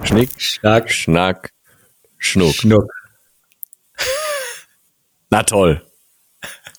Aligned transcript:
Schnick, 0.00 0.30
Schnack, 0.38 0.90
Schnack, 0.90 1.52
Schnuck. 2.18 2.54
Schnuck. 2.54 2.90
Na 5.30 5.42
toll. 5.42 5.82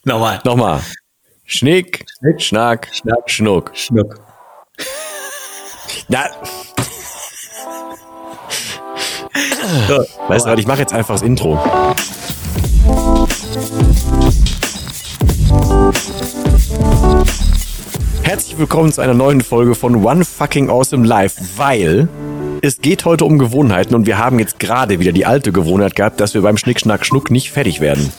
Nochmal. 0.03 0.41
Nochmal. 0.43 0.81
Schnick, 1.45 2.05
Schnick, 2.19 2.41
Schnack, 2.41 2.89
Schnack, 2.91 3.29
Schnuck. 3.29 3.71
Schnuck. 3.75 4.19
Na, 6.09 6.25
So, 9.87 10.05
weißt 10.27 10.45
du 10.45 10.51
was, 10.51 10.59
ich 10.59 10.67
mache 10.67 10.79
jetzt 10.79 10.93
einfach 10.93 11.15
das 11.15 11.21
Intro. 11.21 11.57
Herzlich 18.23 18.57
willkommen 18.57 18.91
zu 18.91 19.01
einer 19.01 19.13
neuen 19.13 19.41
Folge 19.41 19.75
von 19.75 20.03
One 20.03 20.25
Fucking 20.25 20.69
Awesome 20.69 21.05
Life, 21.07 21.41
weil 21.55 22.09
es 22.63 22.79
geht 22.79 23.03
heute 23.03 23.25
um 23.25 23.39
Gewohnheiten 23.39 23.93
und 23.93 24.07
wir 24.07 24.17
haben 24.17 24.39
jetzt 24.39 24.57
gerade 24.57 25.01
wieder 25.01 25.11
die 25.11 25.25
alte 25.25 25.51
Gewohnheit 25.51 25.97
gehabt, 25.97 26.21
dass 26.21 26.33
wir 26.33 26.41
beim 26.41 26.55
Schnick, 26.55 26.79
Schnack, 26.79 27.05
Schnuck 27.05 27.29
nicht 27.29 27.51
fertig 27.51 27.81
werden. 27.81 28.09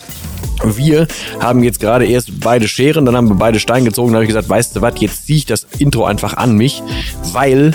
Wir 0.63 1.07
haben 1.39 1.63
jetzt 1.63 1.79
gerade 1.79 2.05
erst 2.05 2.41
beide 2.41 2.67
Scheren, 2.67 3.07
dann 3.07 3.17
haben 3.17 3.27
wir 3.27 3.35
beide 3.35 3.59
Stein 3.59 3.85
gezogen, 3.85 4.09
dann 4.09 4.17
habe 4.17 4.25
ich 4.25 4.29
gesagt, 4.29 4.47
weißt 4.47 4.75
du 4.75 4.81
was, 4.81 4.93
jetzt 4.99 5.25
ziehe 5.25 5.39
ich 5.39 5.45
das 5.47 5.65
Intro 5.79 6.05
einfach 6.05 6.37
an 6.37 6.55
mich, 6.55 6.83
weil 7.33 7.73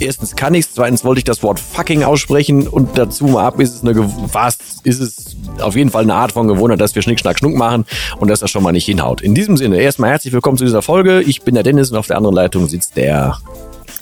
erstens 0.00 0.34
kann 0.34 0.54
ich 0.54 0.68
zweitens 0.72 1.04
wollte 1.04 1.20
ich 1.20 1.24
das 1.24 1.40
Wort 1.44 1.60
fucking 1.60 2.02
aussprechen 2.02 2.66
und 2.66 2.98
dazu 2.98 3.26
mal 3.26 3.46
ab 3.46 3.60
ist 3.60 3.76
es 3.76 3.82
eine, 3.82 3.94
was, 4.32 4.58
ist 4.82 5.00
es 5.00 5.36
auf 5.60 5.76
jeden 5.76 5.90
Fall 5.90 6.02
eine 6.02 6.14
Art 6.14 6.32
von 6.32 6.48
Gewohnheit, 6.48 6.80
dass 6.80 6.96
wir 6.96 7.02
Schnick, 7.02 7.20
Schnack, 7.20 7.38
Schnuck 7.38 7.54
machen 7.54 7.84
und 8.18 8.26
dass 8.26 8.40
das 8.40 8.50
schon 8.50 8.64
mal 8.64 8.72
nicht 8.72 8.86
hinhaut. 8.86 9.20
In 9.20 9.36
diesem 9.36 9.56
Sinne, 9.56 9.80
erstmal 9.80 10.10
herzlich 10.10 10.32
willkommen 10.32 10.58
zu 10.58 10.64
dieser 10.64 10.82
Folge. 10.82 11.22
Ich 11.22 11.42
bin 11.42 11.54
der 11.54 11.62
Dennis 11.62 11.92
und 11.92 11.96
auf 11.96 12.08
der 12.08 12.16
anderen 12.16 12.34
Leitung 12.34 12.68
sitzt 12.68 12.96
der 12.96 13.38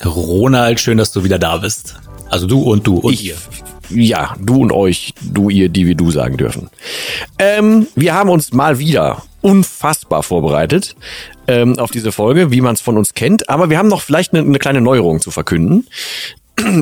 Ronald, 0.05 0.81
schön, 0.81 0.99
dass 0.99 1.13
du 1.13 1.25
wieder 1.25 1.39
da 1.39 1.59
bist. 1.59 1.97
Also 2.29 2.47
du 2.47 2.63
und 2.63 2.87
du 2.87 2.99
und 2.99 3.13
ich. 3.13 3.25
ihr. 3.25 3.37
Ja, 3.91 4.37
du 4.41 4.63
und 4.63 4.73
euch, 4.73 5.15
du, 5.21 5.51
ihr, 5.51 5.69
die 5.69 5.87
wir 5.87 5.97
du 5.97 6.11
sagen 6.11 6.37
dürfen. 6.37 6.71
Ähm, 7.39 7.89
wir 7.97 8.15
haben 8.15 8.31
uns 8.31 8.53
mal 8.53 8.79
wieder 8.79 9.23
unfassbar 9.41 10.23
vorbereitet 10.23 10.95
ähm, 11.49 11.79
auf 11.79 11.91
diese 11.91 12.13
Folge, 12.13 12.51
wie 12.53 12.61
man 12.61 12.75
es 12.75 12.81
von 12.81 12.97
uns 12.97 13.15
kennt. 13.15 13.49
Aber 13.49 13.69
wir 13.69 13.79
haben 13.79 13.89
noch 13.89 14.03
vielleicht 14.03 14.33
eine, 14.33 14.47
eine 14.47 14.59
kleine 14.59 14.81
Neuerung 14.81 15.21
zu 15.21 15.31
verkünden. 15.31 15.87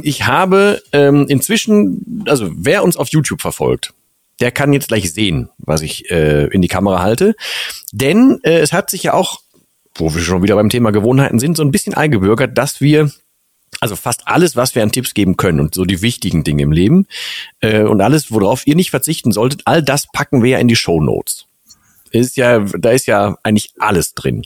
Ich 0.03 0.27
habe 0.27 0.83
ähm, 0.93 1.27
inzwischen, 1.29 2.25
also 2.27 2.51
wer 2.53 2.83
uns 2.83 2.97
auf 2.97 3.09
YouTube 3.11 3.41
verfolgt, 3.41 3.95
der 4.41 4.51
kann 4.51 4.73
jetzt 4.73 4.89
gleich 4.89 5.13
sehen, 5.13 5.51
was 5.59 5.83
ich 5.83 6.11
äh, 6.11 6.47
in 6.47 6.63
die 6.63 6.69
Kamera 6.69 7.01
halte. 7.01 7.35
Denn 7.93 8.41
äh, 8.43 8.59
es 8.59 8.73
hat 8.73 8.91
sich 8.91 9.05
ja 9.05 9.15
auch, 9.15 9.41
wo 9.99 10.15
wir 10.15 10.23
schon 10.23 10.43
wieder 10.43 10.57
beim 10.57 10.71
Thema 10.71 10.91
Gewohnheiten 10.91 11.39
sind, 11.39 11.57
so 11.57 11.63
ein 11.63 11.71
bisschen 11.71 11.95
eingebürgert, 11.95 12.57
dass 12.57 12.81
wir 12.81 13.11
also 13.81 13.97
fast 13.97 14.27
alles, 14.27 14.57
was 14.57 14.75
wir 14.75 14.83
an 14.83 14.93
Tipps 14.93 15.15
geben 15.15 15.37
können 15.37 15.61
und 15.61 15.75
so 15.75 15.85
die 15.85 16.03
wichtigen 16.03 16.43
Dinge 16.43 16.63
im 16.63 16.73
Leben 16.73 17.07
äh, 17.61 17.83
und 17.83 18.01
alles, 18.01 18.33
worauf 18.33 18.67
ihr 18.67 18.75
nicht 18.75 18.91
verzichten 18.91 19.33
solltet, 19.33 19.63
all 19.67 19.83
das 19.83 20.07
packen 20.13 20.43
wir 20.43 20.51
ja 20.51 20.59
in 20.59 20.69
die 20.69 20.77
Show 20.77 21.01
Notes. 21.01 21.47
Ist 22.11 22.37
ja, 22.39 22.61
da 22.61 22.91
ist 22.91 23.07
ja 23.07 23.37
eigentlich 23.43 23.73
alles 23.79 24.15
drin. 24.15 24.43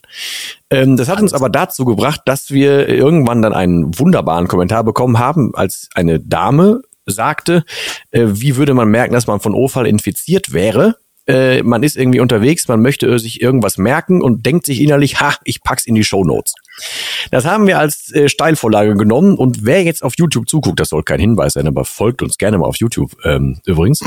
Ähm, 0.70 0.97
das 0.97 1.09
hat 1.09 1.20
uns 1.20 1.33
aber 1.33 1.48
dazu 1.48 1.84
gebracht, 1.84 2.22
dass 2.27 2.50
wir 2.50 2.89
irgendwann 2.89 3.41
dann 3.41 3.53
einen 3.53 3.97
wunderbaren 3.98 4.48
Kommentar 4.48 4.83
bekommen 4.83 5.19
haben, 5.19 5.55
als 5.55 5.89
eine 5.94 6.19
Dame 6.19 6.83
sagte, 7.06 7.64
äh, 8.11 8.27
wie 8.27 8.56
würde 8.56 8.75
man 8.75 8.89
merken, 8.89 9.14
dass 9.14 9.28
man 9.28 9.41
von 9.41 9.55
O-Fall 9.55 9.87
infiziert 9.87 10.53
wäre? 10.53 10.97
Äh, 11.27 11.62
man 11.62 11.83
ist 11.83 11.97
irgendwie 11.97 12.20
unterwegs, 12.20 12.67
man 12.67 12.83
möchte 12.83 13.19
sich 13.19 13.41
irgendwas 13.41 13.78
merken 13.78 14.23
und 14.23 14.45
denkt 14.45 14.67
sich 14.67 14.81
innerlich, 14.81 15.20
ha, 15.20 15.37
ich 15.45 15.62
pack's 15.62 15.87
in 15.87 15.95
die 15.95 16.05
Show 16.05 16.25
Notes. 16.25 16.55
Das 17.31 17.45
haben 17.45 17.67
wir 17.67 17.78
als 17.78 18.12
äh, 18.12 18.28
Steilvorlage 18.28 18.95
genommen 18.95 19.37
und 19.37 19.65
wer 19.65 19.84
jetzt 19.84 20.03
auf 20.03 20.15
YouTube 20.17 20.48
zuguckt, 20.48 20.81
das 20.81 20.89
soll 20.89 21.05
kein 21.05 21.20
Hinweis 21.20 21.53
sein, 21.53 21.69
aber 21.69 21.84
folgt 21.84 22.23
uns 22.23 22.39
gerne 22.39 22.59
mal 22.59 22.67
auf 22.67 22.77
YouTube 22.77 23.12
ähm, 23.25 23.61
übrigens. 23.67 24.00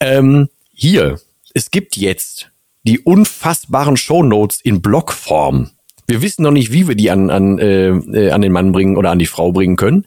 Ähm, 0.00 0.48
hier, 0.72 1.20
es 1.54 1.70
gibt 1.70 1.96
jetzt 1.96 2.50
die 2.82 3.00
unfassbaren 3.00 3.96
Shownotes 3.96 4.60
in 4.60 4.82
Blockform. 4.82 5.70
Wir 6.08 6.22
wissen 6.22 6.42
noch 6.42 6.52
nicht, 6.52 6.72
wie 6.72 6.86
wir 6.86 6.94
die 6.94 7.10
an, 7.10 7.30
an, 7.30 7.58
äh, 7.58 7.88
äh, 7.88 8.30
an 8.30 8.42
den 8.42 8.52
Mann 8.52 8.72
bringen 8.72 8.96
oder 8.96 9.10
an 9.10 9.18
die 9.18 9.26
Frau 9.26 9.52
bringen 9.52 9.76
können, 9.76 10.04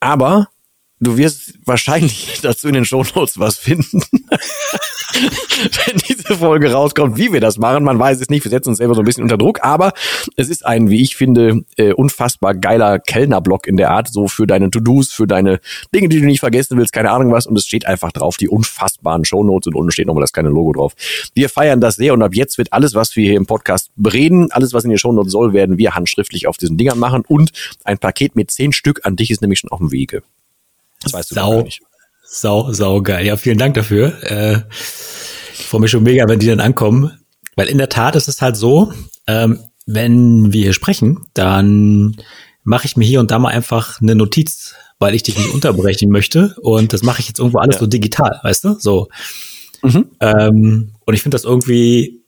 aber 0.00 0.48
du 1.00 1.16
wirst 1.16 1.54
wahrscheinlich 1.64 2.38
dazu 2.42 2.68
in 2.68 2.74
den 2.74 2.84
Shownotes 2.84 3.38
was 3.38 3.58
finden. 3.58 4.02
wenn 5.86 5.96
diese 5.96 6.36
Folge 6.36 6.72
rauskommt, 6.72 7.16
wie 7.16 7.32
wir 7.32 7.40
das 7.40 7.58
machen. 7.58 7.84
Man 7.84 7.98
weiß 7.98 8.20
es 8.20 8.28
nicht. 8.28 8.44
Wir 8.44 8.50
setzen 8.50 8.70
uns 8.70 8.78
selber 8.78 8.94
so 8.94 9.02
ein 9.02 9.04
bisschen 9.04 9.22
unter 9.22 9.38
Druck. 9.38 9.62
Aber 9.62 9.92
es 10.36 10.48
ist 10.48 10.66
ein, 10.66 10.90
wie 10.90 11.02
ich 11.02 11.16
finde, 11.16 11.64
äh, 11.76 11.92
unfassbar 11.92 12.54
geiler 12.54 12.98
Kellnerblock 12.98 13.66
in 13.66 13.76
der 13.76 13.90
Art. 13.90 14.08
So 14.08 14.28
für 14.28 14.46
deine 14.46 14.70
To-Dos, 14.70 15.12
für 15.12 15.26
deine 15.26 15.60
Dinge, 15.94 16.08
die 16.08 16.20
du 16.20 16.26
nicht 16.26 16.40
vergessen 16.40 16.76
willst, 16.78 16.92
keine 16.92 17.10
Ahnung 17.10 17.32
was. 17.32 17.46
Und 17.46 17.56
es 17.56 17.66
steht 17.66 17.86
einfach 17.86 18.12
drauf, 18.12 18.36
die 18.36 18.48
unfassbaren 18.48 19.24
Shownotes. 19.24 19.68
Und 19.68 19.74
unten 19.76 19.92
steht 19.92 20.06
nochmal 20.06 20.22
das 20.22 20.32
kleine 20.32 20.48
Logo 20.48 20.72
drauf. 20.72 20.94
Wir 21.34 21.48
feiern 21.48 21.80
das 21.80 21.96
sehr. 21.96 22.14
Und 22.14 22.22
ab 22.22 22.34
jetzt 22.34 22.58
wird 22.58 22.72
alles, 22.72 22.94
was 22.94 23.14
wir 23.16 23.24
hier 23.24 23.36
im 23.36 23.46
Podcast 23.46 23.90
bereden, 23.96 24.50
alles, 24.50 24.72
was 24.72 24.84
in 24.84 24.90
den 24.90 24.98
Shownotes 24.98 25.32
soll, 25.32 25.52
werden 25.52 25.78
wir 25.78 25.94
handschriftlich 25.94 26.46
auf 26.46 26.56
diesen 26.56 26.76
Dingern 26.76 26.98
machen. 26.98 27.22
Und 27.26 27.52
ein 27.84 27.98
Paket 27.98 28.36
mit 28.36 28.50
zehn 28.50 28.72
Stück 28.72 29.00
an 29.04 29.16
dich 29.16 29.30
ist 29.30 29.40
nämlich 29.40 29.60
schon 29.60 29.70
auf 29.70 29.78
dem 29.78 29.92
Wege. 29.92 30.22
Das 31.04 31.12
weißt 31.12 31.30
du 31.30 31.34
Sau. 31.34 31.50
gar 31.56 31.62
nicht. 31.64 31.80
Sau, 32.26 32.72
sau 32.72 33.00
geil. 33.02 33.24
Ja, 33.26 33.36
vielen 33.36 33.58
Dank 33.58 33.74
dafür. 33.74 34.12
Äh, 34.22 34.62
ich 35.58 35.66
freue 35.66 35.80
mich 35.82 35.90
schon 35.90 36.02
mega, 36.02 36.26
wenn 36.28 36.38
die 36.40 36.46
dann 36.48 36.60
ankommen. 36.60 37.12
Weil 37.56 37.68
in 37.68 37.78
der 37.78 37.88
Tat 37.88 38.16
ist 38.16 38.26
es 38.28 38.42
halt 38.42 38.56
so, 38.56 38.92
ähm, 39.28 39.60
wenn 39.86 40.52
wir 40.52 40.62
hier 40.64 40.72
sprechen, 40.72 41.20
dann 41.34 42.16
mache 42.64 42.86
ich 42.86 42.96
mir 42.96 43.04
hier 43.04 43.20
und 43.20 43.30
da 43.30 43.38
mal 43.38 43.50
einfach 43.50 44.00
eine 44.00 44.14
Notiz, 44.14 44.74
weil 44.98 45.14
ich 45.14 45.22
dich 45.22 45.36
nicht 45.38 45.52
unterbrechen 45.54 46.10
möchte. 46.10 46.56
Und 46.60 46.92
das 46.92 47.02
mache 47.02 47.20
ich 47.20 47.28
jetzt 47.28 47.38
irgendwo 47.38 47.58
alles 47.58 47.76
Ja. 47.76 47.80
so 47.80 47.86
digital, 47.86 48.40
weißt 48.42 48.64
du? 48.64 48.76
So. 48.80 49.08
Mhm. 49.82 50.06
Ähm, 50.20 50.92
und 51.04 51.14
ich 51.14 51.22
finde 51.22 51.34
das 51.36 51.44
irgendwie 51.44 52.22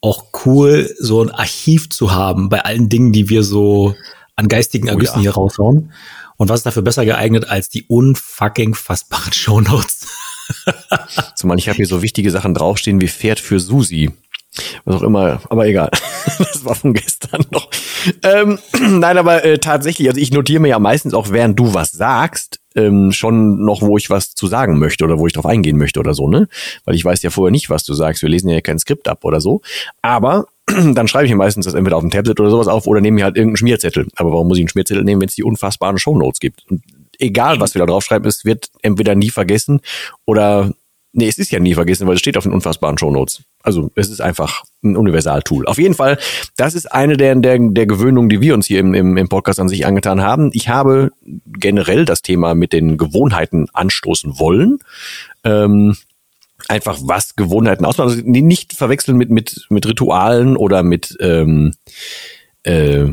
auch 0.00 0.26
cool, 0.46 0.88
so 0.98 1.22
ein 1.22 1.30
Archiv 1.30 1.90
zu 1.90 2.12
haben 2.14 2.48
bei 2.48 2.64
allen 2.64 2.88
Dingen, 2.88 3.12
die 3.12 3.28
wir 3.28 3.42
so 3.42 3.94
an 4.36 4.48
geistigen 4.48 4.88
Oh 4.88 4.92
Ergüssen 4.92 5.16
ja. 5.16 5.22
hier 5.22 5.30
raushauen. 5.32 5.92
Und 6.40 6.48
was 6.48 6.60
ist 6.60 6.64
dafür 6.64 6.80
besser 6.80 7.04
geeignet 7.04 7.50
als 7.50 7.68
die 7.68 7.82
unfucking 7.82 8.74
fassbaren 8.74 9.30
Shownotes? 9.34 10.06
Zumal 11.36 11.58
ich 11.58 11.68
habe 11.68 11.76
hier 11.76 11.86
so 11.86 12.00
wichtige 12.00 12.30
Sachen 12.30 12.54
draufstehen 12.54 12.98
wie 13.02 13.08
Pferd 13.08 13.38
für 13.38 13.60
Susi. 13.60 14.10
Was 14.86 14.96
auch 14.96 15.02
immer, 15.02 15.42
aber 15.50 15.66
egal. 15.66 15.90
Das 16.38 16.64
war 16.64 16.74
von 16.74 16.94
gestern 16.94 17.44
noch. 17.50 17.68
Ähm, 18.22 18.58
nein, 18.80 19.18
aber 19.18 19.44
äh, 19.44 19.58
tatsächlich, 19.58 20.08
also 20.08 20.18
ich 20.18 20.32
notiere 20.32 20.60
mir 20.60 20.68
ja 20.68 20.78
meistens 20.78 21.12
auch, 21.12 21.30
während 21.30 21.58
du 21.58 21.74
was 21.74 21.90
sagst, 21.92 22.59
ähm, 22.74 23.12
schon 23.12 23.64
noch, 23.64 23.82
wo 23.82 23.96
ich 23.96 24.10
was 24.10 24.34
zu 24.34 24.46
sagen 24.46 24.78
möchte 24.78 25.04
oder 25.04 25.18
wo 25.18 25.26
ich 25.26 25.32
drauf 25.32 25.46
eingehen 25.46 25.76
möchte 25.76 26.00
oder 26.00 26.14
so, 26.14 26.28
ne? 26.28 26.48
Weil 26.84 26.94
ich 26.94 27.04
weiß 27.04 27.22
ja 27.22 27.30
vorher 27.30 27.50
nicht, 27.50 27.70
was 27.70 27.84
du 27.84 27.94
sagst. 27.94 28.22
Wir 28.22 28.28
lesen 28.28 28.48
ja 28.48 28.60
kein 28.60 28.78
Skript 28.78 29.08
ab 29.08 29.24
oder 29.24 29.40
so. 29.40 29.60
Aber 30.02 30.46
dann 30.66 31.08
schreibe 31.08 31.26
ich 31.26 31.30
mir 31.30 31.36
meistens 31.36 31.64
das 31.64 31.74
entweder 31.74 31.96
auf 31.96 32.02
dem 32.02 32.10
Tablet 32.10 32.38
oder 32.40 32.50
sowas 32.50 32.68
auf 32.68 32.86
oder 32.86 33.00
nehme 33.00 33.16
mir 33.16 33.24
halt 33.24 33.36
irgendeinen 33.36 33.56
Schmierzettel. 33.56 34.06
Aber 34.16 34.32
warum 34.32 34.48
muss 34.48 34.58
ich 34.58 34.62
einen 34.62 34.68
Schmierzettel 34.68 35.04
nehmen, 35.04 35.20
wenn 35.20 35.28
es 35.28 35.34
die 35.34 35.44
unfassbaren 35.44 35.98
Shownotes 35.98 36.40
gibt? 36.40 36.64
Und 36.70 36.82
egal, 37.18 37.60
was 37.60 37.74
wir 37.74 37.80
da 37.80 37.86
draufschreiben, 37.86 38.28
es 38.28 38.44
wird 38.44 38.70
entweder 38.82 39.14
nie 39.14 39.30
vergessen 39.30 39.80
oder 40.24 40.72
Nee, 41.12 41.26
es 41.26 41.38
ist 41.38 41.50
ja 41.50 41.58
nie 41.58 41.74
vergessen, 41.74 42.06
weil 42.06 42.14
es 42.14 42.20
steht 42.20 42.36
auf 42.36 42.44
den 42.44 42.52
unfassbaren 42.52 42.96
Shownotes. 42.96 43.42
Also 43.62 43.90
es 43.96 44.10
ist 44.10 44.20
einfach 44.20 44.62
ein 44.84 44.96
Universaltool. 44.96 45.66
Auf 45.66 45.78
jeden 45.78 45.94
Fall, 45.94 46.18
das 46.56 46.74
ist 46.74 46.92
eine 46.92 47.16
der, 47.16 47.34
der, 47.34 47.58
der 47.58 47.86
Gewöhnungen, 47.86 48.28
die 48.28 48.40
wir 48.40 48.54
uns 48.54 48.66
hier 48.66 48.78
im, 48.78 48.94
im, 48.94 49.16
im 49.16 49.28
Podcast 49.28 49.58
an 49.58 49.68
sich 49.68 49.86
angetan 49.86 50.22
haben. 50.22 50.50
Ich 50.52 50.68
habe 50.68 51.10
generell 51.46 52.04
das 52.04 52.22
Thema 52.22 52.54
mit 52.54 52.72
den 52.72 52.96
Gewohnheiten 52.96 53.66
anstoßen 53.72 54.38
wollen. 54.38 54.78
Ähm, 55.42 55.96
einfach 56.68 56.98
was 57.02 57.34
Gewohnheiten 57.34 57.84
ausmachen. 57.84 58.10
Also 58.10 58.22
nicht 58.24 58.74
verwechseln 58.74 59.16
mit, 59.16 59.30
mit, 59.30 59.66
mit 59.68 59.86
Ritualen 59.86 60.56
oder 60.56 60.84
mit 60.84 61.16
ähm, 61.20 61.74
äh, 62.62 63.06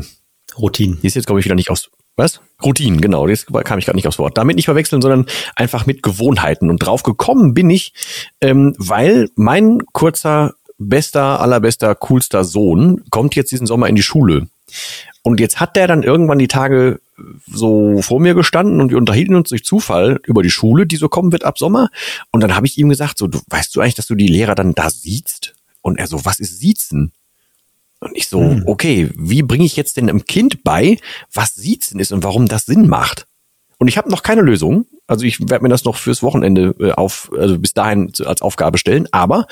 Routinen. 0.56 0.98
ist 1.02 1.16
jetzt, 1.16 1.26
glaube 1.26 1.40
ich, 1.40 1.46
wieder 1.46 1.56
nicht 1.56 1.70
aus. 1.70 1.90
Was? 2.14 2.40
Routinen, 2.62 3.00
genau. 3.00 3.28
Jetzt 3.28 3.46
kam 3.46 3.78
ich 3.78 3.84
gerade 3.84 3.96
nicht 3.96 4.08
aufs 4.08 4.18
Wort. 4.18 4.36
Damit 4.36 4.56
nicht 4.56 4.64
verwechseln, 4.64 5.00
sondern 5.00 5.26
einfach 5.54 5.86
mit 5.86 6.02
Gewohnheiten. 6.02 6.70
Und 6.70 6.78
drauf 6.78 7.02
gekommen 7.02 7.54
bin 7.54 7.70
ich, 7.70 7.92
ähm, 8.40 8.74
weil 8.78 9.28
mein 9.36 9.86
kurzer, 9.92 10.54
bester, 10.78 11.40
allerbester, 11.40 11.94
coolster 11.94 12.44
Sohn 12.44 13.04
kommt 13.10 13.34
jetzt 13.36 13.52
diesen 13.52 13.66
Sommer 13.66 13.88
in 13.88 13.96
die 13.96 14.02
Schule. 14.02 14.48
Und 15.22 15.40
jetzt 15.40 15.60
hat 15.60 15.76
der 15.76 15.86
dann 15.86 16.02
irgendwann 16.02 16.38
die 16.38 16.48
Tage 16.48 17.00
so 17.46 18.00
vor 18.02 18.20
mir 18.20 18.34
gestanden 18.34 18.80
und 18.80 18.90
wir 18.90 18.98
unterhielten 18.98 19.34
uns 19.34 19.48
durch 19.48 19.64
Zufall 19.64 20.20
über 20.24 20.42
die 20.42 20.50
Schule, 20.50 20.86
die 20.86 20.96
so 20.96 21.08
kommen 21.08 21.32
wird 21.32 21.44
ab 21.44 21.58
Sommer. 21.58 21.90
Und 22.30 22.42
dann 22.42 22.54
habe 22.54 22.66
ich 22.66 22.78
ihm 22.78 22.88
gesagt, 22.88 23.18
so, 23.18 23.26
du 23.26 23.40
weißt 23.48 23.74
du 23.74 23.80
eigentlich, 23.80 23.96
dass 23.96 24.06
du 24.06 24.14
die 24.14 24.28
Lehrer 24.28 24.54
dann 24.54 24.74
da 24.74 24.90
siehst? 24.90 25.54
Und 25.80 25.98
er 25.98 26.06
so, 26.06 26.24
was 26.24 26.40
ist 26.40 26.58
Siezen? 26.58 27.12
Und 28.00 28.16
ich 28.16 28.28
so, 28.28 28.40
Hm. 28.40 28.62
okay, 28.66 29.10
wie 29.16 29.42
bringe 29.42 29.64
ich 29.64 29.76
jetzt 29.76 29.96
denn 29.96 30.08
einem 30.08 30.24
Kind 30.24 30.62
bei, 30.62 30.98
was 31.32 31.54
Siezen 31.54 31.98
ist 32.00 32.12
und 32.12 32.22
warum 32.22 32.46
das 32.46 32.66
Sinn 32.66 32.88
macht? 32.88 33.26
Und 33.78 33.86
ich 33.88 33.96
habe 33.96 34.10
noch 34.10 34.22
keine 34.24 34.42
Lösung. 34.42 34.86
Also 35.06 35.24
ich 35.24 35.40
werde 35.40 35.62
mir 35.62 35.68
das 35.68 35.84
noch 35.84 35.96
fürs 35.96 36.22
Wochenende 36.22 36.74
äh, 36.80 36.92
auf, 36.92 37.30
also 37.36 37.58
bis 37.58 37.74
dahin 37.74 38.12
als 38.24 38.42
Aufgabe 38.42 38.76
stellen. 38.76 39.08
Aber 39.12 39.46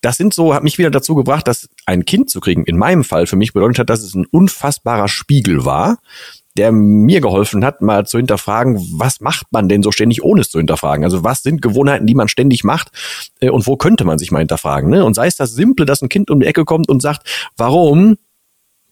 das 0.00 0.16
sind 0.16 0.34
so, 0.34 0.52
hat 0.52 0.64
mich 0.64 0.78
wieder 0.78 0.90
dazu 0.90 1.14
gebracht, 1.14 1.46
dass 1.48 1.68
ein 1.86 2.04
Kind 2.04 2.28
zu 2.28 2.40
kriegen, 2.40 2.64
in 2.64 2.76
meinem 2.76 3.04
Fall 3.04 3.26
für 3.26 3.36
mich 3.36 3.52
bedeutet 3.52 3.78
hat, 3.78 3.90
dass 3.90 4.02
es 4.02 4.14
ein 4.14 4.26
unfassbarer 4.26 5.08
Spiegel 5.08 5.64
war, 5.64 5.98
der 6.58 6.72
mir 6.72 7.20
geholfen 7.20 7.64
hat, 7.64 7.80
mal 7.80 8.04
zu 8.04 8.18
hinterfragen, 8.18 8.76
was 8.92 9.20
macht 9.20 9.46
man 9.52 9.68
denn 9.68 9.82
so 9.82 9.92
ständig, 9.92 10.22
ohne 10.22 10.40
es 10.40 10.50
zu 10.50 10.58
hinterfragen? 10.58 11.04
Also 11.04 11.24
was 11.24 11.42
sind 11.42 11.62
Gewohnheiten, 11.62 12.06
die 12.06 12.14
man 12.14 12.28
ständig 12.28 12.64
macht 12.64 12.90
äh, 13.40 13.48
und 13.48 13.66
wo 13.66 13.76
könnte 13.76 14.04
man 14.04 14.18
sich 14.18 14.32
mal 14.32 14.40
hinterfragen? 14.40 14.90
Ne? 14.90 15.04
Und 15.04 15.14
sei 15.14 15.28
es 15.28 15.36
das 15.36 15.54
Simple, 15.54 15.86
dass 15.86 16.02
ein 16.02 16.08
Kind 16.08 16.30
um 16.30 16.40
die 16.40 16.46
Ecke 16.46 16.64
kommt 16.64 16.88
und 16.88 17.00
sagt, 17.00 17.50
warum? 17.56 18.16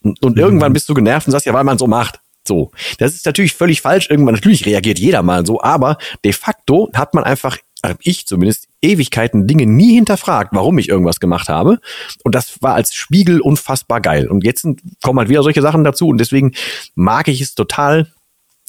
Und, 0.01 0.23
und 0.23 0.35
mhm. 0.37 0.41
irgendwann 0.41 0.73
bist 0.73 0.87
du 0.87 0.93
genervt 0.93 1.27
und 1.27 1.31
sagst, 1.31 1.45
ja, 1.45 1.53
weil 1.53 1.65
man 1.65 1.77
so 1.77 1.87
macht. 1.87 2.21
So. 2.47 2.71
Das 2.97 3.13
ist 3.13 3.25
natürlich 3.25 3.53
völlig 3.53 3.81
falsch. 3.81 4.09
Irgendwann, 4.09 4.35
natürlich 4.35 4.65
reagiert 4.65 4.97
jeder 4.97 5.21
mal 5.21 5.45
so, 5.45 5.61
aber 5.61 5.97
de 6.23 6.31
facto 6.31 6.89
hat 6.93 7.13
man 7.13 7.25
einfach 7.25 7.57
habe 7.83 7.99
ich 8.01 8.25
zumindest 8.25 8.66
Ewigkeiten 8.81 9.47
Dinge 9.47 9.65
nie 9.65 9.95
hinterfragt, 9.95 10.51
warum 10.53 10.77
ich 10.77 10.89
irgendwas 10.89 11.19
gemacht 11.19 11.49
habe. 11.49 11.79
Und 12.23 12.35
das 12.35 12.61
war 12.61 12.75
als 12.75 12.93
Spiegel 12.93 13.41
unfassbar 13.41 14.01
geil. 14.01 14.27
Und 14.27 14.43
jetzt 14.43 14.67
kommen 15.01 15.19
halt 15.19 15.29
wieder 15.29 15.43
solche 15.43 15.61
Sachen 15.61 15.83
dazu. 15.83 16.07
Und 16.07 16.19
deswegen 16.19 16.53
mag 16.95 17.27
ich 17.27 17.41
es 17.41 17.55
total, 17.55 18.07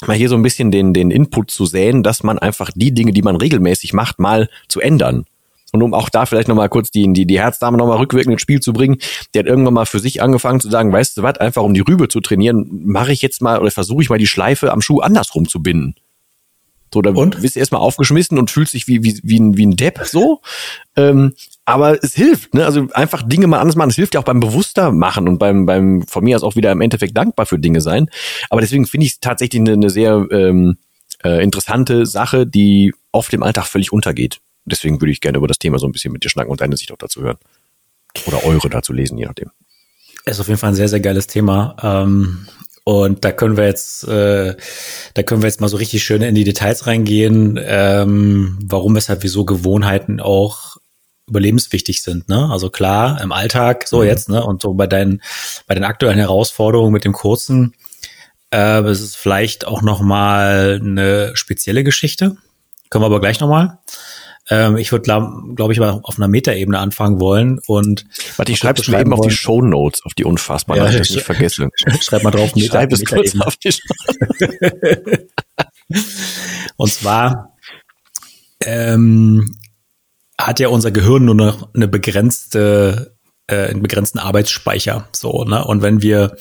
mal 0.07 0.17
hier 0.17 0.29
so 0.29 0.37
ein 0.37 0.43
bisschen 0.43 0.71
den, 0.71 0.95
den 0.95 1.11
Input 1.11 1.51
zu 1.51 1.67
säen, 1.67 2.03
dass 2.03 2.23
man 2.23 2.39
einfach 2.39 2.71
die 2.75 2.93
Dinge, 2.93 3.13
die 3.13 3.23
man 3.23 3.37
regelmäßig 3.37 3.93
macht, 3.93 4.19
mal 4.19 4.49
zu 4.69 4.81
ändern. 4.81 5.25
Und 5.73 5.83
um 5.83 5.93
auch 5.93 6.09
da 6.09 6.25
vielleicht 6.25 6.49
nochmal 6.49 6.71
kurz 6.71 6.91
die, 6.91 7.13
die, 7.13 7.27
die 7.27 7.39
Herzdame 7.39 7.77
nochmal 7.77 7.99
rückwirkend 7.99 8.33
ins 8.33 8.43
Spiel 8.43 8.61
zu 8.61 8.73
bringen, 8.73 8.97
die 9.35 9.39
hat 9.39 9.47
irgendwann 9.47 9.75
mal 9.75 9.85
für 9.85 9.99
sich 9.99 10.23
angefangen 10.23 10.61
zu 10.61 10.71
sagen, 10.71 10.93
weißt 10.93 11.19
du 11.19 11.23
was, 11.23 11.37
einfach 11.39 11.63
um 11.63 11.75
die 11.75 11.81
Rübe 11.81 12.09
zu 12.09 12.21
trainieren, 12.21 12.67
mache 12.87 13.13
ich 13.13 13.21
jetzt 13.21 13.43
mal 13.43 13.61
oder 13.61 13.71
versuche 13.71 14.03
ich 14.03 14.09
mal 14.09 14.19
die 14.19 14.27
Schleife 14.27 14.73
am 14.73 14.81
Schuh 14.81 15.01
andersrum 15.01 15.47
zu 15.47 15.63
binden. 15.63 15.95
So, 16.93 17.03
da 17.03 17.11
und? 17.11 17.41
bist 17.41 17.57
du 17.57 17.61
erstmal 17.61 17.81
aufgeschmissen 17.81 18.39
und 18.39 18.51
fühlst 18.51 18.75
dich 18.75 18.87
wie, 18.89 19.03
wie, 19.03 19.21
wie, 19.23 19.39
ein, 19.39 19.57
wie 19.57 19.67
ein 19.67 19.77
Depp 19.77 20.01
so. 20.05 20.41
Ähm, 20.97 21.35
aber 21.65 22.03
es 22.03 22.15
hilft, 22.15 22.55
ne? 22.55 22.65
Also 22.65 22.89
einfach 22.93 23.23
Dinge 23.23 23.47
mal 23.47 23.59
anders 23.59 23.77
machen. 23.77 23.91
Es 23.91 23.97
hilft 23.97 24.15
ja 24.15 24.21
auch 24.21 24.25
beim 24.25 24.41
bewusster 24.41 24.91
machen 24.91 25.29
und 25.29 25.39
beim, 25.39 25.67
beim 25.67 26.03
von 26.07 26.25
mir 26.25 26.37
aus 26.37 26.43
auch 26.43 26.57
wieder 26.57 26.73
im 26.73 26.81
Endeffekt 26.81 27.17
dankbar 27.17 27.47
für 27.47 27.59
Dinge 27.59 27.81
sein. 27.81 28.09
Aber 28.49 28.61
deswegen 28.61 28.87
finde 28.87 29.07
ich 29.07 29.13
es 29.13 29.21
tatsächlich 29.21 29.61
eine, 29.61 29.73
eine 29.73 29.91
sehr 29.91 30.27
ähm, 30.31 30.79
äh, 31.25 31.43
interessante 31.43 32.07
Sache, 32.07 32.47
die 32.47 32.95
oft 33.13 33.33
im 33.35 33.43
Alltag 33.43 33.67
völlig 33.67 33.93
untergeht. 33.93 34.41
Deswegen 34.65 35.01
würde 35.01 35.13
ich 35.13 35.21
gerne 35.21 35.39
über 35.39 35.47
das 35.47 35.59
Thema 35.59 35.79
so 35.79 35.87
ein 35.87 35.93
bisschen 35.93 36.13
mit 36.13 36.25
dir 36.25 36.31
schnacken 36.31 36.51
und 36.51 36.61
deine 36.61 36.77
Sicht 36.77 36.93
auch 36.93 36.99
dazu 36.99 37.23
hören. 37.23 37.39
Oder 38.27 38.45
eure 38.45 38.71
dazu 38.71 38.93
lesen, 38.93 39.19
je 39.19 39.27
nachdem. 39.27 39.51
Ist 40.25 40.41
auf 40.41 40.49
jeden 40.49 40.59
Fall 40.59 40.71
ein 40.71 40.75
sehr, 40.75 40.89
sehr 40.89 41.01
geiles 41.01 41.27
Thema. 41.27 41.77
Ähm, 41.83 42.47
und 42.89 43.23
da 43.23 43.33
können 43.33 43.59
wir 43.59 43.67
jetzt, 43.67 44.09
äh, 44.09 44.57
da 45.13 45.23
können 45.23 45.43
wir 45.43 45.47
jetzt 45.47 45.61
mal 45.61 45.69
so 45.69 45.77
richtig 45.77 46.03
schön 46.03 46.23
in 46.23 46.35
die 46.35 46.45
Details 46.45 46.87
reingehen, 46.87 47.61
ähm, 47.63 48.59
warum, 48.63 48.97
weshalb, 48.97 49.23
wieso 49.23 49.45
Gewohnheiten 49.45 50.21
auch 50.21 50.79
überlebenswichtig 51.29 52.03
sind. 52.03 52.31
Ne? 52.31 52.49
Also 52.51 52.71
klar, 52.71 53.21
im 53.21 53.31
Alltag, 53.31 53.87
so 53.87 53.99
mhm. 53.99 54.07
jetzt, 54.07 54.31
ne? 54.31 54.43
Und 54.43 54.63
so 54.63 54.73
bei 54.73 54.87
deinen, 54.87 55.21
bei 55.67 55.75
den 55.75 55.85
aktuellen 55.85 56.17
Herausforderungen 56.17 56.91
mit 56.91 57.05
dem 57.05 57.13
kurzen, 57.13 57.75
äh, 58.53 58.81
es 58.81 59.03
ist 59.03 59.17
vielleicht 59.17 59.67
auch 59.67 59.83
nochmal 59.83 60.81
eine 60.83 61.33
spezielle 61.37 61.85
Geschichte. 61.85 62.37
Können 62.89 63.03
wir 63.03 63.07
aber 63.07 63.21
gleich 63.21 63.39
nochmal. 63.39 63.81
Ähm, 64.51 64.77
ich 64.77 64.93
würde, 64.93 65.03
glaube 65.03 65.55
glaub 65.55 65.71
ich, 65.71 65.79
mal 65.79 66.01
auf 66.03 66.19
einer 66.19 66.29
Metaebene 66.29 66.79
anfangen 66.79 67.21
wollen. 67.21 67.61
Und 67.67 68.07
Warte, 68.37 68.53
ich 68.53 68.59
schreibe 68.59 68.81
es 68.81 68.89
mir 68.89 69.01
eben 69.01 69.13
auf 69.13 69.21
die 69.21 69.31
Show 69.31 69.61
Notes, 69.61 70.03
auf 70.05 70.15
die 70.15 70.25
unfassbar, 70.25 70.77
ja, 70.77 70.85
dass 70.85 70.95
ich 70.95 71.11
nicht 71.11 71.25
vergesse. 71.25 71.69
Schreib 72.01 72.23
mal 72.23 72.31
drauf, 72.31 72.55
Meta, 72.55 72.73
schreib 72.73 72.93
es 72.93 73.05
kurz 73.05 73.39
auf 73.41 73.57
die 73.57 73.75
Und 76.77 76.93
zwar 76.93 77.57
ähm, 78.65 79.57
hat 80.41 80.61
ja 80.61 80.69
unser 80.69 80.91
Gehirn 80.91 81.25
nur 81.25 81.35
noch 81.35 81.75
eine 81.75 81.89
begrenzte 81.89 83.17
äh, 83.47 83.69
einen 83.69 83.83
begrenzten 83.83 84.19
Arbeitsspeicher 84.19 85.09
so 85.13 85.45
ne 85.45 85.65
und 85.65 85.83
wenn 85.83 86.03
wir 86.03 86.37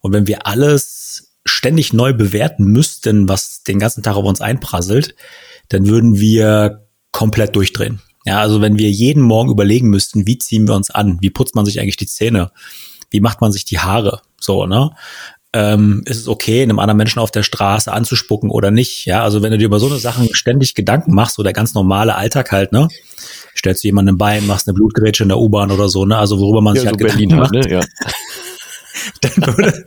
und 0.00 0.12
wenn 0.12 0.26
wir 0.26 0.46
alles 0.46 1.36
ständig 1.44 1.92
neu 1.92 2.12
bewerten 2.12 2.64
müssten 2.64 3.28
was 3.28 3.62
den 3.62 3.78
ganzen 3.78 4.02
Tag 4.02 4.16
auf 4.16 4.24
uns 4.24 4.40
einprasselt 4.40 5.14
dann 5.68 5.86
würden 5.86 6.18
wir 6.18 6.87
komplett 7.18 7.56
durchdrehen. 7.56 8.00
Ja, 8.24 8.38
also 8.38 8.60
wenn 8.60 8.78
wir 8.78 8.88
jeden 8.90 9.24
Morgen 9.24 9.50
überlegen 9.50 9.88
müssten, 9.90 10.28
wie 10.28 10.38
ziehen 10.38 10.68
wir 10.68 10.76
uns 10.76 10.88
an, 10.88 11.18
wie 11.20 11.30
putzt 11.30 11.56
man 11.56 11.66
sich 11.66 11.80
eigentlich 11.80 11.96
die 11.96 12.06
Zähne, 12.06 12.52
wie 13.10 13.18
macht 13.20 13.40
man 13.40 13.50
sich 13.50 13.64
die 13.64 13.80
Haare, 13.80 14.22
so, 14.40 14.66
ne? 14.66 14.92
Ähm, 15.52 16.02
ist 16.04 16.18
es 16.18 16.28
okay, 16.28 16.62
einem 16.62 16.78
anderen 16.78 16.98
Menschen 16.98 17.18
auf 17.18 17.32
der 17.32 17.42
Straße 17.42 17.90
anzuspucken 17.90 18.50
oder 18.50 18.70
nicht? 18.70 19.04
Ja, 19.04 19.24
also 19.24 19.42
wenn 19.42 19.50
du 19.50 19.58
dir 19.58 19.64
über 19.64 19.80
so 19.80 19.86
eine 19.86 19.98
Sachen 19.98 20.32
ständig 20.32 20.76
Gedanken 20.76 21.12
machst, 21.12 21.34
so 21.34 21.42
der 21.42 21.52
ganz 21.52 21.74
normale 21.74 22.14
Alltag 22.14 22.52
halt, 22.52 22.70
ne? 22.70 22.86
Stellst 23.56 23.82
du 23.82 23.88
jemanden 23.88 24.16
Bein, 24.16 24.46
machst 24.46 24.68
eine 24.68 24.74
Blutgerätsche 24.74 25.24
in 25.24 25.30
der 25.30 25.38
U-Bahn 25.38 25.72
oder 25.72 25.88
so, 25.88 26.04
ne? 26.04 26.18
Also 26.18 26.38
worüber 26.38 26.60
man 26.60 26.76
ja, 26.76 26.82
sich 26.82 26.88
halt 26.88 27.00
so 27.00 27.04
Gedanken 27.04 27.28
Berlin 27.28 27.40
macht. 27.40 27.54
Halt, 27.54 27.64
ne? 27.64 27.72
ja. 27.72 27.80
dann 29.22 29.56
würde, 29.56 29.86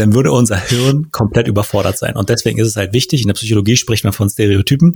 dann 0.00 0.14
würde 0.14 0.32
unser 0.32 0.56
Hirn 0.56 1.10
komplett 1.12 1.46
überfordert 1.46 1.98
sein. 1.98 2.16
Und 2.16 2.28
deswegen 2.28 2.58
ist 2.58 2.66
es 2.66 2.76
halt 2.76 2.92
wichtig, 2.92 3.22
in 3.22 3.28
der 3.28 3.34
Psychologie 3.34 3.76
spricht 3.76 4.04
man 4.04 4.12
von 4.12 4.28
Stereotypen, 4.28 4.94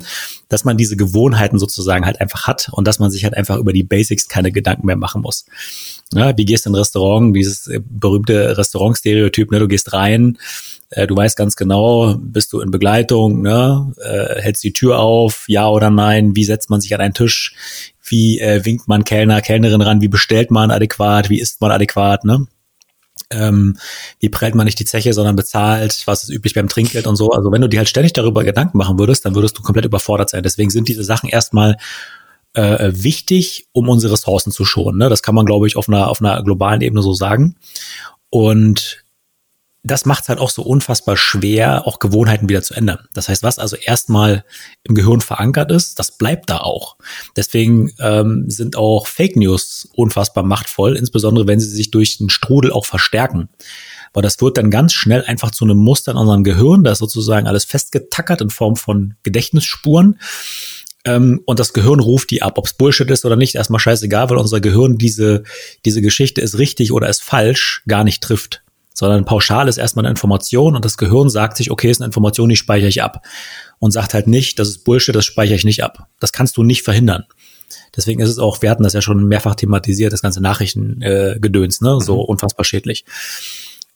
dass 0.48 0.64
man 0.64 0.76
diese 0.76 0.96
Gewohnheiten 0.96 1.58
sozusagen 1.58 2.04
halt 2.06 2.20
einfach 2.20 2.46
hat 2.46 2.68
und 2.72 2.88
dass 2.88 2.98
man 2.98 3.10
sich 3.10 3.24
halt 3.24 3.36
einfach 3.36 3.58
über 3.58 3.72
die 3.72 3.82
Basics 3.82 4.28
keine 4.28 4.50
Gedanken 4.50 4.86
mehr 4.86 4.96
machen 4.96 5.22
muss. 5.22 5.44
Ja, 6.12 6.36
wie 6.36 6.44
gehst 6.44 6.64
du 6.64 6.70
in 6.70 6.74
ein 6.74 6.78
Restaurant, 6.78 7.36
dieses 7.36 7.66
äh, 7.66 7.80
berühmte 7.84 8.56
Restaurant-Stereotyp, 8.56 9.50
ne, 9.50 9.58
du 9.58 9.68
gehst 9.68 9.92
rein, 9.92 10.38
äh, 10.90 11.06
du 11.06 11.16
weißt 11.16 11.36
ganz 11.36 11.56
genau, 11.56 12.16
bist 12.18 12.52
du 12.52 12.60
in 12.60 12.70
Begleitung, 12.70 13.42
ne, 13.42 13.92
äh, 14.02 14.40
hältst 14.40 14.64
die 14.64 14.72
Tür 14.72 14.98
auf, 14.98 15.44
ja 15.48 15.68
oder 15.68 15.90
nein, 15.90 16.36
wie 16.36 16.44
setzt 16.44 16.70
man 16.70 16.80
sich 16.80 16.94
an 16.94 17.00
einen 17.00 17.14
Tisch, 17.14 17.54
wie 18.02 18.38
äh, 18.38 18.64
winkt 18.64 18.86
man 18.86 19.04
Kellner, 19.04 19.40
Kellnerin 19.40 19.80
ran, 19.80 20.00
wie 20.00 20.08
bestellt 20.08 20.50
man 20.50 20.70
adäquat, 20.70 21.30
wie 21.30 21.40
isst 21.40 21.60
man 21.60 21.70
adäquat, 21.70 22.24
ne? 22.24 22.46
Ähm, 23.30 23.76
wie 24.20 24.28
prellt 24.28 24.54
man 24.54 24.66
nicht 24.66 24.78
die 24.78 24.84
Zeche, 24.84 25.12
sondern 25.12 25.36
bezahlt, 25.36 26.02
was 26.06 26.24
ist 26.24 26.30
üblich 26.30 26.54
beim 26.54 26.68
Trinkgeld 26.68 27.06
und 27.06 27.16
so. 27.16 27.30
Also 27.30 27.50
wenn 27.52 27.60
du 27.60 27.68
dir 27.68 27.78
halt 27.78 27.88
ständig 27.88 28.12
darüber 28.12 28.44
Gedanken 28.44 28.78
machen 28.78 28.98
würdest, 28.98 29.24
dann 29.24 29.34
würdest 29.34 29.58
du 29.58 29.62
komplett 29.62 29.84
überfordert 29.84 30.30
sein. 30.30 30.42
Deswegen 30.42 30.70
sind 30.70 30.88
diese 30.88 31.04
Sachen 31.04 31.28
erstmal 31.28 31.76
äh, 32.54 32.92
wichtig, 32.94 33.66
um 33.72 33.88
unsere 33.88 34.12
Ressourcen 34.14 34.52
zu 34.52 34.64
schonen. 34.64 34.98
Ne? 34.98 35.08
Das 35.08 35.22
kann 35.22 35.34
man, 35.34 35.46
glaube 35.46 35.66
ich, 35.66 35.76
auf 35.76 35.88
einer, 35.88 36.08
auf 36.08 36.20
einer 36.20 36.42
globalen 36.42 36.80
Ebene 36.80 37.02
so 37.02 37.12
sagen. 37.12 37.56
Und 38.30 39.03
das 39.84 40.06
macht 40.06 40.22
es 40.22 40.28
halt 40.30 40.38
auch 40.38 40.48
so 40.48 40.62
unfassbar 40.62 41.18
schwer, 41.18 41.86
auch 41.86 41.98
Gewohnheiten 41.98 42.48
wieder 42.48 42.62
zu 42.62 42.72
ändern. 42.72 43.06
Das 43.12 43.28
heißt, 43.28 43.42
was 43.42 43.58
also 43.58 43.76
erstmal 43.76 44.44
im 44.82 44.94
Gehirn 44.94 45.20
verankert 45.20 45.70
ist, 45.70 45.98
das 45.98 46.16
bleibt 46.16 46.48
da 46.48 46.58
auch. 46.58 46.96
Deswegen 47.36 47.92
ähm, 48.00 48.46
sind 48.48 48.76
auch 48.76 49.06
Fake 49.06 49.36
News 49.36 49.90
unfassbar 49.94 50.42
machtvoll, 50.42 50.96
insbesondere 50.96 51.46
wenn 51.46 51.60
sie 51.60 51.68
sich 51.68 51.90
durch 51.90 52.16
den 52.16 52.30
Strudel 52.30 52.72
auch 52.72 52.86
verstärken. 52.86 53.50
Weil 54.14 54.22
das 54.22 54.40
wird 54.40 54.56
dann 54.56 54.70
ganz 54.70 54.94
schnell 54.94 55.22
einfach 55.24 55.50
zu 55.50 55.64
einem 55.64 55.76
Muster 55.76 56.12
in 56.12 56.18
unserem 56.18 56.44
Gehirn, 56.44 56.82
da 56.82 56.92
ist 56.92 56.98
sozusagen 56.98 57.46
alles 57.46 57.66
festgetackert 57.66 58.40
in 58.40 58.50
Form 58.50 58.76
von 58.76 59.14
Gedächtnisspuren. 59.22 60.18
Ähm, 61.04 61.42
und 61.44 61.58
das 61.58 61.74
Gehirn 61.74 62.00
ruft 62.00 62.30
die 62.30 62.40
ab, 62.40 62.56
ob 62.56 62.66
es 62.66 62.72
Bullshit 62.72 63.10
ist 63.10 63.26
oder 63.26 63.36
nicht, 63.36 63.54
erstmal 63.54 63.80
scheißegal, 63.80 64.30
weil 64.30 64.38
unser 64.38 64.62
Gehirn 64.62 64.96
diese, 64.96 65.42
diese 65.84 66.00
Geschichte 66.00 66.40
ist 66.40 66.56
richtig 66.56 66.90
oder 66.90 67.10
ist 67.10 67.22
falsch 67.22 67.82
gar 67.86 68.02
nicht 68.02 68.22
trifft 68.22 68.62
sondern 68.94 69.24
pauschal 69.24 69.68
ist 69.68 69.76
erstmal 69.76 70.04
eine 70.04 70.10
Information 70.10 70.76
und 70.76 70.84
das 70.84 70.96
Gehirn 70.96 71.28
sagt 71.28 71.56
sich, 71.56 71.70
okay, 71.70 71.90
ist 71.90 72.00
eine 72.00 72.06
Information, 72.06 72.48
die 72.48 72.56
speichere 72.56 72.88
ich 72.88 73.02
ab. 73.02 73.26
Und 73.80 73.90
sagt 73.90 74.14
halt 74.14 74.28
nicht, 74.28 74.58
das 74.58 74.68
ist 74.68 74.84
Bullshit, 74.84 75.14
das 75.14 75.26
speichere 75.26 75.56
ich 75.56 75.64
nicht 75.64 75.82
ab. 75.82 76.08
Das 76.20 76.32
kannst 76.32 76.56
du 76.56 76.62
nicht 76.62 76.82
verhindern. 76.82 77.24
Deswegen 77.96 78.20
ist 78.20 78.30
es 78.30 78.38
auch, 78.38 78.62
wir 78.62 78.70
hatten 78.70 78.84
das 78.84 78.92
ja 78.92 79.02
schon 79.02 79.26
mehrfach 79.26 79.56
thematisiert, 79.56 80.12
das 80.12 80.22
ganze 80.22 80.40
Nachrichtengedöns, 80.40 81.80
äh, 81.80 81.84
ne, 81.84 81.98
so 82.00 82.14
mhm. 82.14 82.24
unfassbar 82.24 82.64
schädlich. 82.64 83.04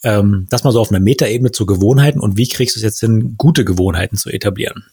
Ähm, 0.03 0.47
das 0.51 0.65
mal 0.65 0.73
so 0.73 0.81
auf 0.81 0.91
einer 0.91 1.01
Metaebene 1.01 1.53
zu 1.53 1.65
Gewohnheiten 1.65 2.21
und 2.21 2.37
wie 2.37 2.49
kriegst 2.49 2.77
du 2.77 2.81
es 2.81 2.85
jetzt 2.85 3.01
hin, 3.01 3.35
gute 3.37 3.65
Gewohnheiten 3.65 4.17
zu 4.17 4.31
etablieren? 4.31 4.85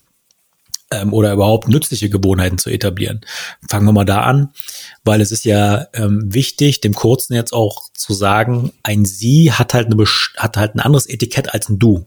Ähm, 0.91 1.13
oder 1.13 1.33
überhaupt 1.33 1.67
nützliche 1.67 2.09
Gewohnheiten 2.09 2.57
zu 2.57 2.69
etablieren. 2.69 3.21
Fangen 3.69 3.85
wir 3.85 3.93
mal 3.93 4.05
da 4.05 4.21
an, 4.21 4.49
weil 5.03 5.21
es 5.21 5.31
ist 5.31 5.45
ja 5.45 5.87
ähm, 5.93 6.21
wichtig, 6.25 6.81
dem 6.81 6.93
Kurzen 6.93 7.33
jetzt 7.33 7.53
auch 7.53 7.89
zu 7.93 8.13
sagen, 8.13 8.71
ein 8.83 9.05
Sie 9.05 9.51
hat 9.51 9.73
halt, 9.73 9.91
eine, 9.91 10.05
hat 10.37 10.57
halt 10.57 10.75
ein 10.75 10.79
anderes 10.79 11.07
Etikett 11.07 11.53
als 11.53 11.69
ein 11.69 11.79
Du. 11.79 12.05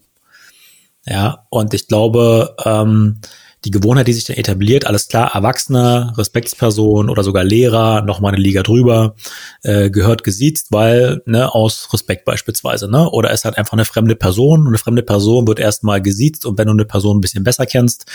Ja, 1.07 1.47
und 1.49 1.73
ich 1.73 1.89
glaube, 1.89 2.55
ähm, 2.65 3.21
die 3.65 3.71
Gewohnheit, 3.71 4.07
die 4.07 4.13
sich 4.13 4.25
dann 4.25 4.37
etabliert, 4.37 4.87
alles 4.87 5.09
klar, 5.09 5.35
Erwachsene, 5.35 6.13
Respektsperson 6.17 7.11
oder 7.11 7.25
sogar 7.25 7.45
Lehrer, 7.45 8.03
nochmal 8.03 8.33
eine 8.33 8.43
Liga 8.43 8.63
drüber, 8.63 9.17
äh, 9.63 9.91
gehört 9.91 10.23
gesiezt, 10.23 10.69
weil, 10.71 11.23
ne, 11.27 11.53
aus 11.53 11.93
Respekt 11.93 12.25
beispielsweise, 12.25 12.89
ne? 12.89 13.11
Oder 13.11 13.33
ist 13.33 13.45
halt 13.45 13.59
einfach 13.59 13.73
eine 13.73 13.85
fremde 13.85 14.15
Person 14.15 14.61
und 14.61 14.69
eine 14.69 14.79
fremde 14.79 15.03
Person 15.03 15.47
wird 15.49 15.59
erstmal 15.59 16.01
gesiezt 16.01 16.47
und 16.47 16.57
wenn 16.59 16.67
du 16.67 16.73
eine 16.73 16.85
Person 16.85 17.19
ein 17.19 17.21
bisschen 17.21 17.45
besser 17.45 17.67
kennst, 17.67 18.07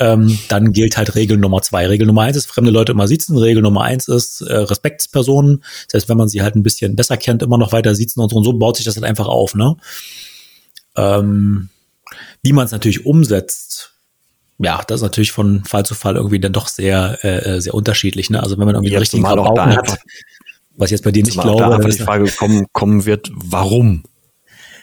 ähm, 0.00 0.36
dann 0.48 0.72
gilt 0.72 0.96
halt 0.96 1.14
Regel 1.14 1.36
Nummer 1.38 1.62
zwei. 1.62 1.86
Regel 1.86 2.06
Nummer 2.06 2.22
eins 2.22 2.36
ist 2.36 2.46
fremde 2.46 2.70
Leute 2.70 2.92
immer 2.92 3.06
sitzen, 3.06 3.38
Regel 3.38 3.62
Nummer 3.62 3.82
eins 3.82 4.08
ist 4.08 4.40
äh, 4.40 4.52
Respektspersonen. 4.52 5.62
Das 5.88 6.02
heißt, 6.02 6.08
wenn 6.08 6.16
man 6.16 6.28
sie 6.28 6.42
halt 6.42 6.56
ein 6.56 6.62
bisschen 6.62 6.96
besser 6.96 7.16
kennt, 7.16 7.42
immer 7.42 7.58
noch 7.58 7.72
weiter 7.72 7.94
sitzen 7.94 8.20
und 8.20 8.30
so 8.30 8.36
und 8.36 8.44
so 8.44 8.52
baut 8.54 8.76
sich 8.76 8.84
das 8.84 8.96
halt 8.96 9.04
einfach 9.04 9.28
auf, 9.28 9.54
ne? 9.54 9.76
Ähm, 10.96 11.68
wie 12.42 12.52
man 12.52 12.66
es 12.66 12.72
natürlich 12.72 13.06
umsetzt, 13.06 13.91
ja, 14.62 14.82
das 14.86 14.96
ist 14.96 15.02
natürlich 15.02 15.32
von 15.32 15.64
Fall 15.64 15.84
zu 15.84 15.94
Fall 15.94 16.16
irgendwie 16.16 16.40
dann 16.40 16.52
doch 16.52 16.68
sehr, 16.68 17.24
äh, 17.24 17.60
sehr 17.60 17.74
unterschiedlich. 17.74 18.30
Ne? 18.30 18.42
Also 18.42 18.58
wenn 18.58 18.66
man 18.66 18.74
irgendwie 18.74 18.90
den 18.90 18.98
richtigen 18.98 19.24
Verbrauchen 19.24 19.76
hat, 19.76 19.98
was 20.76 20.88
ich 20.88 20.92
jetzt 20.92 21.04
bei 21.04 21.12
dir 21.12 21.22
nicht 21.22 21.38
glaube. 21.40 21.58
Da 21.58 21.70
einfach 21.70 21.90
die 21.90 21.98
Frage 21.98 22.30
kommen, 22.30 22.66
kommen 22.72 23.04
wird, 23.04 23.30
warum? 23.34 24.04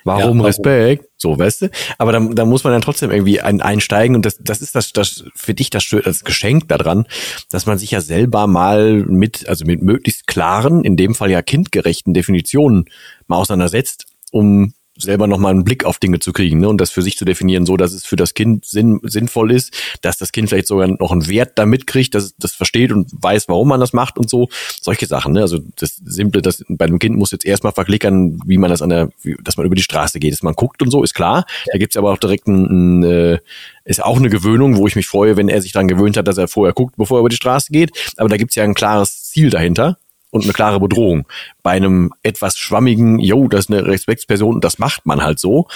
Warum, 0.03 0.19
ja, 0.19 0.25
warum? 0.25 0.41
Respekt? 0.41 1.05
So, 1.17 1.37
weißt 1.37 1.63
du? 1.63 1.69
Aber 1.97 2.11
da, 2.11 2.19
da 2.19 2.45
muss 2.45 2.63
man 2.63 2.71
dann 2.71 2.81
trotzdem 2.81 3.11
irgendwie 3.11 3.41
ein, 3.41 3.61
einsteigen 3.61 4.15
und 4.15 4.25
das, 4.25 4.37
das 4.39 4.61
ist 4.61 4.75
das, 4.75 4.93
das 4.93 5.25
für 5.35 5.53
dich 5.53 5.69
das, 5.69 5.87
das 5.89 6.23
Geschenk 6.23 6.67
daran, 6.69 7.05
dass 7.51 7.65
man 7.65 7.77
sich 7.77 7.91
ja 7.91 8.01
selber 8.01 8.47
mal 8.47 9.03
mit, 9.03 9.47
also 9.49 9.65
mit 9.65 9.81
möglichst 9.81 10.27
klaren, 10.27 10.83
in 10.83 10.95
dem 10.95 11.15
Fall 11.15 11.29
ja 11.31 11.41
kindgerechten 11.41 12.13
Definitionen 12.13 12.85
mal 13.27 13.37
auseinandersetzt, 13.37 14.05
um 14.31 14.73
selber 14.99 15.27
nochmal 15.27 15.53
einen 15.53 15.63
Blick 15.63 15.85
auf 15.85 15.97
Dinge 15.97 16.19
zu 16.19 16.33
kriegen 16.33 16.59
ne? 16.59 16.69
und 16.69 16.79
das 16.79 16.91
für 16.91 17.01
sich 17.01 17.17
zu 17.17 17.25
definieren, 17.25 17.65
so 17.65 17.77
dass 17.77 17.93
es 17.93 18.05
für 18.05 18.15
das 18.15 18.33
Kind 18.33 18.65
sinn, 18.65 18.99
sinnvoll 19.03 19.51
ist, 19.51 19.73
dass 20.01 20.17
das 20.17 20.31
Kind 20.31 20.49
vielleicht 20.49 20.67
sogar 20.67 20.87
noch 20.87 21.11
einen 21.11 21.27
Wert 21.27 21.53
damit 21.55 21.87
kriegt, 21.87 22.15
dass 22.15 22.25
es 22.25 22.35
das 22.37 22.53
versteht 22.53 22.91
und 22.91 23.09
weiß, 23.11 23.47
warum 23.47 23.69
man 23.69 23.79
das 23.79 23.93
macht 23.93 24.17
und 24.17 24.29
so. 24.29 24.49
Solche 24.81 25.05
Sachen. 25.05 25.33
Ne? 25.33 25.41
Also 25.41 25.59
das 25.77 26.01
Simple, 26.03 26.41
das 26.41 26.63
bei 26.67 26.85
einem 26.85 26.99
Kind 26.99 27.17
muss 27.17 27.31
jetzt 27.31 27.45
erstmal 27.45 27.73
verklickern, 27.73 28.39
wie 28.45 28.57
man 28.57 28.69
das 28.69 28.81
an 28.81 28.89
der, 28.89 29.09
wie, 29.21 29.35
dass 29.41 29.57
man 29.57 29.65
über 29.65 29.75
die 29.75 29.83
Straße 29.83 30.19
geht, 30.19 30.33
dass 30.33 30.43
man 30.43 30.53
guckt 30.53 30.81
und 30.81 30.91
so, 30.91 31.03
ist 31.03 31.13
klar. 31.13 31.45
Da 31.71 31.77
gibt's 31.77 31.97
aber 31.97 32.11
auch 32.11 32.17
direkt 32.17 32.47
ein, 32.47 33.01
ein 33.01 33.03
äh, 33.03 33.39
ist 33.85 34.03
auch 34.03 34.17
eine 34.17 34.29
Gewöhnung, 34.29 34.75
wo 34.75 34.85
ich 34.87 34.95
mich 34.95 35.07
freue, 35.07 35.37
wenn 35.37 35.49
er 35.49 35.61
sich 35.61 35.71
daran 35.71 35.87
gewöhnt 35.87 36.17
hat, 36.17 36.27
dass 36.27 36.37
er 36.37 36.47
vorher 36.47 36.73
guckt, 36.73 36.95
bevor 36.97 37.17
er 37.17 37.21
über 37.21 37.29
die 37.29 37.35
Straße 37.35 37.71
geht. 37.71 37.91
Aber 38.17 38.29
da 38.29 38.37
gibt's 38.37 38.55
ja 38.55 38.63
ein 38.63 38.75
klares 38.75 39.23
Ziel 39.23 39.49
dahinter 39.49 39.97
und 40.31 40.43
eine 40.43 40.53
klare 40.53 40.79
Bedrohung. 40.79 41.25
Bei 41.63 41.71
einem 41.71 42.11
etwas 42.23 42.57
schwammigen, 42.57 43.19
yo, 43.19 43.47
das 43.47 43.61
ist 43.65 43.71
eine 43.71 43.85
Respektsperson, 43.85 44.61
das 44.61 44.79
macht 44.79 45.05
man 45.05 45.23
halt 45.23 45.39
so. 45.39 45.67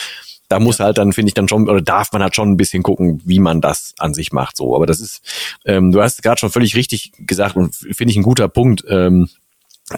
Da 0.50 0.60
muss 0.60 0.79
halt 0.79 0.98
dann, 0.98 1.13
finde 1.13 1.29
ich, 1.29 1.33
dann 1.33 1.48
schon, 1.48 1.67
oder 1.67 1.81
darf 1.81 2.12
man 2.12 2.22
halt 2.22 2.36
schon 2.36 2.51
ein 2.51 2.57
bisschen 2.57 2.83
gucken, 2.83 3.22
wie 3.25 3.39
man 3.39 3.62
das 3.62 3.93
an 3.98 4.13
sich 4.13 4.31
macht. 4.31 4.57
So, 4.57 4.75
aber 4.75 4.86
das 4.86 5.00
ist, 5.00 5.22
ähm, 5.65 5.91
du 5.91 6.01
hast 6.01 6.22
gerade 6.22 6.39
schon 6.39 6.51
völlig 6.51 6.75
richtig 6.75 7.12
gesagt 7.19 7.55
und 7.55 7.74
finde 7.74 8.12
ich 8.12 8.17
ein 8.17 8.24
guter 8.24 8.48
Punkt, 8.48 8.83
ähm, 8.88 9.29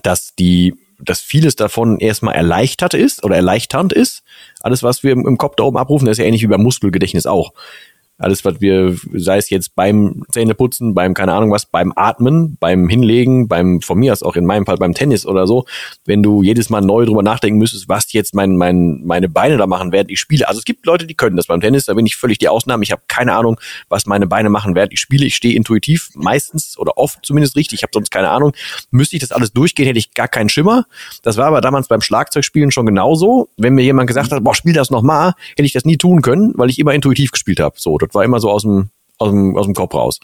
dass 0.03 0.35
die 0.35 0.73
dass 0.97 1.19
vieles 1.19 1.57
davon 1.57 1.99
erstmal 1.99 2.35
erleichtert 2.35 2.93
ist 2.93 3.25
oder 3.25 3.35
erleichternd 3.35 3.91
ist. 3.91 4.23
Alles, 4.61 4.81
was 4.81 5.03
wir 5.03 5.11
im 5.11 5.37
Kopf 5.37 5.55
da 5.57 5.63
oben 5.63 5.77
abrufen, 5.77 6.05
das 6.05 6.13
ist 6.13 6.19
ja 6.19 6.25
ähnlich 6.25 6.41
wie 6.41 6.47
beim 6.47 6.63
Muskelgedächtnis 6.63 7.25
auch. 7.25 7.51
Alles, 8.17 8.45
was 8.45 8.61
wir, 8.61 8.95
sei 9.13 9.37
es 9.37 9.49
jetzt 9.49 9.75
beim 9.75 10.23
Zähneputzen, 10.31 10.93
beim, 10.93 11.13
keine 11.13 11.33
Ahnung 11.33 11.51
was, 11.51 11.65
beim 11.65 11.91
Atmen, 11.95 12.55
beim 12.61 12.87
Hinlegen, 12.87 13.49
beim, 13.49 13.81
von 13.81 13.99
mir 13.99 14.13
aus 14.13 14.23
auch 14.23 14.37
in 14.37 14.45
meinem 14.45 14.65
Fall 14.65 14.77
beim 14.77 14.93
Tennis 14.93 15.25
oder 15.25 15.47
so, 15.47 15.65
wenn 16.05 16.23
du 16.23 16.41
jedes 16.41 16.69
Mal 16.69 16.79
neu 16.79 17.05
drüber 17.05 17.23
nachdenken 17.23 17.59
müsstest, 17.59 17.89
was 17.89 18.13
jetzt 18.13 18.33
mein, 18.33 18.55
mein, 18.55 19.01
meine 19.03 19.27
Beine 19.27 19.57
da 19.57 19.67
machen, 19.67 19.91
während 19.91 20.11
ich 20.11 20.19
spiele. 20.21 20.47
Also 20.47 20.59
es 20.59 20.65
gibt 20.65 20.85
Leute, 20.85 21.05
die 21.05 21.15
können 21.15 21.35
das 21.35 21.47
beim 21.47 21.59
Tennis, 21.59 21.85
da 21.85 21.93
bin 21.93 22.05
ich 22.05 22.15
völlig 22.15 22.37
die 22.37 22.47
Ausnahme. 22.47 22.83
Ich 22.83 22.91
habe 22.93 23.01
keine 23.09 23.33
Ahnung, 23.33 23.59
was 23.89 24.05
meine 24.05 24.27
Beine 24.27 24.49
machen, 24.49 24.75
während 24.75 24.93
ich 24.93 25.01
spiele. 25.01 25.25
Ich 25.25 25.35
stehe 25.35 25.55
intuitiv, 25.55 26.09
meistens 26.15 26.77
oder 26.77 26.97
oft 26.97 27.19
zumindest 27.25 27.57
richtig, 27.57 27.79
ich 27.79 27.83
habe 27.83 27.91
sonst 27.93 28.11
keine 28.11 28.29
Ahnung. 28.29 28.53
Müsste 28.91 29.17
ich 29.17 29.21
das 29.21 29.33
alles 29.33 29.51
durchgehen, 29.51 29.87
hätte 29.87 29.99
ich 29.99 30.13
gar 30.13 30.29
keinen 30.29 30.47
Schimmer. 30.47 30.85
Das 31.21 31.35
war 31.35 31.47
aber 31.47 31.59
damals 31.59 31.89
beim 31.89 31.99
Schlagzeugspielen 31.99 32.71
schon 32.71 32.85
genauso. 32.85 33.49
Wenn 33.57 33.73
mir 33.73 33.83
jemand 33.83 34.07
gesagt 34.07 34.31
hat, 34.31 34.41
boah, 34.41 34.55
spiel 34.55 34.73
das 34.73 34.89
nochmal, 34.89 35.33
hätte 35.57 35.65
ich 35.65 35.73
das 35.73 35.83
nie 35.83 35.97
tun 35.97 36.21
können, 36.21 36.53
weil 36.55 36.69
ich 36.69 36.79
immer 36.79 36.93
intuitiv 36.93 37.31
gespielt 37.31 37.59
habe. 37.59 37.75
So, 37.77 37.97
das 38.05 38.15
war 38.15 38.23
immer 38.23 38.39
so 38.39 38.49
aus 38.49 38.63
dem, 38.63 38.89
aus 39.17 39.29
dem, 39.29 39.57
aus 39.57 39.65
dem 39.65 39.73
Kopf 39.73 39.93
raus. 39.93 40.19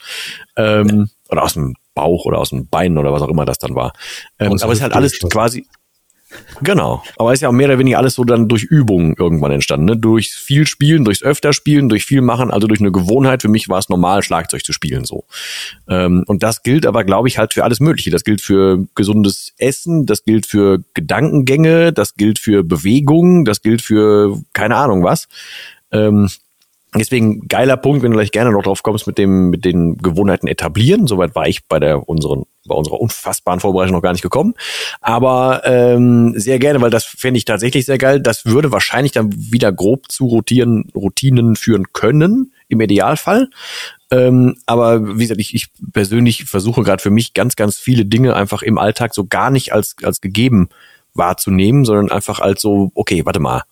Ähm, 0.55 1.09
oder 1.29 1.43
aus 1.43 1.53
dem 1.53 1.75
Bauch 1.93 2.25
oder 2.25 2.39
aus 2.39 2.49
dem 2.49 2.67
Bein 2.67 2.97
oder 2.97 3.11
was 3.11 3.21
auch 3.21 3.29
immer 3.29 3.45
das 3.45 3.59
dann 3.59 3.75
war. 3.75 3.93
Ähm, 4.39 4.57
aber 4.61 4.71
es 4.71 4.79
ist 4.79 4.83
halt 4.83 4.93
alles 4.93 5.17
quasi, 5.19 5.65
Genau. 6.61 7.03
Aber 7.17 7.31
es 7.31 7.37
ist 7.37 7.41
ja 7.41 7.49
auch 7.49 7.53
mehr 7.53 7.67
oder 7.67 7.79
weniger 7.79 7.97
alles 7.97 8.15
so 8.15 8.23
dann 8.23 8.47
durch 8.47 8.63
Übungen 8.63 9.15
irgendwann 9.17 9.51
entstanden. 9.51 9.85
Ne? 9.85 9.97
Durch 9.97 10.31
viel 10.31 10.65
Spielen, 10.67 11.03
durchs 11.03 11.23
öfter 11.23 11.53
Spielen, 11.53 11.89
durch 11.89 12.05
viel 12.05 12.21
Machen, 12.21 12.51
also 12.51 12.67
durch 12.67 12.79
eine 12.79 12.91
Gewohnheit. 12.91 13.41
Für 13.41 13.47
mich 13.47 13.67
war 13.69 13.79
es 13.79 13.89
normal, 13.89 14.23
Schlagzeug 14.23 14.63
zu 14.63 14.73
spielen 14.73 15.05
so. 15.05 15.25
Ähm, 15.89 16.23
und 16.27 16.43
das 16.43 16.63
gilt 16.63 16.85
aber, 16.85 17.03
glaube 17.03 17.27
ich, 17.27 17.37
halt 17.37 17.53
für 17.53 17.63
alles 17.63 17.79
Mögliche. 17.79 18.11
Das 18.11 18.23
gilt 18.23 18.41
für 18.41 18.85
gesundes 18.95 19.53
Essen, 19.57 20.05
das 20.05 20.23
gilt 20.23 20.45
für 20.45 20.79
Gedankengänge, 20.93 21.93
das 21.93 22.15
gilt 22.15 22.39
für 22.39 22.63
Bewegung, 22.63 23.45
das 23.45 23.61
gilt 23.61 23.81
für 23.81 24.39
keine 24.53 24.75
Ahnung 24.75 25.03
was. 25.03 25.27
Ähm, 25.91 26.29
Deswegen 26.93 27.47
geiler 27.47 27.77
Punkt, 27.77 28.03
wenn 28.03 28.11
du 28.11 28.17
gleich 28.17 28.31
gerne 28.31 28.51
noch 28.51 28.63
drauf 28.63 28.83
kommst 28.83 29.07
mit 29.07 29.17
dem 29.17 29.49
mit 29.49 29.63
den 29.63 29.97
Gewohnheiten 29.97 30.47
etablieren. 30.47 31.07
Soweit 31.07 31.35
war 31.35 31.47
ich 31.47 31.65
bei 31.67 31.79
der 31.79 32.09
unseren 32.09 32.43
bei 32.67 32.75
unserer 32.75 32.99
unfassbaren 32.99 33.61
Vorbereitung 33.61 33.95
noch 33.95 34.01
gar 34.01 34.11
nicht 34.11 34.21
gekommen, 34.21 34.55
aber 34.99 35.61
ähm, 35.63 36.33
sehr 36.35 36.59
gerne, 36.59 36.81
weil 36.81 36.89
das 36.89 37.05
fände 37.05 37.37
ich 37.37 37.45
tatsächlich 37.45 37.85
sehr 37.85 37.97
geil. 37.97 38.19
Das 38.19 38.45
würde 38.45 38.73
wahrscheinlich 38.73 39.13
dann 39.13 39.31
wieder 39.33 39.71
grob 39.71 40.11
zu 40.11 40.25
Routinen 40.25 40.91
Routinen 40.93 41.55
führen 41.55 41.93
können 41.93 42.51
im 42.67 42.81
Idealfall. 42.81 43.49
Ähm, 44.11 44.57
aber 44.65 45.17
wie 45.17 45.23
gesagt, 45.23 45.39
ich, 45.39 45.55
ich 45.55 45.67
persönlich 45.93 46.43
versuche 46.43 46.83
gerade 46.83 47.01
für 47.01 47.09
mich 47.09 47.33
ganz 47.33 47.55
ganz 47.55 47.77
viele 47.77 48.05
Dinge 48.05 48.35
einfach 48.35 48.63
im 48.63 48.77
Alltag 48.77 49.15
so 49.15 49.25
gar 49.25 49.49
nicht 49.49 49.71
als 49.71 49.95
als 50.03 50.19
gegeben 50.19 50.67
wahrzunehmen, 51.13 51.85
sondern 51.85 52.11
einfach 52.11 52.41
als 52.41 52.61
so 52.61 52.91
okay, 52.95 53.25
warte 53.25 53.39
mal 53.39 53.63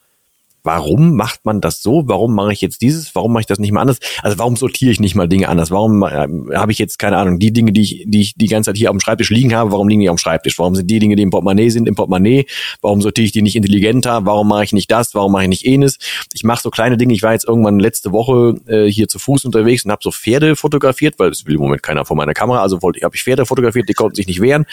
warum 0.64 1.16
macht 1.16 1.46
man 1.46 1.62
das 1.62 1.82
so? 1.82 2.04
Warum 2.08 2.36
mache 2.36 2.54
ich 2.54 2.62
jetzt 2.62 2.82
dieses? 2.82 3.14
Warum 3.16 3.34
mache 3.34 3.42
ich 3.42 3.48
das 3.48 3.60
nicht 3.60 3.72
mal 3.72 3.82
anders? 3.82 4.00
Also 4.22 4.38
warum 4.38 4.56
sortiere 4.56 4.92
ich 4.92 5.00
nicht 5.00 5.16
mal 5.16 5.28
Dinge 5.28 5.50
anders? 5.50 5.72
Warum 5.72 6.04
äh, 6.04 6.28
habe 6.56 6.72
ich 6.72 6.80
jetzt 6.80 7.00
keine 7.00 7.18
Ahnung, 7.18 7.40
die 7.40 7.52
Dinge, 7.52 7.72
die 7.72 7.82
ich, 7.82 8.04
die 8.08 8.22
ich 8.22 8.36
die 8.36 8.48
ganze 8.48 8.70
Zeit 8.70 8.78
hier 8.78 8.90
auf 8.90 8.96
dem 8.96 9.00
Schreibtisch 9.00 9.30
liegen 9.30 9.54
habe, 9.54 9.72
warum 9.72 9.88
liegen 9.88 10.02
die 10.02 10.10
auf 10.10 10.16
dem 10.16 10.20
Schreibtisch? 10.20 10.60
Warum 10.60 10.76
sind 10.76 10.90
die 10.90 11.00
Dinge, 11.00 11.16
die 11.16 11.24
im 11.24 11.30
Portemonnaie 11.30 11.70
sind, 11.70 11.88
im 11.88 11.96
Portemonnaie? 11.96 12.46
Warum 12.82 13.02
sortiere 13.02 13.26
ich 13.26 13.32
die 13.32 13.42
nicht 13.42 13.56
intelligenter? 13.56 14.26
Warum 14.26 14.48
mache 14.48 14.64
ich 14.64 14.74
nicht 14.74 14.92
das? 14.92 15.14
Warum 15.16 15.32
mache 15.32 15.44
ich 15.44 15.50
nicht 15.50 15.66
enes? 15.66 15.98
Ich 16.34 16.44
mache 16.44 16.62
so 16.62 16.70
kleine 16.70 16.98
Dinge. 16.98 17.14
Ich 17.14 17.24
war 17.24 17.34
jetzt 17.34 17.48
irgendwann 17.48 17.80
letzte 17.80 18.12
Woche 18.12 18.56
äh, 18.68 18.92
hier 18.92 19.08
zu 19.08 19.20
Fuß 19.20 19.46
unterwegs 19.46 19.86
und 19.86 19.92
habe 19.92 20.02
so 20.04 20.12
Pferde 20.12 20.56
fotografiert, 20.56 21.16
weil 21.18 21.30
es 21.30 21.46
will 21.46 21.56
im 21.56 21.62
Moment 21.62 21.84
keiner 21.84 22.06
vor 22.06 22.18
meiner 22.18 22.34
Kamera. 22.34 22.62
Also 22.62 22.82
wollte, 22.82 23.02
habe 23.02 23.16
ich 23.16 23.24
Pferde 23.24 23.46
fotografiert, 23.46 23.90
die 23.90 23.94
konnten 23.94 24.16
sich 24.16 24.28
nicht 24.28 24.42
wehren. 24.42 24.66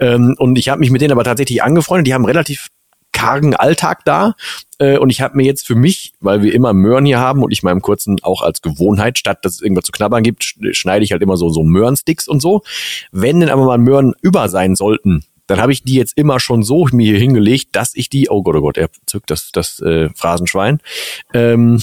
Ähm, 0.00 0.34
und 0.38 0.58
ich 0.58 0.68
habe 0.68 0.80
mich 0.80 0.90
mit 0.90 1.00
denen 1.00 1.12
aber 1.12 1.24
tatsächlich 1.24 1.62
angefreundet. 1.62 2.06
Die 2.06 2.14
haben 2.14 2.24
relativ 2.24 2.68
kargen 3.12 3.54
Alltag 3.54 4.04
da. 4.04 4.34
Äh, 4.78 4.98
und 4.98 5.10
ich 5.10 5.20
habe 5.20 5.36
mir 5.36 5.44
jetzt 5.44 5.66
für 5.66 5.74
mich, 5.74 6.12
weil 6.20 6.42
wir 6.42 6.54
immer 6.54 6.72
Möhren 6.72 7.04
hier 7.04 7.18
haben 7.18 7.42
und 7.42 7.52
ich 7.52 7.62
meinem 7.62 7.82
kurzen 7.82 8.16
auch 8.22 8.42
als 8.42 8.62
Gewohnheit, 8.62 9.18
statt 9.18 9.44
dass 9.44 9.54
es 9.54 9.60
irgendwas 9.60 9.84
zu 9.84 9.92
knabbern 9.92 10.22
gibt, 10.22 10.44
schneide 10.72 11.04
ich 11.04 11.12
halt 11.12 11.22
immer 11.22 11.36
so, 11.36 11.50
so 11.50 11.62
Möhrensticks 11.62 12.28
und 12.28 12.40
so. 12.40 12.62
Wenn 13.10 13.40
denn 13.40 13.50
aber 13.50 13.64
mal 13.64 13.78
Möhren 13.78 14.14
über 14.22 14.48
sein 14.48 14.76
sollten, 14.76 15.24
dann 15.48 15.60
habe 15.60 15.72
ich 15.72 15.82
die 15.82 15.94
jetzt 15.94 16.16
immer 16.16 16.40
schon 16.40 16.62
so 16.62 16.86
mir 16.92 17.10
hier 17.10 17.18
hingelegt, 17.18 17.70
dass 17.72 17.94
ich 17.94 18.08
die, 18.08 18.28
oh 18.28 18.42
Gott, 18.42 18.56
oh 18.56 18.60
Gott, 18.60 18.76
er 18.76 18.90
zückt 19.06 19.30
das, 19.30 19.50
das 19.50 19.80
äh, 19.80 20.10
Phrasenschwein, 20.14 20.80
ähm, 21.32 21.80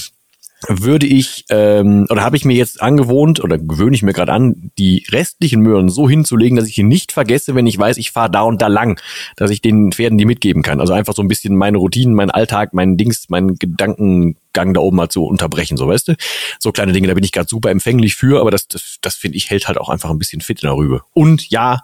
würde 0.68 1.06
ich 1.06 1.44
ähm, 1.50 2.06
oder 2.08 2.22
habe 2.22 2.36
ich 2.36 2.44
mir 2.44 2.56
jetzt 2.56 2.80
angewohnt 2.80 3.42
oder 3.44 3.58
gewöhne 3.58 3.94
ich 3.94 4.02
mir 4.02 4.12
gerade 4.12 4.32
an, 4.32 4.72
die 4.78 5.06
restlichen 5.10 5.60
Möhren 5.60 5.90
so 5.90 6.08
hinzulegen, 6.08 6.56
dass 6.56 6.66
ich 6.66 6.74
sie 6.74 6.82
nicht 6.82 7.12
vergesse, 7.12 7.54
wenn 7.54 7.66
ich 7.66 7.78
weiß, 7.78 7.98
ich 7.98 8.10
fahre 8.10 8.30
da 8.30 8.42
und 8.42 8.62
da 8.62 8.68
lang, 8.68 9.00
dass 9.36 9.50
ich 9.50 9.60
den 9.60 9.92
Pferden 9.92 10.18
die 10.18 10.24
mitgeben 10.24 10.62
kann. 10.62 10.80
Also 10.80 10.94
einfach 10.94 11.14
so 11.14 11.22
ein 11.22 11.28
bisschen 11.28 11.56
meine 11.56 11.78
Routinen, 11.78 12.14
meinen 12.14 12.30
Alltag, 12.30 12.72
meinen 12.72 12.96
Dings, 12.96 13.28
meinen 13.28 13.58
Gedankengang 13.58 14.72
da 14.72 14.80
oben 14.80 14.96
mal 14.96 15.08
zu 15.10 15.24
unterbrechen, 15.24 15.76
so 15.76 15.88
weißt 15.88 16.08
du. 16.08 16.14
So 16.58 16.72
kleine 16.72 16.92
Dinge, 16.92 17.08
da 17.08 17.14
bin 17.14 17.24
ich 17.24 17.32
gerade 17.32 17.48
super 17.48 17.70
empfänglich 17.70 18.14
für, 18.14 18.40
aber 18.40 18.50
das, 18.50 18.66
das, 18.66 18.96
das 19.02 19.14
finde 19.14 19.36
ich 19.36 19.50
hält 19.50 19.68
halt 19.68 19.78
auch 19.78 19.90
einfach 19.90 20.10
ein 20.10 20.18
bisschen 20.18 20.40
fit 20.40 20.62
in 20.62 20.68
der 20.68 20.76
Rübe. 20.76 21.02
Und 21.12 21.50
ja, 21.50 21.80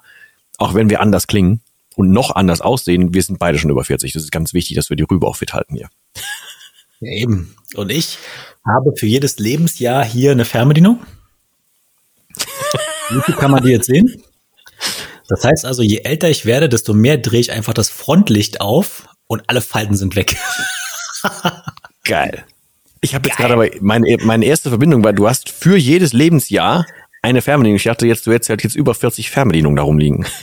auch 0.59 0.75
wenn 0.75 0.89
wir 0.89 1.01
anders 1.01 1.27
klingen 1.27 1.61
und 1.95 2.11
noch 2.11 2.35
anders 2.35 2.63
aussehen, 2.63 3.13
wir 3.13 3.23
sind 3.23 3.39
beide 3.39 3.59
schon 3.59 3.71
über 3.71 3.85
40. 3.85 4.13
Das 4.15 4.23
ist 4.23 4.33
ganz 4.33 4.55
wichtig, 4.55 4.77
dass 4.77 4.89
wir 4.89 4.97
die 4.97 5.05
Rübe 5.05 5.27
auch 5.27 5.37
fit 5.37 5.53
halten 5.53 5.77
hier. 5.77 5.91
Ja, 7.01 7.13
eben. 7.13 7.55
Und 7.75 7.91
ich 7.91 8.19
habe 8.67 8.93
für 8.97 9.07
jedes 9.07 9.39
Lebensjahr 9.39 10.05
hier 10.05 10.33
eine 10.33 10.45
Fernbedienung. 10.45 11.01
YouTube 13.11 13.37
kann 13.37 13.51
man 13.51 13.63
die 13.63 13.71
jetzt 13.71 13.87
sehen. 13.87 14.23
Das 15.29 15.45
heißt 15.45 15.65
also, 15.65 15.83
je 15.83 15.99
älter 16.05 16.29
ich 16.29 16.45
werde, 16.45 16.69
desto 16.69 16.95
mehr 16.95 17.19
drehe 17.19 17.41
ich 17.41 17.53
einfach 17.53 17.75
das 17.75 17.89
Frontlicht 17.89 18.61
auf 18.61 19.09
und 19.27 19.43
alle 19.47 19.61
Falten 19.61 19.97
sind 19.97 20.17
weg. 20.17 20.37
Geil. 22.05 22.45
Ich 23.01 23.15
habe 23.15 23.29
jetzt 23.29 23.39
gerade 23.39 23.55
aber 23.55 23.69
meine, 23.81 24.17
meine 24.23 24.45
erste 24.45 24.69
Verbindung, 24.69 25.03
weil 25.03 25.15
du 25.15 25.29
hast 25.29 25.49
für 25.49 25.77
jedes 25.77 26.13
Lebensjahr 26.13 26.87
eine 27.23 27.43
Fernbedienung. 27.43 27.77
Ich 27.77 27.85
dachte 27.85 28.07
jetzt, 28.07 28.27
du 28.27 28.33
hättest 28.33 28.51
halt 28.51 28.63
jetzt 28.63 28.77
über 28.77 28.95
40 28.95 29.31
Fernbedienungen 29.31 29.77
darum 29.77 29.99
liegen. 29.99 30.27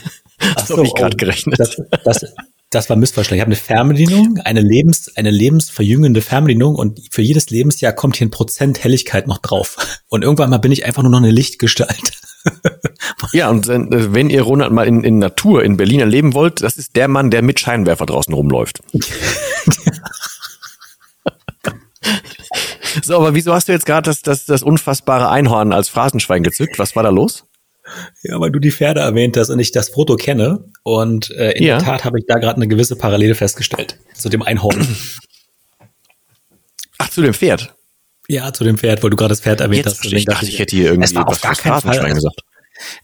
Das 0.54 0.68
so, 0.68 0.78
habe 0.78 0.86
ich 0.86 0.94
gerade 0.94 1.14
oh, 1.14 1.18
gerechnet. 1.18 1.60
Das, 1.60 1.76
das, 2.02 2.34
das 2.70 2.88
war 2.88 2.96
Missverständnis. 2.96 3.38
Ich 3.38 3.40
habe 3.40 3.48
eine 3.48 3.56
Fernbedienung, 3.56 4.38
eine 4.44 4.60
Lebens, 4.60 5.14
eine 5.16 5.30
lebensverjüngende 5.30 6.22
Fernbedienung 6.22 6.76
und 6.76 7.02
für 7.10 7.20
jedes 7.20 7.50
Lebensjahr 7.50 7.92
kommt 7.92 8.16
hier 8.16 8.28
ein 8.28 8.30
Prozent 8.30 8.82
Helligkeit 8.84 9.26
noch 9.26 9.38
drauf. 9.38 10.00
Und 10.08 10.22
irgendwann 10.22 10.50
mal 10.50 10.58
bin 10.58 10.70
ich 10.70 10.84
einfach 10.84 11.02
nur 11.02 11.10
noch 11.10 11.18
eine 11.18 11.32
Lichtgestalt. 11.32 12.12
ja, 13.32 13.50
und 13.50 13.66
wenn 13.66 14.30
ihr 14.30 14.42
Ronald 14.42 14.70
mal 14.72 14.86
in, 14.86 15.02
in 15.02 15.18
Natur 15.18 15.64
in 15.64 15.76
Berlin 15.76 15.98
erleben 15.98 16.32
wollt, 16.32 16.62
das 16.62 16.76
ist 16.76 16.94
der 16.94 17.08
Mann, 17.08 17.32
der 17.32 17.42
mit 17.42 17.58
Scheinwerfer 17.58 18.06
draußen 18.06 18.32
rumläuft. 18.32 18.80
so, 23.02 23.16
aber 23.16 23.34
wieso 23.34 23.52
hast 23.52 23.66
du 23.68 23.72
jetzt 23.72 23.84
gerade 23.84 24.08
das, 24.08 24.22
das, 24.22 24.46
das 24.46 24.62
unfassbare 24.62 25.28
Einhorn 25.28 25.72
als 25.72 25.88
Phrasenschwein 25.88 26.44
gezückt? 26.44 26.78
Was 26.78 26.94
war 26.94 27.02
da 27.02 27.10
los? 27.10 27.44
Ja, 28.22 28.40
weil 28.40 28.50
du 28.50 28.58
die 28.58 28.70
Pferde 28.70 29.00
erwähnt 29.00 29.36
hast 29.36 29.50
und 29.50 29.58
ich 29.58 29.72
das 29.72 29.88
Foto 29.88 30.16
kenne. 30.16 30.64
Und 30.82 31.30
äh, 31.30 31.52
in 31.52 31.64
ja. 31.64 31.78
der 31.78 31.86
Tat 31.86 32.04
habe 32.04 32.18
ich 32.18 32.26
da 32.26 32.38
gerade 32.38 32.56
eine 32.56 32.68
gewisse 32.68 32.96
Parallele 32.96 33.34
festgestellt 33.34 33.98
zu 34.14 34.28
dem 34.28 34.42
Einhorn. 34.42 34.86
Ach, 36.98 37.08
zu 37.08 37.22
dem 37.22 37.34
Pferd? 37.34 37.74
Ja, 38.28 38.52
zu 38.52 38.62
dem 38.62 38.78
Pferd, 38.78 39.02
weil 39.02 39.10
du 39.10 39.16
gerade 39.16 39.30
das 39.30 39.40
Pferd 39.40 39.60
erwähnt 39.60 39.86
Jetzt 39.86 40.04
hast. 40.04 40.12
Ich 40.12 40.24
dachte, 40.24 40.46
ich 40.46 40.58
hätte 40.58 40.76
hier 40.76 40.86
irgendwie 40.86 41.04
es 41.04 41.14
war 41.14 41.26
auf 41.26 41.40
gar 41.40 41.56
keinen 41.56 41.80
Fall, 41.80 42.12
gesagt. 42.12 42.42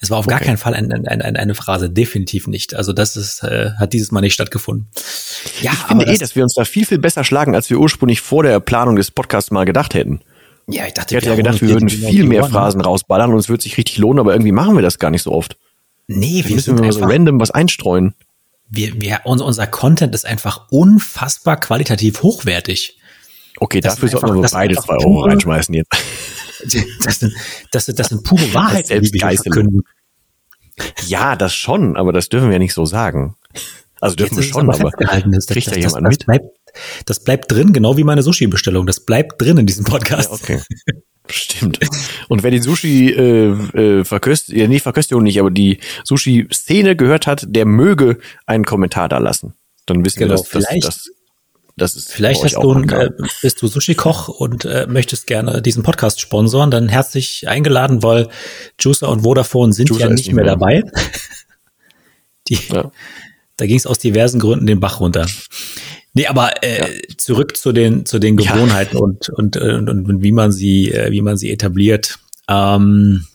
Es 0.00 0.11
war 0.11 0.19
auf 0.19 0.26
okay. 0.26 0.37
gar 0.37 0.40
keinen 0.40 0.57
Fall 0.57 0.75
ein, 0.75 0.93
ein, 0.93 1.23
ein, 1.23 1.37
eine 1.37 1.55
Phrase, 1.55 1.90
definitiv 1.90 2.47
nicht. 2.47 2.75
Also 2.75 2.93
das 2.93 3.16
ist, 3.16 3.43
äh, 3.43 3.73
hat 3.78 3.93
dieses 3.93 4.12
Mal 4.12 4.21
nicht 4.21 4.35
stattgefunden. 4.35 4.88
Ja, 5.61 5.73
ich 5.73 5.78
finde 5.78 6.07
eh, 6.07 6.16
dass 6.16 6.37
wir 6.37 6.43
uns 6.43 6.55
da 6.55 6.64
viel, 6.64 6.87
viel 6.87 6.99
besser 6.99 7.25
schlagen, 7.25 7.55
als 7.55 7.69
wir 7.71 7.78
ursprünglich 7.78 8.21
vor 8.21 8.43
der 8.43 8.61
Planung 8.61 8.97
des 8.97 9.11
Podcasts 9.11 9.50
mal 9.50 9.64
gedacht 9.64 9.95
hätten. 9.95 10.21
Ja, 10.68 10.87
ich 10.87 10.94
dachte, 10.94 11.14
ich 11.14 11.16
hätte 11.16 11.30
ja 11.30 11.37
gedacht, 11.37 11.61
wir 11.61 11.68
würden 11.68 11.88
viel 11.88 12.25
mehr 12.25 12.44
Phrasen 12.44 12.80
rausballern 12.80 13.32
und 13.32 13.38
es 13.38 13.49
wird 13.49 13.62
sich 13.62 13.78
richtig 13.78 13.99
lohnen, 13.99 14.18
aber 14.18 14.32
irgendwie 14.32 14.52
machen 14.52 14.75
wir 14.75 14.82
das 14.82 14.99
gar 14.99 15.11
nicht 15.11 15.23
so 15.23 15.32
oft. 15.32 15.56
Nee, 16.08 16.42
wir, 16.42 16.49
wir 16.49 16.56
müssen 16.56 16.78
immer 16.78 16.92
so 16.92 17.04
random 17.04 17.40
was 17.40 17.50
einstreuen. 17.50 18.14
Wir, 18.68 19.00
wir, 19.00 19.20
unser 19.25 19.66
Content 19.68 20.14
ist 20.14 20.26
einfach 20.26 20.66
unfassbar 20.70 21.61
qualitativ 21.61 22.23
hochwertig. 22.23 22.99
Okay, 23.58 23.80
das 23.80 23.94
dafür 23.94 24.08
sollten 24.08 24.42
wir 24.42 24.49
beide 24.50 24.75
zwei 24.75 24.96
Euro 24.96 25.23
reinschmeißen 25.23 25.75
jetzt. 25.75 25.90
Das 27.04 27.20
sind, 27.20 27.35
das, 27.70 27.85
sind, 27.85 27.99
das 27.99 28.08
sind 28.08 28.25
pure 28.25 28.54
Wahrheiten, 28.54 29.02
die 29.02 29.12
wir 29.12 29.20
verkünden. 29.20 29.82
Ja, 31.06 31.37
das 31.37 31.54
schon, 31.54 31.96
aber 31.96 32.12
das 32.12 32.30
dürfen 32.30 32.50
wir 32.50 32.58
nicht 32.58 32.73
so 32.73 32.87
sagen. 32.87 33.37
Also 34.00 34.16
dürfen 34.16 34.37
jetzt 34.37 34.46
wir 34.46 34.52
schon, 34.52 34.70
aber, 34.70 34.90
aber 34.90 35.20
das, 35.28 35.46
kriegt 35.46 35.70
da 35.70 35.76
jemand 35.76 36.06
das, 36.06 36.11
mit? 36.11 36.26
Bleibt, 36.26 36.46
das 37.04 37.23
bleibt 37.25 37.50
drin, 37.50 37.73
genau 37.73 37.97
wie 37.97 38.04
meine 38.04 38.23
Sushi-Bestellung. 38.23 38.87
Das 38.87 39.00
bleibt 39.00 39.40
drin 39.40 39.59
in 39.59 39.66
diesem 39.66 39.85
Podcast. 39.85 40.30
Ja, 40.30 40.35
okay. 40.35 40.62
Stimmt. 41.28 41.80
Und 42.28 42.42
wer 42.42 42.52
die 42.52 42.61
Sushi 42.61 43.11
äh, 43.11 43.49
äh, 43.50 44.04
verköst, 44.04 44.49
ja, 44.49 44.68
nicht 44.68 44.83
Verköstigung 44.83 45.25
nicht, 45.25 45.40
aber 45.40 45.50
die 45.50 45.80
Sushi-Szene 46.04 46.95
gehört 46.95 47.26
hat, 47.26 47.47
der 47.49 47.66
möge 47.66 48.18
einen 48.47 48.64
Kommentar 48.64 49.09
da 49.09 49.18
lassen. 49.18 49.54
Dann 49.87 50.04
wissen 50.04 50.21
genau, 50.21 50.35
wir, 50.35 50.37
dass, 50.37 50.49
dass, 50.50 50.80
dass 50.80 51.11
das 51.78 51.95
ist 51.95 52.11
Vielleicht 52.11 52.42
hast 52.42 52.54
du, 52.54 52.73
äh, 52.73 53.11
bist 53.42 53.61
du 53.61 53.66
Sushi-Koch 53.66 54.28
und 54.28 54.64
äh, 54.64 54.87
möchtest 54.88 55.26
gerne 55.26 55.61
diesen 55.61 55.83
Podcast 55.83 56.23
sponsoren, 56.23 56.71
dann 56.71 56.88
herzlich 56.88 57.49
eingeladen, 57.49 58.02
weil 58.02 58.28
Juicer 58.80 59.11
und 59.11 59.23
Vodafone 59.25 59.75
sind 59.75 59.90
Juicer 59.90 60.04
ja 60.04 60.09
nicht, 60.09 60.26
nicht 60.26 60.35
mehr, 60.35 60.45
mehr, 60.45 60.54
dabei. 60.54 60.83
Die, 62.49 62.59
ja. 62.73 62.90
Da 63.59 63.66
ging 63.66 63.76
es 63.76 63.87
aus 63.87 63.99
diversen 63.99 64.40
Gründen 64.40 64.66
den 64.66 64.80
Bach 64.80 65.00
runter. 65.00 65.26
Nee, 66.16 66.28
aber 66.28 66.62
äh, 66.64 66.78
ja. 66.80 66.87
zurück 67.18 67.58
zu 67.58 67.73
den 67.73 68.06
zu 68.06 68.18
den 68.18 68.38
Gewohnheiten 68.38 68.96
ja. 68.96 69.02
und, 69.02 69.28
und, 69.28 69.58
und, 69.58 69.88
und 69.90 70.23
wie 70.23 70.32
man 70.32 70.50
sie 70.50 70.90
äh, 70.90 71.11
wie 71.11 71.20
man 71.20 71.37
sie 71.37 71.50
etabliert. 71.50 72.18
Ähm, 72.49 73.26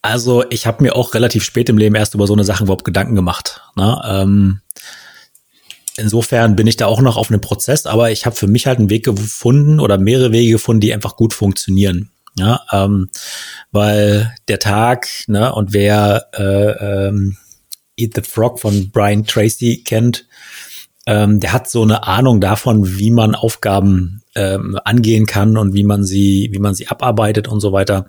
also 0.00 0.44
ich 0.50 0.68
habe 0.68 0.84
mir 0.84 0.94
auch 0.94 1.12
relativ 1.12 1.42
spät 1.42 1.68
im 1.68 1.76
Leben 1.76 1.96
erst 1.96 2.14
über 2.14 2.28
so 2.28 2.34
eine 2.34 2.44
Sache 2.44 2.62
überhaupt 2.62 2.84
Gedanken 2.84 3.16
gemacht. 3.16 3.62
Ne? 3.74 4.00
Ähm, 4.06 4.60
insofern 5.96 6.54
bin 6.54 6.68
ich 6.68 6.76
da 6.76 6.86
auch 6.86 7.00
noch 7.00 7.16
auf 7.16 7.30
einem 7.30 7.40
Prozess, 7.40 7.84
aber 7.84 8.12
ich 8.12 8.26
habe 8.26 8.36
für 8.36 8.46
mich 8.46 8.68
halt 8.68 8.78
einen 8.78 8.88
Weg 8.88 9.04
gefunden 9.04 9.80
oder 9.80 9.98
mehrere 9.98 10.30
Wege 10.30 10.52
gefunden, 10.52 10.80
die 10.80 10.94
einfach 10.94 11.16
gut 11.16 11.34
funktionieren. 11.34 12.10
Ja, 12.38 12.60
ähm, 12.70 13.08
weil 13.72 14.32
der 14.46 14.60
Tag, 14.60 15.08
ne, 15.26 15.52
und 15.52 15.72
wer 15.72 16.28
äh, 16.32 17.08
ähm, 17.08 17.36
Eat 17.96 18.14
the 18.14 18.22
Frog 18.22 18.60
von 18.60 18.92
Brian 18.92 19.26
Tracy 19.26 19.82
kennt, 19.84 20.26
ähm, 21.06 21.40
der 21.40 21.52
hat 21.52 21.70
so 21.70 21.82
eine 21.82 22.06
Ahnung 22.06 22.40
davon, 22.40 22.98
wie 22.98 23.10
man 23.10 23.34
Aufgaben 23.34 24.22
ähm, 24.34 24.78
angehen 24.84 25.26
kann 25.26 25.56
und 25.56 25.74
wie 25.74 25.84
man 25.84 26.04
sie, 26.04 26.50
wie 26.52 26.58
man 26.58 26.74
sie 26.74 26.88
abarbeitet 26.88 27.48
und 27.48 27.60
so 27.60 27.72
weiter. 27.72 28.06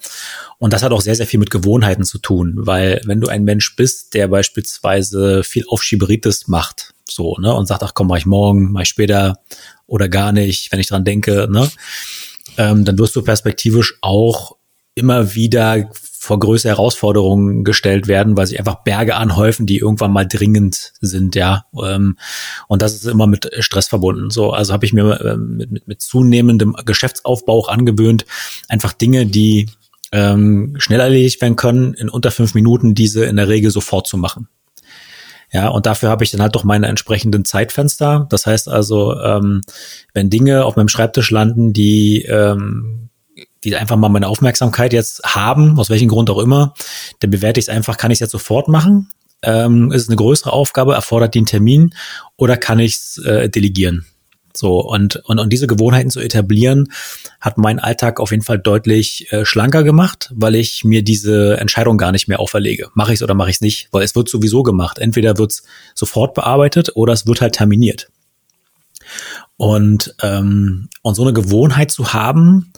Und 0.60 0.74
das 0.74 0.84
hat 0.84 0.92
auch 0.92 1.02
sehr, 1.02 1.16
sehr 1.16 1.26
viel 1.26 1.40
mit 1.40 1.50
Gewohnheiten 1.50 2.04
zu 2.04 2.20
tun, 2.20 2.54
weil 2.58 3.02
wenn 3.06 3.22
du 3.22 3.28
ein 3.28 3.44
Mensch 3.44 3.76
bist, 3.76 4.14
der 4.14 4.28
beispielsweise 4.28 5.44
viel 5.44 5.66
Aufschieberitis 5.68 6.48
macht, 6.48 6.94
so, 7.10 7.36
ne, 7.38 7.54
und 7.54 7.66
sagt, 7.66 7.84
ach 7.84 7.94
komm, 7.94 8.08
mach 8.08 8.18
ich 8.18 8.26
morgen, 8.26 8.72
mach 8.72 8.82
ich 8.82 8.90
später 8.90 9.40
oder 9.88 10.08
gar 10.08 10.32
nicht, 10.32 10.72
wenn 10.72 10.80
ich 10.80 10.88
dran 10.88 11.06
denke, 11.06 11.48
ne, 11.50 11.70
ähm, 12.58 12.86
dann 12.86 13.00
wirst 13.00 13.16
du 13.16 13.22
perspektivisch 13.22 13.98
auch 14.02 14.58
immer 15.02 15.36
wieder 15.36 15.90
vor 15.94 16.38
größere 16.38 16.70
Herausforderungen 16.70 17.64
gestellt 17.64 18.08
werden, 18.08 18.38
weil 18.38 18.46
sich 18.46 18.60
einfach 18.60 18.84
Berge 18.84 19.16
anhäufen, 19.16 19.66
die 19.66 19.80
irgendwann 19.80 20.14
mal 20.14 20.28
dringend 20.28 20.94
sind, 21.02 21.36
ja. 21.36 21.66
Ähm, 21.84 22.16
und 22.68 22.84
das 22.84 22.94
ist 22.94 23.08
immer 23.08 23.26
mit 23.26 23.50
Stress 23.60 23.88
verbunden. 23.88 24.30
So, 24.30 24.52
also 24.52 24.72
habe 24.72 24.86
ich 24.86 24.94
mir 24.94 25.20
ähm, 25.26 25.58
mit, 25.58 25.72
mit, 25.72 25.88
mit 25.88 26.02
zunehmendem 26.02 26.76
Geschäftsaufbau 26.86 27.58
auch 27.58 27.70
angewöhnt, 27.70 28.28
einfach 28.70 28.94
Dinge, 28.94 29.26
die 29.26 29.70
ähm, 30.12 30.76
schnell 30.78 31.00
erledigt 31.00 31.42
werden 31.42 31.56
können, 31.56 31.96
in 31.96 32.08
unter 32.08 32.30
fünf 32.30 32.54
Minuten 32.54 32.94
diese 32.94 33.26
in 33.26 33.38
der 33.38 33.48
Regel 33.48 33.72
sofort 33.72 34.06
zu 34.08 34.18
machen. 34.18 34.48
Ja, 35.52 35.68
und 35.68 35.86
dafür 35.86 36.10
habe 36.10 36.24
ich 36.24 36.32
dann 36.32 36.42
halt 36.42 36.56
doch 36.56 36.64
meine 36.64 36.88
entsprechenden 36.88 37.44
Zeitfenster. 37.44 38.28
Das 38.30 38.46
heißt 38.46 38.70
also, 38.70 39.20
ähm, 39.20 39.62
wenn 40.14 40.30
Dinge 40.30 40.66
auf 40.66 40.76
meinem 40.78 40.88
Schreibtisch 40.88 41.30
landen, 41.30 41.74
die, 41.74 42.24
ähm, 42.24 43.10
die 43.64 43.76
einfach 43.76 43.98
mal 43.98 44.10
meine 44.10 44.28
Aufmerksamkeit 44.28 44.94
jetzt 44.94 45.24
haben, 45.24 45.80
aus 45.80 45.90
welchem 45.90 46.08
Grund 46.08 46.30
auch 46.30 46.40
immer, 46.40 46.74
dann 47.20 47.32
bewerte 47.32 47.60
ich 47.60 47.66
es 47.66 47.70
einfach, 47.70 47.98
kann 47.98 48.12
ich 48.12 48.18
es 48.18 48.22
jetzt 48.22 48.32
sofort 48.32 48.68
machen? 48.68 49.10
Ähm, 49.44 49.92
ist 49.92 50.04
es 50.04 50.10
eine 50.10 50.18
größere 50.18 50.54
Aufgabe, 50.54 50.94
erfordert 50.94 51.36
einen 51.36 51.46
Termin 51.46 51.96
oder 52.38 52.58
kann 52.58 52.80
ich 52.80 52.94
es 52.94 53.18
äh, 53.26 53.50
delegieren? 53.50 54.06
So, 54.56 54.80
und, 54.80 55.16
und, 55.16 55.40
und 55.40 55.52
diese 55.52 55.68
Gewohnheiten 55.68 56.10
zu 56.10 56.20
etablieren, 56.20 56.92
hat 57.40 57.58
meinen 57.58 57.80
Alltag 57.80 58.20
auf 58.20 58.32
jeden 58.32 58.44
Fall 58.44 58.60
deutlich 58.60 59.32
äh, 59.32 59.46
schlanker 59.46 59.84
gemacht, 59.84 60.30
weil 60.36 60.56
ich 60.56 60.84
mir 60.84 61.04
diese 61.04 61.58
Entscheidung 61.58 61.98
gar 61.98 62.12
nicht 62.12 62.28
mehr 62.28 62.40
auferlege. 62.40 62.90
Mache 62.94 63.14
ich 63.14 63.20
es 63.20 63.24
oder 63.24 63.34
mache 63.34 63.50
ich 63.50 63.58
es 63.58 63.62
nicht? 63.62 63.88
Weil 63.92 64.04
es 64.04 64.16
wird 64.16 64.30
sowieso 64.30 64.64
gemacht. 64.64 65.00
Entweder 65.00 65.38
wird 65.38 65.52
es 65.52 65.64
sofort 65.96 66.34
bearbeitet 66.34 66.92
oder 66.96 67.14
es 67.14 67.26
wird 67.26 67.42
halt 67.42 67.56
terminiert. 67.56 68.10
Und, 69.58 70.16
ähm, 70.22 70.90
und 71.02 71.16
so 71.16 71.22
eine 71.24 71.34
Gewohnheit 71.34 71.92
zu 71.92 72.14
haben, 72.14 72.74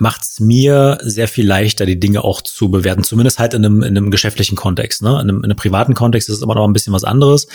macht 0.00 0.22
es 0.22 0.40
mir 0.40 0.98
sehr 1.02 1.28
viel 1.28 1.46
leichter, 1.46 1.86
die 1.86 2.00
Dinge 2.00 2.24
auch 2.24 2.40
zu 2.40 2.70
bewerten. 2.70 3.04
Zumindest 3.04 3.38
halt 3.38 3.54
in 3.54 3.64
einem, 3.64 3.82
in 3.82 3.96
einem 3.96 4.10
geschäftlichen 4.10 4.56
Kontext. 4.56 5.02
Ne? 5.02 5.10
In, 5.10 5.18
einem, 5.18 5.38
in 5.38 5.44
einem 5.44 5.56
privaten 5.56 5.94
Kontext 5.94 6.28
ist 6.28 6.36
es 6.36 6.42
immer 6.42 6.54
noch 6.54 6.66
ein 6.66 6.72
bisschen 6.72 6.92
was 6.92 7.04
anderes. 7.04 7.46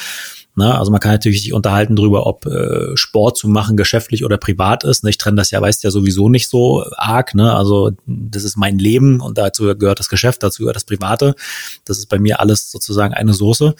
Ne? 0.55 0.77
Also 0.77 0.91
man 0.91 0.99
kann 0.99 1.11
natürlich 1.11 1.41
sich 1.41 1.53
unterhalten 1.53 1.95
darüber, 1.95 2.27
ob 2.27 2.45
äh, 2.45 2.95
Sport 2.95 3.37
zu 3.37 3.47
machen 3.47 3.77
geschäftlich 3.77 4.23
oder 4.23 4.37
privat 4.37 4.83
ist. 4.83 5.03
Ne? 5.03 5.09
Ich 5.09 5.17
trenne 5.17 5.37
das 5.37 5.51
ja, 5.51 5.61
weißt 5.61 5.83
ja 5.83 5.91
sowieso 5.91 6.29
nicht 6.29 6.47
so 6.47 6.85
arg. 6.95 7.33
Ne? 7.35 7.53
Also 7.53 7.91
das 8.05 8.43
ist 8.43 8.57
mein 8.57 8.77
Leben 8.77 9.21
und 9.21 9.37
dazu 9.37 9.75
gehört 9.75 9.99
das 9.99 10.09
Geschäft, 10.09 10.43
dazu 10.43 10.61
gehört 10.63 10.75
das 10.75 10.85
Private. 10.85 11.35
Das 11.83 11.97
ist 11.97 12.07
bei 12.07 12.19
mir 12.19 12.39
alles 12.39 12.71
sozusagen 12.71 13.13
eine 13.13 13.33
Soße. 13.33 13.75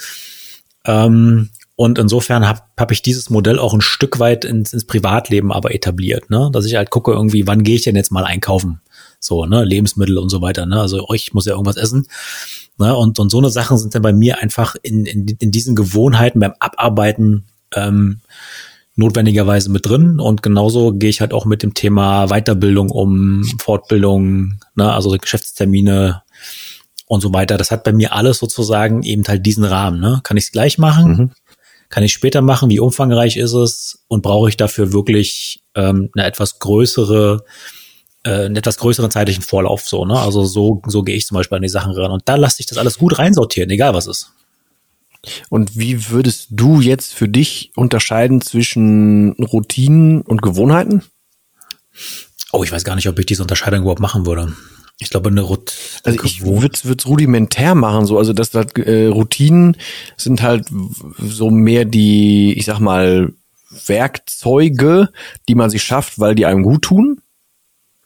Ähm, 0.86 1.50
und 1.76 2.00
insofern 2.00 2.48
habe 2.48 2.62
hab 2.78 2.92
ich 2.92 3.02
dieses 3.02 3.30
Modell 3.30 3.60
auch 3.60 3.74
ein 3.74 3.82
Stück 3.82 4.20
weit 4.20 4.46
ins, 4.46 4.72
ins 4.72 4.86
Privatleben 4.86 5.52
aber 5.52 5.76
etabliert, 5.76 6.30
ne? 6.30 6.50
Dass 6.54 6.66
ich 6.66 6.76
halt 6.76 6.90
gucke 6.90 7.12
irgendwie, 7.12 7.48
wann 7.48 7.64
gehe 7.64 7.76
ich 7.76 7.84
denn 7.84 7.96
jetzt 7.96 8.12
mal 8.12 8.24
einkaufen? 8.24 8.82
So, 9.20 9.46
ne, 9.46 9.64
Lebensmittel 9.64 10.18
und 10.18 10.30
so 10.30 10.42
weiter, 10.42 10.66
ne? 10.66 10.80
Also 10.80 11.06
ich 11.14 11.34
muss 11.34 11.46
ja 11.46 11.54
irgendwas 11.54 11.78
essen. 11.78 12.08
Ne? 12.78 12.96
Und, 12.96 13.20
und 13.20 13.30
so 13.30 13.38
eine 13.38 13.50
Sachen 13.50 13.78
sind 13.78 13.96
dann 13.96 14.02
bei 14.02 14.14
mir 14.14 14.42
einfach 14.42 14.76
in, 14.82 15.06
in, 15.06 15.26
in 15.40 15.52
diesen 15.52 15.76
Gewohnheiten 15.76 16.40
beim 16.40 16.54
Abarbeiten 16.60 17.46
ähm, 17.74 18.22
notwendigerweise 18.96 19.70
mit 19.70 19.86
drin. 19.86 20.20
Und 20.20 20.42
genauso 20.42 20.94
gehe 20.94 21.10
ich 21.10 21.22
halt 21.22 21.34
auch 21.34 21.46
mit 21.46 21.64
dem 21.64 21.74
Thema 21.74 22.28
Weiterbildung 22.28 22.90
um, 22.90 23.44
Fortbildung, 23.60 24.60
ne? 24.76 24.94
also 24.94 25.10
Geschäftstermine 25.10 26.22
und 27.08 27.22
so 27.22 27.34
weiter. 27.34 27.58
Das 27.58 27.72
hat 27.72 27.84
bei 27.84 27.94
mir 27.94 28.14
alles 28.14 28.40
sozusagen 28.40 29.04
eben 29.04 29.24
halt 29.28 29.46
diesen 29.46 29.64
Rahmen. 29.64 30.00
Ne? 30.00 30.22
Kann 30.24 30.38
ich 30.38 30.46
es 30.46 30.52
gleich 30.52 30.78
machen? 30.78 31.12
Mhm. 31.12 31.32
Kann 31.90 32.04
ich 32.04 32.14
später 32.14 32.42
machen? 32.42 32.70
Wie 32.70 32.80
umfangreich 32.80 33.38
ist 33.38 33.54
es? 33.54 34.04
Und 34.08 34.22
brauche 34.22 34.50
ich 34.50 34.58
dafür 34.58 34.94
wirklich 34.94 35.62
ähm, 35.76 36.10
eine 36.16 36.26
etwas 36.26 36.60
größere 36.60 37.46
äh, 38.26 38.46
einen 38.46 38.56
etwas 38.56 38.78
größeren 38.78 39.12
zeitlichen 39.12 39.44
Vorlauf 39.44 39.88
so, 39.88 40.04
ne? 40.04 40.20
Also 40.20 40.44
so, 40.46 40.82
so 40.88 41.04
gehe 41.04 41.16
ich 41.16 41.26
zum 41.26 41.36
Beispiel 41.36 41.58
an 41.58 41.62
die 41.62 41.70
Sachen 41.70 41.94
ran. 41.94 42.12
Und 42.12 42.24
da 42.26 42.36
lasse 42.36 42.58
ich 42.60 42.66
das 42.66 42.78
alles 42.78 42.98
gut 42.98 43.20
reinsortieren, 43.20 43.70
egal 43.70 43.94
was 43.94 44.08
ist. 44.08 44.32
Und 45.50 45.78
wie 45.78 46.10
würdest 46.10 46.48
du 46.52 46.82
jetzt 46.82 47.14
für 47.14 47.28
dich 47.28 47.72
unterscheiden 47.76 48.42
zwischen 48.42 49.34
Routinen 49.34 50.22
und 50.22 50.42
Gewohnheiten? 50.42 51.04
Oh, 52.52 52.64
ich 52.64 52.72
weiß 52.72 52.84
gar 52.84 52.96
nicht, 52.96 53.10
ob 53.10 53.18
ich 53.20 53.26
diese 53.26 53.42
Unterscheidung 53.42 53.82
überhaupt 53.82 54.02
machen 54.02 54.26
würde. 54.26 54.54
Ich 55.00 55.10
glaube, 55.10 55.30
eine 55.30 55.42
Routine. 55.42 55.78
Also 56.04 56.24
ich 56.24 56.46
würde 56.46 56.96
es 56.98 57.08
rudimentär 57.08 57.76
machen, 57.76 58.06
so 58.06 58.18
also 58.18 58.32
dass 58.32 58.52
das, 58.52 58.68
äh, 58.74 59.08
Routinen 59.08 59.76
sind 60.16 60.42
halt 60.42 60.68
so 61.18 61.50
mehr 61.50 61.86
die, 61.86 62.54
ich 62.58 62.66
sag 62.66 62.80
mal, 62.80 63.34
Werkzeuge, 63.88 65.10
die 65.50 65.56
man 65.56 65.70
sich 65.70 65.84
schafft, 65.84 66.20
weil 66.20 66.36
die 66.36 66.46
einem 66.46 66.64
gut 66.64 66.84
tun 66.84 67.22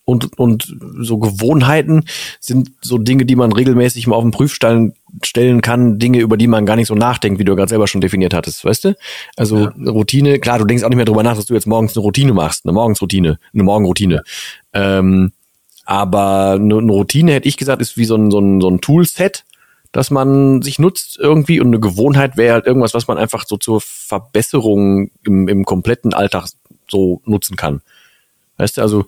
und, 0.10 0.40
und 0.40 0.76
so 1.00 1.20
Gewohnheiten 1.20 2.06
sind 2.40 2.72
so 2.82 2.98
Dinge, 2.98 3.26
die 3.26 3.36
man 3.36 3.52
regelmäßig 3.52 4.08
mal 4.08 4.16
auf 4.16 4.24
den 4.24 4.32
Prüfstein 4.32 4.94
stellen 5.24 5.62
kann, 5.62 6.00
Dinge, 6.00 6.20
über 6.20 6.36
die 6.36 6.48
man 6.48 6.66
gar 6.66 6.76
nicht 6.76 6.88
so 6.88 6.96
nachdenkt, 6.96 7.40
wie 7.40 7.46
du 7.46 7.56
gerade 7.56 7.70
selber 7.70 7.88
schon 7.88 8.02
definiert 8.02 8.34
hattest, 8.34 8.66
weißt 8.66 8.86
du? 8.86 8.96
Also 9.38 9.58
ja. 9.58 9.74
Routine, 9.92 10.40
klar, 10.40 10.58
du 10.58 10.66
denkst 10.66 10.84
auch 10.84 10.90
nicht 10.90 10.98
mehr 10.98 11.06
drüber 11.06 11.24
nach, 11.24 11.36
dass 11.36 11.46
du 11.46 11.54
jetzt 11.54 11.68
morgens 11.68 11.96
eine 11.96 12.02
Routine 12.02 12.34
machst, 12.34 12.66
eine 12.66 12.74
Morgensroutine, 12.74 13.38
eine 13.54 13.64
Morgenroutine. 13.64 14.24
Ähm, 14.74 15.32
aber 15.90 16.52
eine, 16.52 16.76
Routine, 16.76 17.34
hätte 17.34 17.48
ich 17.48 17.58
gesagt, 17.58 17.82
ist 17.82 17.98
wie 17.98 18.06
so 18.06 18.16
ein, 18.16 18.30
so 18.30 18.38
ein, 18.38 18.62
so 18.62 18.70
ein 18.70 18.80
Toolset, 18.80 19.44
das 19.92 20.12
man 20.12 20.62
sich 20.62 20.78
nutzt 20.78 21.18
irgendwie 21.20 21.60
und 21.60 21.66
eine 21.66 21.80
Gewohnheit 21.80 22.38
wäre 22.38 22.54
halt 22.54 22.68
irgendwas, 22.68 22.94
was 22.94 23.08
man 23.08 23.18
einfach 23.18 23.44
so 23.48 23.58
zur 23.58 23.82
Verbesserung 23.82 25.10
im, 25.26 25.48
im 25.48 25.66
kompletten 25.66 26.14
Alltag 26.14 26.50
so 26.88 27.24
nutzen 27.26 27.56
kann. 27.56 27.82
Weißt 28.60 28.78
du, 28.78 28.82
also, 28.82 29.06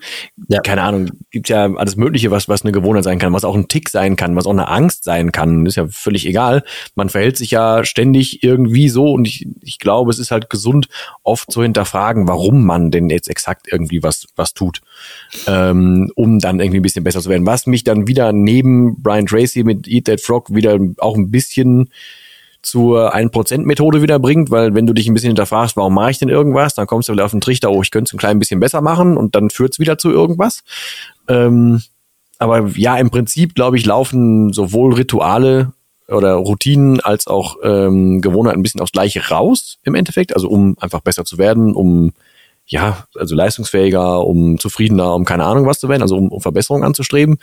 ja. 0.47 0.61
keine 0.61 0.81
Ahnung, 0.81 1.09
gibt 1.29 1.49
ja 1.49 1.69
alles 1.75 1.97
Mögliche, 1.97 2.31
was, 2.31 2.47
was 2.47 2.63
eine 2.63 2.71
Gewohnheit 2.71 3.03
sein 3.03 3.19
kann, 3.19 3.33
was 3.33 3.43
auch 3.43 3.55
ein 3.55 3.67
Tick 3.67 3.89
sein 3.89 4.15
kann, 4.15 4.35
was 4.37 4.45
auch 4.45 4.51
eine 4.51 4.69
Angst 4.69 5.03
sein 5.03 5.33
kann, 5.33 5.65
ist 5.65 5.75
ja 5.75 5.87
völlig 5.87 6.25
egal. 6.25 6.63
Man 6.95 7.09
verhält 7.09 7.35
sich 7.35 7.51
ja 7.51 7.83
ständig 7.83 8.43
irgendwie 8.43 8.87
so 8.87 9.11
und 9.11 9.27
ich, 9.27 9.47
ich 9.61 9.77
glaube, 9.77 10.09
es 10.09 10.19
ist 10.19 10.31
halt 10.31 10.49
gesund, 10.49 10.87
oft 11.23 11.51
zu 11.51 11.61
hinterfragen, 11.61 12.29
warum 12.29 12.65
man 12.65 12.91
denn 12.91 13.09
jetzt 13.09 13.29
exakt 13.29 13.67
irgendwie 13.69 14.01
was, 14.01 14.27
was 14.37 14.53
tut, 14.53 14.81
ähm, 15.47 16.09
um 16.15 16.39
dann 16.39 16.61
irgendwie 16.61 16.79
ein 16.79 16.83
bisschen 16.83 17.03
besser 17.03 17.21
zu 17.21 17.29
werden. 17.29 17.45
Was 17.45 17.67
mich 17.67 17.83
dann 17.83 18.07
wieder 18.07 18.31
neben 18.31 19.03
Brian 19.03 19.25
Tracy 19.25 19.65
mit 19.65 19.85
Eat 19.85 20.05
That 20.05 20.21
Frog 20.21 20.55
wieder 20.55 20.79
auch 20.99 21.17
ein 21.17 21.29
bisschen 21.29 21.89
zur 22.61 23.15
1%-Methode 23.15 24.01
wieder 24.01 24.19
bringt, 24.19 24.51
weil 24.51 24.73
wenn 24.75 24.85
du 24.85 24.93
dich 24.93 25.07
ein 25.07 25.13
bisschen 25.13 25.29
hinterfragst, 25.29 25.75
warum 25.77 25.93
mache 25.93 26.11
ich 26.11 26.19
denn 26.19 26.29
irgendwas, 26.29 26.75
dann 26.75 26.87
kommst 26.87 27.09
du 27.09 27.13
wieder 27.13 27.25
auf 27.25 27.31
den 27.31 27.41
Trichter, 27.41 27.71
oh, 27.71 27.81
ich 27.81 27.91
könnte 27.91 28.09
es 28.09 28.13
ein 28.13 28.19
klein 28.19 28.39
bisschen 28.39 28.59
besser 28.59 28.81
machen 28.81 29.17
und 29.17 29.35
dann 29.35 29.49
führt 29.49 29.73
es 29.73 29.79
wieder 29.79 29.97
zu 29.97 30.11
irgendwas. 30.11 30.63
Ähm, 31.27 31.81
aber 32.37 32.67
ja, 32.75 32.97
im 32.97 33.09
Prinzip, 33.09 33.55
glaube 33.55 33.77
ich, 33.77 33.85
laufen 33.85 34.53
sowohl 34.53 34.93
Rituale 34.93 35.73
oder 36.07 36.33
Routinen 36.33 36.99
als 36.99 37.27
auch 37.27 37.57
ähm, 37.63 38.21
Gewohnheiten 38.21 38.59
ein 38.59 38.63
bisschen 38.63 38.81
aufs 38.81 38.91
Gleiche 38.91 39.29
raus 39.29 39.77
im 39.83 39.95
Endeffekt, 39.95 40.33
also 40.35 40.49
um 40.49 40.75
einfach 40.79 41.01
besser 41.01 41.25
zu 41.25 41.37
werden, 41.37 41.73
um 41.73 42.13
ja, 42.71 43.05
also 43.15 43.35
leistungsfähiger, 43.35 44.25
um 44.25 44.57
zufriedener, 44.57 45.13
um 45.13 45.25
keine 45.25 45.43
Ahnung 45.43 45.65
was 45.65 45.81
zu 45.81 45.89
werden, 45.89 46.01
also 46.01 46.15
um, 46.15 46.29
um 46.31 46.39
Verbesserungen 46.39 46.85
anzustreben. 46.85 47.37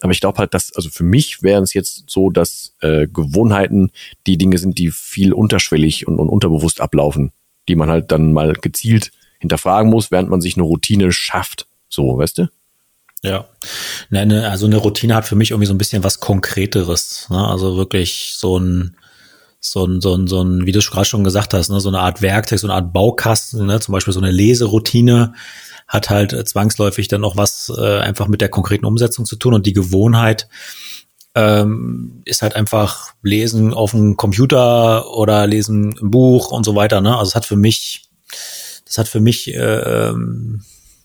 Aber 0.00 0.10
ich 0.10 0.20
glaube 0.20 0.38
halt, 0.38 0.54
dass, 0.54 0.74
also 0.74 0.90
für 0.90 1.04
mich 1.04 1.40
wären 1.44 1.62
es 1.62 1.72
jetzt 1.72 2.10
so, 2.10 2.30
dass 2.30 2.74
äh, 2.80 3.06
Gewohnheiten 3.06 3.92
die 4.26 4.36
Dinge 4.38 4.58
sind, 4.58 4.78
die 4.78 4.90
viel 4.90 5.32
unterschwellig 5.32 6.08
und, 6.08 6.18
und 6.18 6.28
unterbewusst 6.28 6.80
ablaufen, 6.80 7.30
die 7.68 7.76
man 7.76 7.90
halt 7.90 8.10
dann 8.10 8.32
mal 8.32 8.54
gezielt 8.54 9.12
hinterfragen 9.38 9.88
muss, 9.88 10.10
während 10.10 10.30
man 10.30 10.40
sich 10.40 10.56
eine 10.56 10.64
Routine 10.64 11.12
schafft. 11.12 11.68
So, 11.88 12.18
weißt 12.18 12.38
du? 12.38 12.48
Ja, 13.22 13.46
ne, 14.10 14.50
also 14.50 14.66
eine 14.66 14.78
Routine 14.78 15.14
hat 15.14 15.26
für 15.28 15.36
mich 15.36 15.52
irgendwie 15.52 15.68
so 15.68 15.74
ein 15.74 15.78
bisschen 15.78 16.02
was 16.02 16.18
Konkreteres. 16.18 17.28
Ne? 17.30 17.46
Also 17.46 17.76
wirklich 17.76 18.34
so 18.36 18.58
ein 18.58 18.96
so 19.64 19.86
ein, 19.86 20.00
so 20.00 20.14
ein, 20.14 20.26
so 20.26 20.42
ein, 20.42 20.66
wie 20.66 20.72
du 20.72 20.80
gerade 20.80 21.04
schon 21.04 21.22
gesagt 21.22 21.54
hast, 21.54 21.70
ne, 21.70 21.80
so 21.80 21.88
eine 21.88 22.00
Art 22.00 22.20
Werkzeug, 22.20 22.58
so 22.58 22.66
eine 22.66 22.74
Art 22.74 22.92
Baukasten, 22.92 23.64
ne, 23.66 23.78
zum 23.78 23.92
Beispiel 23.92 24.12
so 24.12 24.20
eine 24.20 24.32
Leseroutine 24.32 25.34
hat 25.86 26.10
halt 26.10 26.48
zwangsläufig 26.48 27.06
dann 27.06 27.24
auch 27.24 27.36
was 27.36 27.72
äh, 27.76 27.98
einfach 27.98 28.26
mit 28.26 28.40
der 28.40 28.48
konkreten 28.48 28.86
Umsetzung 28.86 29.24
zu 29.24 29.36
tun 29.36 29.54
und 29.54 29.64
die 29.64 29.72
Gewohnheit 29.72 30.48
ähm, 31.34 32.22
ist 32.24 32.42
halt 32.42 32.56
einfach 32.56 33.12
lesen 33.22 33.72
auf 33.72 33.92
dem 33.92 34.16
Computer 34.16 35.08
oder 35.14 35.46
lesen 35.46 35.94
im 36.00 36.10
Buch 36.10 36.50
und 36.50 36.64
so 36.64 36.74
weiter. 36.74 37.00
Ne? 37.00 37.16
Also 37.16 37.30
es 37.30 37.34
hat 37.36 37.46
für 37.46 37.56
mich, 37.56 38.08
das 38.84 38.98
hat 38.98 39.08
für 39.08 39.20
mich, 39.20 39.54
äh, 39.54 40.08
ähm, 40.08 40.64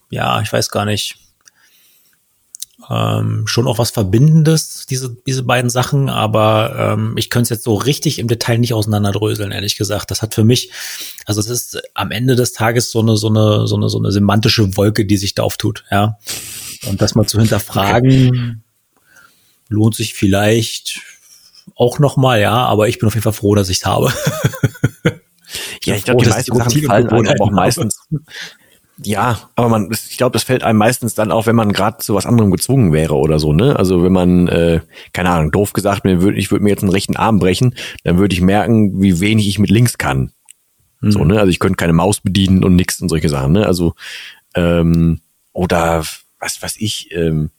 ja, 0.09 0.41
ich 0.41 0.51
weiß 0.51 0.69
gar 0.69 0.85
nicht, 0.85 1.26
ähm, 2.89 3.47
schon 3.47 3.67
auch 3.67 3.79
was 3.79 3.89
Verbindendes, 3.89 4.85
diese, 4.87 5.15
diese 5.25 5.43
beiden 5.43 5.69
Sachen, 5.69 6.09
aber 6.09 6.93
ähm, 6.93 7.15
ich 7.17 7.29
könnte 7.29 7.43
es 7.43 7.49
jetzt 7.49 7.63
so 7.63 7.73
richtig 7.73 8.19
im 8.19 8.27
Detail 8.27 8.59
nicht 8.59 8.73
auseinanderdröseln, 8.73 9.51
ehrlich 9.51 9.77
gesagt. 9.77 10.11
Das 10.11 10.21
hat 10.21 10.35
für 10.35 10.43
mich, 10.43 10.71
also 11.25 11.39
es 11.39 11.49
ist 11.49 11.81
am 11.95 12.11
Ende 12.11 12.35
des 12.35 12.53
Tages 12.53 12.91
so 12.91 12.99
eine, 12.99 13.17
so 13.17 13.27
eine, 13.27 13.67
so 13.67 13.75
eine, 13.75 13.89
so 13.89 13.97
eine 13.97 14.11
semantische 14.11 14.77
Wolke, 14.77 15.05
die 15.05 15.17
sich 15.17 15.33
da 15.33 15.43
auftut, 15.43 15.85
ja. 15.91 16.17
Und 16.87 17.01
das 17.01 17.15
mal 17.15 17.25
zu 17.25 17.39
hinterfragen, 17.39 18.63
lohnt 19.69 19.95
sich 19.95 20.13
vielleicht 20.13 21.01
auch 21.75 21.99
nochmal, 21.99 22.39
ja, 22.39 22.53
aber 22.53 22.87
ich 22.87 22.99
bin 22.99 23.07
auf 23.07 23.15
jeden 23.15 23.23
Fall 23.23 23.33
froh, 23.33 23.55
dass 23.55 23.69
ich 23.69 23.77
es 23.77 23.85
habe. 23.85 24.13
ja, 25.83 25.95
ich 25.95 26.03
glaube, 26.05 26.23
die 26.23 26.29
meisten 26.29 26.55
Sachen 26.55 26.83
fallen 26.83 27.09
auch 27.41 27.51
meistens, 27.51 27.99
ja, 29.03 29.49
aber 29.55 29.69
man, 29.69 29.91
ich 29.91 30.17
glaube, 30.17 30.33
das 30.33 30.43
fällt 30.43 30.63
einem 30.63 30.79
meistens 30.79 31.13
dann 31.13 31.31
auch, 31.31 31.45
wenn 31.45 31.55
man 31.55 31.71
gerade 31.71 31.97
zu 31.99 32.15
was 32.15 32.25
anderem 32.25 32.49
gezwungen 32.49 32.93
wäre 32.93 33.15
oder 33.15 33.37
so, 33.37 33.53
ne? 33.53 33.75
Also 33.75 34.03
wenn 34.03 34.11
man, 34.11 34.47
äh, 34.47 34.81
keine 35.13 35.29
Ahnung, 35.29 35.51
doof 35.51 35.73
gesagt, 35.73 36.05
ich 36.05 36.51
würde 36.51 36.63
mir 36.63 36.69
jetzt 36.69 36.81
einen 36.81 36.91
rechten 36.91 37.15
Arm 37.15 37.37
brechen, 37.37 37.75
dann 38.03 38.17
würde 38.17 38.33
ich 38.33 38.41
merken, 38.41 38.99
wie 39.01 39.19
wenig 39.19 39.47
ich 39.47 39.59
mit 39.59 39.69
links 39.69 39.99
kann. 39.99 40.31
Mhm. 41.01 41.11
So, 41.11 41.25
ne? 41.25 41.39
Also 41.39 41.51
ich 41.51 41.59
könnte 41.59 41.75
keine 41.75 41.93
Maus 41.93 42.21
bedienen 42.21 42.63
und 42.63 42.75
nix 42.75 42.99
und 42.99 43.09
solche 43.09 43.29
Sachen, 43.29 43.51
ne? 43.51 43.67
Also, 43.67 43.93
ähm, 44.55 45.21
oder 45.53 46.03
was 46.39 46.61
weiß 46.61 46.77
ich, 46.79 47.11
ähm, 47.11 47.51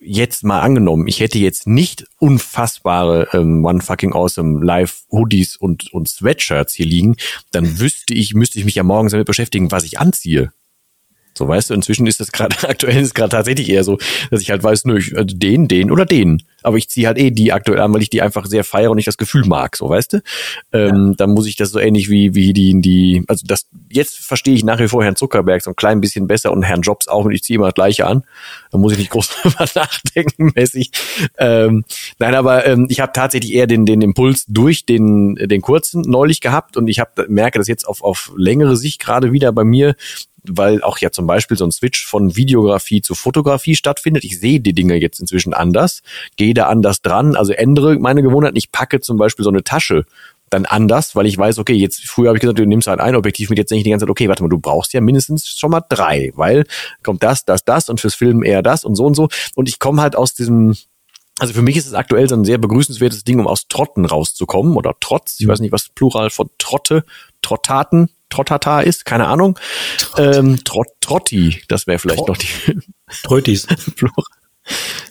jetzt 0.00 0.42
mal 0.42 0.60
angenommen, 0.60 1.06
ich 1.06 1.20
hätte 1.20 1.38
jetzt 1.38 1.68
nicht 1.68 2.06
unfassbare 2.18 3.28
ähm, 3.34 3.64
One 3.64 3.80
Fucking 3.80 4.14
Awesome 4.14 4.64
Live 4.64 5.02
Hoodies 5.12 5.54
und, 5.54 5.92
und 5.92 6.08
Sweatshirts 6.08 6.74
hier 6.74 6.86
liegen, 6.86 7.16
dann 7.52 7.78
wüsste 7.78 8.14
ich, 8.14 8.34
müsste 8.34 8.58
ich 8.58 8.64
mich 8.64 8.74
ja 8.74 8.82
morgens 8.82 9.12
damit 9.12 9.28
beschäftigen, 9.28 9.70
was 9.70 9.84
ich 9.84 10.00
anziehe. 10.00 10.52
So 11.34 11.48
weißt 11.48 11.70
du, 11.70 11.74
inzwischen 11.74 12.06
ist 12.06 12.20
das 12.20 12.32
gerade, 12.32 12.56
aktuell 12.68 13.02
ist 13.02 13.14
gerade 13.14 13.30
tatsächlich 13.30 13.68
eher 13.68 13.84
so, 13.84 13.98
dass 14.30 14.42
ich 14.42 14.50
halt 14.50 14.62
weiß, 14.62 14.84
nö, 14.84 14.98
ich, 14.98 15.16
also 15.16 15.36
den, 15.36 15.68
den 15.68 15.90
oder 15.90 16.04
den. 16.04 16.42
Aber 16.62 16.76
ich 16.76 16.88
ziehe 16.88 17.06
halt 17.06 17.18
eh 17.18 17.30
die 17.30 17.52
aktuell 17.52 17.80
an, 17.80 17.92
weil 17.92 18.02
ich 18.02 18.10
die 18.10 18.22
einfach 18.22 18.46
sehr 18.46 18.64
feiere 18.64 18.90
und 18.90 18.98
ich 18.98 19.04
das 19.04 19.16
Gefühl 19.16 19.44
mag, 19.46 19.76
so 19.76 19.88
weißt 19.88 20.14
du. 20.14 20.22
Ähm, 20.72 21.08
ja. 21.08 21.14
Dann 21.16 21.30
muss 21.30 21.46
ich 21.46 21.56
das 21.56 21.70
so 21.70 21.78
ähnlich 21.78 22.08
wie, 22.10 22.34
wie 22.34 22.52
die, 22.52 22.80
die, 22.80 23.24
also 23.28 23.44
das, 23.46 23.66
jetzt 23.90 24.18
verstehe 24.18 24.54
ich 24.54 24.64
nach 24.64 24.78
wie 24.78 24.88
vor 24.88 25.04
Herrn 25.04 25.16
Zuckerberg 25.16 25.62
so 25.62 25.70
ein 25.70 25.76
klein 25.76 26.00
bisschen 26.00 26.26
besser 26.26 26.52
und 26.52 26.62
Herrn 26.62 26.82
Jobs 26.82 27.08
auch 27.08 27.24
und 27.24 27.32
ich 27.32 27.42
ziehe 27.42 27.56
immer 27.56 27.66
das 27.66 27.74
gleiche 27.74 28.06
an. 28.06 28.24
Da 28.70 28.78
muss 28.78 28.92
ich 28.92 28.98
nicht 28.98 29.10
groß 29.10 29.28
drüber 29.42 29.66
nachdenken, 29.74 30.52
mäßig. 30.54 30.90
Ähm, 31.38 31.84
nein, 32.18 32.34
aber 32.34 32.66
ähm, 32.66 32.86
ich 32.88 33.00
habe 33.00 33.12
tatsächlich 33.12 33.52
eher 33.52 33.66
den, 33.66 33.86
den 33.86 34.00
Impuls 34.00 34.44
durch 34.48 34.86
den, 34.86 35.34
den 35.34 35.60
kurzen 35.60 36.02
neulich 36.02 36.40
gehabt 36.40 36.76
und 36.76 36.88
ich 36.88 37.00
hab, 37.00 37.28
merke 37.28 37.58
das 37.58 37.68
jetzt 37.68 37.86
auf, 37.86 38.02
auf 38.02 38.32
längere 38.36 38.76
Sicht 38.76 39.00
gerade 39.00 39.32
wieder 39.32 39.52
bei 39.52 39.64
mir, 39.64 39.94
weil 40.44 40.82
auch 40.82 40.98
ja 40.98 41.10
zum 41.10 41.26
Beispiel 41.26 41.56
so 41.56 41.64
ein 41.64 41.70
Switch 41.70 42.06
von 42.06 42.36
Videografie 42.36 43.00
zu 43.00 43.14
Fotografie 43.14 43.76
stattfindet. 43.76 44.24
Ich 44.24 44.40
sehe 44.40 44.60
die 44.60 44.72
Dinge 44.72 44.96
jetzt 44.96 45.20
inzwischen 45.20 45.54
anders, 45.54 46.02
gehe 46.36 46.51
da 46.54 46.66
anders 46.66 47.02
dran, 47.02 47.36
also 47.36 47.52
ändere 47.52 47.98
meine 47.98 48.22
Gewohnheiten. 48.22 48.56
Ich 48.56 48.72
packe 48.72 49.00
zum 49.00 49.16
Beispiel 49.16 49.44
so 49.44 49.50
eine 49.50 49.64
Tasche 49.64 50.04
dann 50.52 50.66
anders, 50.66 51.16
weil 51.16 51.26
ich 51.26 51.36
weiß, 51.36 51.58
okay, 51.58 51.74
jetzt 51.74 52.06
früher 52.06 52.28
habe 52.28 52.36
ich 52.36 52.42
gesagt, 52.42 52.58
du 52.58 52.66
nimmst 52.66 52.86
halt 52.88 53.00
ein 53.00 53.16
Objektiv 53.16 53.48
mit, 53.50 53.58
jetzt 53.58 53.70
denke 53.70 53.80
ich 53.80 53.84
die 53.84 53.90
ganze 53.90 54.04
Zeit, 54.04 54.10
okay, 54.10 54.28
warte 54.28 54.42
mal, 54.42 54.48
du 54.48 54.58
brauchst 54.58 54.92
ja 54.92 55.00
mindestens 55.00 55.46
schon 55.46 55.70
mal 55.70 55.82
drei, 55.88 56.32
weil 56.34 56.64
kommt 57.02 57.22
das, 57.22 57.44
das, 57.44 57.64
das 57.64 57.88
und 57.88 58.00
fürs 58.00 58.14
Filmen 58.14 58.42
eher 58.42 58.62
das 58.62 58.84
und 58.84 58.94
so 58.94 59.06
und 59.06 59.14
so. 59.14 59.28
Und 59.54 59.68
ich 59.68 59.78
komme 59.78 60.02
halt 60.02 60.14
aus 60.14 60.34
diesem, 60.34 60.76
also 61.38 61.54
für 61.54 61.62
mich 61.62 61.76
ist 61.76 61.86
es 61.86 61.94
aktuell 61.94 62.28
so 62.28 62.34
ein 62.34 62.44
sehr 62.44 62.58
begrüßenswertes 62.58 63.24
Ding, 63.24 63.40
um 63.40 63.46
aus 63.46 63.66
Trotten 63.68 64.04
rauszukommen 64.04 64.76
oder 64.76 64.94
Trotz, 65.00 65.40
ich 65.40 65.48
weiß 65.48 65.60
nicht, 65.60 65.72
was 65.72 65.88
Plural 65.88 66.30
von 66.30 66.50
Trotte, 66.58 67.04
Trottaten, 67.40 68.10
Trottata 68.28 68.80
ist, 68.80 69.04
keine 69.04 69.26
Ahnung. 69.26 69.58
Ähm, 70.16 70.62
Trot, 70.64 70.88
Trotti, 71.00 71.62
das 71.68 71.86
wäre 71.86 71.98
vielleicht 71.98 72.18
Trott. 72.18 72.28
noch 72.28 72.36
die. 72.36 72.80
Trötis. 73.24 73.66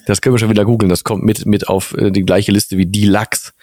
das 0.05 0.21
können 0.21 0.35
wir 0.35 0.39
schon 0.39 0.49
wieder 0.49 0.65
googeln. 0.65 0.89
Das 0.89 1.03
kommt 1.03 1.23
mit, 1.23 1.45
mit 1.45 1.67
auf 1.67 1.95
äh, 1.97 2.11
die 2.11 2.23
gleiche 2.23 2.51
Liste 2.51 2.77
wie 2.77 2.85
die 2.85 3.05
Lachs. 3.05 3.53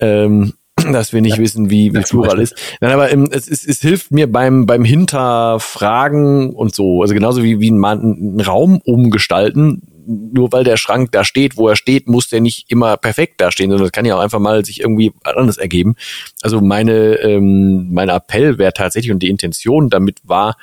Ähm, 0.00 0.54
dass 0.92 1.12
wir 1.12 1.20
nicht 1.20 1.36
ja. 1.36 1.42
wissen, 1.42 1.70
wie, 1.70 1.92
wie 1.92 2.00
Plural 2.00 2.40
ist. 2.40 2.54
Nein, 2.80 2.92
aber 2.92 3.10
ähm, 3.10 3.28
es, 3.32 3.48
es, 3.48 3.66
es 3.66 3.80
hilft 3.80 4.12
mir 4.12 4.30
beim, 4.30 4.66
beim 4.66 4.84
Hinterfragen 4.84 6.50
und 6.50 6.74
so. 6.74 7.02
Also 7.02 7.14
genauso 7.14 7.42
wie, 7.42 7.58
wie 7.60 7.70
ein, 7.70 7.82
ein 7.82 8.40
Raum 8.40 8.80
umgestalten 8.84 9.82
nur 10.08 10.52
weil 10.52 10.64
der 10.64 10.78
Schrank 10.78 11.12
da 11.12 11.22
steht, 11.22 11.56
wo 11.56 11.68
er 11.68 11.76
steht, 11.76 12.08
muss 12.08 12.28
der 12.28 12.40
nicht 12.40 12.70
immer 12.70 12.96
perfekt 12.96 13.40
dastehen, 13.40 13.70
sondern 13.70 13.86
das 13.86 13.92
kann 13.92 14.06
ja 14.06 14.16
auch 14.16 14.20
einfach 14.20 14.38
mal 14.38 14.64
sich 14.64 14.80
irgendwie 14.80 15.12
anders 15.22 15.58
ergeben. 15.58 15.96
Also 16.40 16.60
meine, 16.60 17.16
ähm, 17.16 17.92
mein 17.92 18.08
Appell 18.08 18.56
wäre 18.56 18.72
tatsächlich 18.72 19.12
und 19.12 19.22
die 19.22 19.28
Intention 19.28 19.90
damit 19.90 20.20
war, 20.24 20.56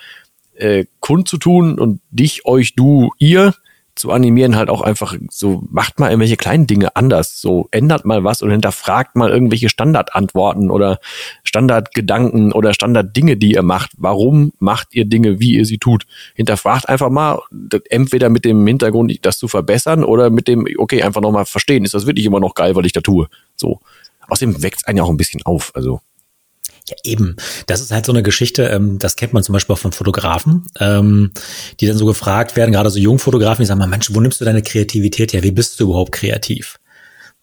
äh, 0.55 0.85
kundzutun 0.99 1.77
und 1.77 2.01
dich, 2.09 2.45
euch, 2.45 2.73
du, 2.75 3.11
ihr 3.19 3.53
zu 3.95 4.11
animieren, 4.11 4.55
halt 4.55 4.69
auch 4.69 4.81
einfach 4.81 5.15
so, 5.29 5.63
macht 5.69 5.99
mal 5.99 6.09
irgendwelche 6.09 6.35
kleinen 6.37 6.67
Dinge 6.67 6.95
anders, 6.95 7.39
so 7.39 7.67
ändert 7.71 8.05
mal 8.05 8.23
was 8.23 8.43
oder 8.43 8.51
hinterfragt 8.51 9.15
mal 9.15 9.29
irgendwelche 9.29 9.69
Standardantworten 9.69 10.69
oder 10.69 10.99
Standardgedanken 11.43 12.51
oder 12.51 12.73
Standarddinge, 12.73 13.37
die 13.37 13.53
ihr 13.53 13.63
macht. 13.63 13.91
Warum 13.97 14.51
macht 14.59 14.93
ihr 14.93 15.05
Dinge, 15.05 15.39
wie 15.39 15.53
ihr 15.55 15.65
sie 15.65 15.77
tut? 15.77 16.05
Hinterfragt 16.35 16.89
einfach 16.89 17.09
mal, 17.09 17.39
entweder 17.89 18.29
mit 18.29 18.43
dem 18.45 18.65
Hintergrund, 18.67 19.17
das 19.25 19.37
zu 19.37 19.47
verbessern 19.47 20.03
oder 20.03 20.29
mit 20.29 20.47
dem, 20.47 20.67
okay, 20.77 21.01
einfach 21.01 21.21
nochmal 21.21 21.45
verstehen, 21.45 21.85
ist 21.85 21.93
das 21.93 22.05
wirklich 22.05 22.25
immer 22.25 22.39
noch 22.39 22.53
geil, 22.53 22.75
weil 22.75 22.85
ich 22.85 22.93
da 22.93 23.01
tue. 23.01 23.27
So. 23.55 23.79
Außerdem 24.27 24.61
wächst 24.61 24.87
einen 24.87 24.97
ja 24.97 25.03
auch 25.03 25.09
ein 25.09 25.17
bisschen 25.17 25.41
auf, 25.43 25.71
also. 25.75 26.01
Ja, 26.87 26.95
eben. 27.03 27.35
Das 27.65 27.81
ist 27.81 27.91
halt 27.91 28.05
so 28.05 28.11
eine 28.11 28.21
Geschichte, 28.21 28.63
ähm, 28.63 28.99
das 28.99 29.15
kennt 29.15 29.33
man 29.33 29.41
zum 29.41 29.53
Beispiel 29.53 29.73
auch 29.73 29.79
von 29.79 29.91
Fotografen, 29.91 30.67
ähm, 30.79 31.31
die 31.79 31.87
dann 31.87 31.97
so 31.97 32.05
gefragt 32.05 32.55
werden, 32.55 32.71
gerade 32.71 32.91
so 32.91 32.99
Jungfotografen, 32.99 33.63
die 33.63 33.67
sagen 33.67 33.79
mal, 33.79 33.87
Mensch, 33.87 34.13
wo 34.13 34.21
nimmst 34.21 34.39
du 34.39 34.45
deine 34.45 34.61
Kreativität 34.61 35.33
her? 35.33 35.41
Wie 35.41 35.51
bist 35.51 35.79
du 35.79 35.85
überhaupt 35.85 36.11
kreativ? 36.11 36.77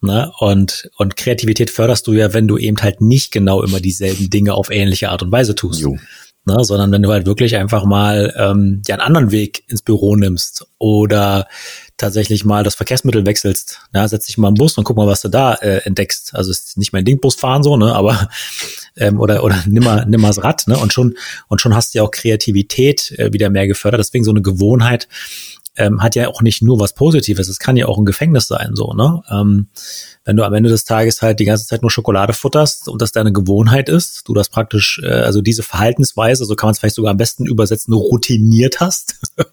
Ne? 0.00 0.30
Und, 0.38 0.90
und 0.96 1.16
Kreativität 1.16 1.70
förderst 1.70 2.06
du 2.06 2.12
ja, 2.12 2.34
wenn 2.34 2.48
du 2.48 2.58
eben 2.58 2.76
halt 2.82 3.00
nicht 3.00 3.32
genau 3.32 3.62
immer 3.62 3.80
dieselben 3.80 4.30
Dinge 4.30 4.54
auf 4.54 4.70
ähnliche 4.70 5.10
Art 5.10 5.22
und 5.22 5.32
Weise 5.32 5.54
tust. 5.54 5.80
Jo. 5.80 5.96
Ne? 6.44 6.64
Sondern 6.64 6.90
wenn 6.90 7.02
du 7.02 7.10
halt 7.10 7.24
wirklich 7.24 7.56
einfach 7.56 7.84
mal 7.84 8.34
ähm, 8.36 8.82
ja 8.86 8.96
einen 8.96 9.02
anderen 9.02 9.30
Weg 9.30 9.62
ins 9.68 9.82
Büro 9.82 10.16
nimmst 10.16 10.66
oder 10.78 11.46
tatsächlich 12.02 12.44
mal 12.44 12.64
das 12.64 12.74
Verkehrsmittel 12.74 13.24
wechselst. 13.24 13.80
Ja, 13.94 14.06
setz 14.06 14.26
dich 14.26 14.36
mal 14.36 14.48
im 14.48 14.54
Bus 14.54 14.76
und 14.76 14.84
guck 14.84 14.96
mal, 14.96 15.06
was 15.06 15.22
du 15.22 15.28
da 15.28 15.54
äh, 15.54 15.78
entdeckst. 15.84 16.34
Also 16.34 16.50
ist 16.50 16.76
nicht 16.76 16.92
mein 16.92 17.04
Ding, 17.04 17.20
Bus 17.20 17.34
fahren 17.34 17.62
so, 17.62 17.76
ne? 17.76 17.94
Aber 17.94 18.28
ähm, 18.96 19.20
oder 19.20 19.42
oder 19.44 19.62
nimm 19.66 19.84
mal, 19.84 20.04
nimm 20.06 20.20
mal 20.20 20.28
das 20.28 20.42
Rad, 20.42 20.66
ne? 20.66 20.76
Und 20.76 20.92
schon 20.92 21.14
und 21.48 21.60
schon 21.60 21.74
hast 21.74 21.94
du 21.94 21.98
ja 21.98 22.04
auch 22.04 22.10
Kreativität 22.10 23.12
äh, 23.12 23.32
wieder 23.32 23.48
mehr 23.50 23.66
gefördert. 23.66 24.00
Deswegen 24.00 24.24
so 24.24 24.30
eine 24.30 24.42
Gewohnheit 24.42 25.08
ähm, 25.76 26.02
hat 26.02 26.14
ja 26.16 26.28
auch 26.28 26.42
nicht 26.42 26.62
nur 26.62 26.78
was 26.78 26.94
Positives. 26.94 27.48
Es 27.48 27.58
kann 27.58 27.76
ja 27.76 27.86
auch 27.86 27.96
ein 27.96 28.04
Gefängnis 28.04 28.46
sein, 28.46 28.72
so, 28.74 28.92
ne? 28.92 29.22
Ähm, 29.30 29.68
wenn 30.24 30.36
du 30.36 30.44
am 30.44 30.52
Ende 30.54 30.68
des 30.68 30.84
Tages 30.84 31.22
halt 31.22 31.40
die 31.40 31.44
ganze 31.44 31.66
Zeit 31.66 31.82
nur 31.82 31.90
Schokolade 31.90 32.32
futterst 32.32 32.88
und 32.88 33.00
das 33.00 33.12
deine 33.12 33.32
Gewohnheit 33.32 33.88
ist, 33.88 34.28
du 34.28 34.34
das 34.34 34.48
praktisch, 34.48 35.00
äh, 35.02 35.08
also 35.08 35.40
diese 35.40 35.62
Verhaltensweise, 35.62 36.44
so 36.44 36.54
kann 36.54 36.68
man 36.68 36.72
es 36.72 36.80
vielleicht 36.80 36.96
sogar 36.96 37.12
am 37.12 37.16
besten 37.16 37.46
übersetzen, 37.46 37.94
routiniert 37.94 38.80
hast, 38.80 39.16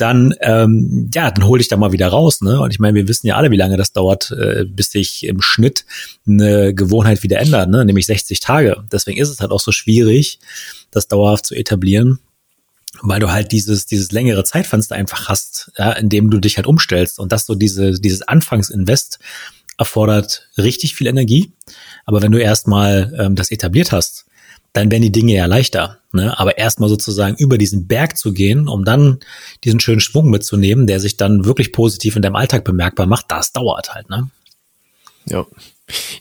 dann, 0.00 0.34
ähm, 0.40 1.10
ja, 1.14 1.30
dann 1.30 1.46
hol 1.46 1.58
dich 1.58 1.68
da 1.68 1.76
mal 1.76 1.92
wieder 1.92 2.08
raus, 2.08 2.40
ne? 2.40 2.60
Und 2.60 2.70
ich 2.72 2.78
meine, 2.78 2.94
wir 2.94 3.08
wissen 3.08 3.26
ja 3.26 3.36
alle, 3.36 3.50
wie 3.50 3.56
lange 3.56 3.76
das 3.76 3.92
dauert, 3.92 4.30
äh, 4.30 4.64
bis 4.64 4.90
sich 4.90 5.24
im 5.24 5.40
Schnitt 5.40 5.84
eine 6.26 6.74
Gewohnheit 6.74 7.22
wieder 7.22 7.38
ändert, 7.38 7.70
ne? 7.70 7.84
Nämlich 7.84 8.06
60 8.06 8.40
Tage. 8.40 8.84
Deswegen 8.90 9.20
ist 9.20 9.28
es 9.28 9.40
halt 9.40 9.50
auch 9.50 9.60
so 9.60 9.72
schwierig, 9.72 10.40
das 10.90 11.08
dauerhaft 11.08 11.46
zu 11.46 11.54
etablieren 11.54 12.18
weil 13.02 13.20
du 13.20 13.30
halt 13.30 13.52
dieses, 13.52 13.86
dieses 13.86 14.10
längere 14.10 14.44
Zeitfenster 14.44 14.96
einfach 14.96 15.28
hast, 15.28 15.70
ja, 15.78 15.92
in 15.92 16.08
dem 16.08 16.28
du 16.28 16.38
dich 16.38 16.56
halt 16.56 16.66
umstellst 16.66 17.18
und 17.18 17.32
das 17.32 17.46
so 17.46 17.54
diese, 17.54 17.92
dieses 17.92 18.22
Anfangsinvest 18.22 19.20
erfordert 19.78 20.48
richtig 20.58 20.94
viel 20.94 21.06
Energie. 21.06 21.52
Aber 22.04 22.20
wenn 22.20 22.32
du 22.32 22.38
erstmal 22.38 23.14
ähm, 23.18 23.36
das 23.36 23.50
etabliert 23.50 23.92
hast, 23.92 24.26
dann 24.72 24.90
werden 24.90 25.02
die 25.02 25.12
Dinge 25.12 25.34
ja 25.34 25.46
leichter. 25.46 25.98
Ne? 26.12 26.38
Aber 26.38 26.58
erstmal 26.58 26.88
sozusagen 26.88 27.36
über 27.36 27.58
diesen 27.58 27.86
Berg 27.86 28.16
zu 28.16 28.32
gehen, 28.32 28.68
um 28.68 28.84
dann 28.84 29.20
diesen 29.64 29.80
schönen 29.80 30.00
Schwung 30.00 30.30
mitzunehmen, 30.30 30.86
der 30.86 31.00
sich 31.00 31.16
dann 31.16 31.44
wirklich 31.44 31.72
positiv 31.72 32.16
in 32.16 32.22
deinem 32.22 32.36
Alltag 32.36 32.64
bemerkbar 32.64 33.06
macht, 33.06 33.26
das 33.28 33.52
dauert 33.52 33.94
halt. 33.94 34.10
Ne? 34.10 34.28
Ja. 35.26 35.46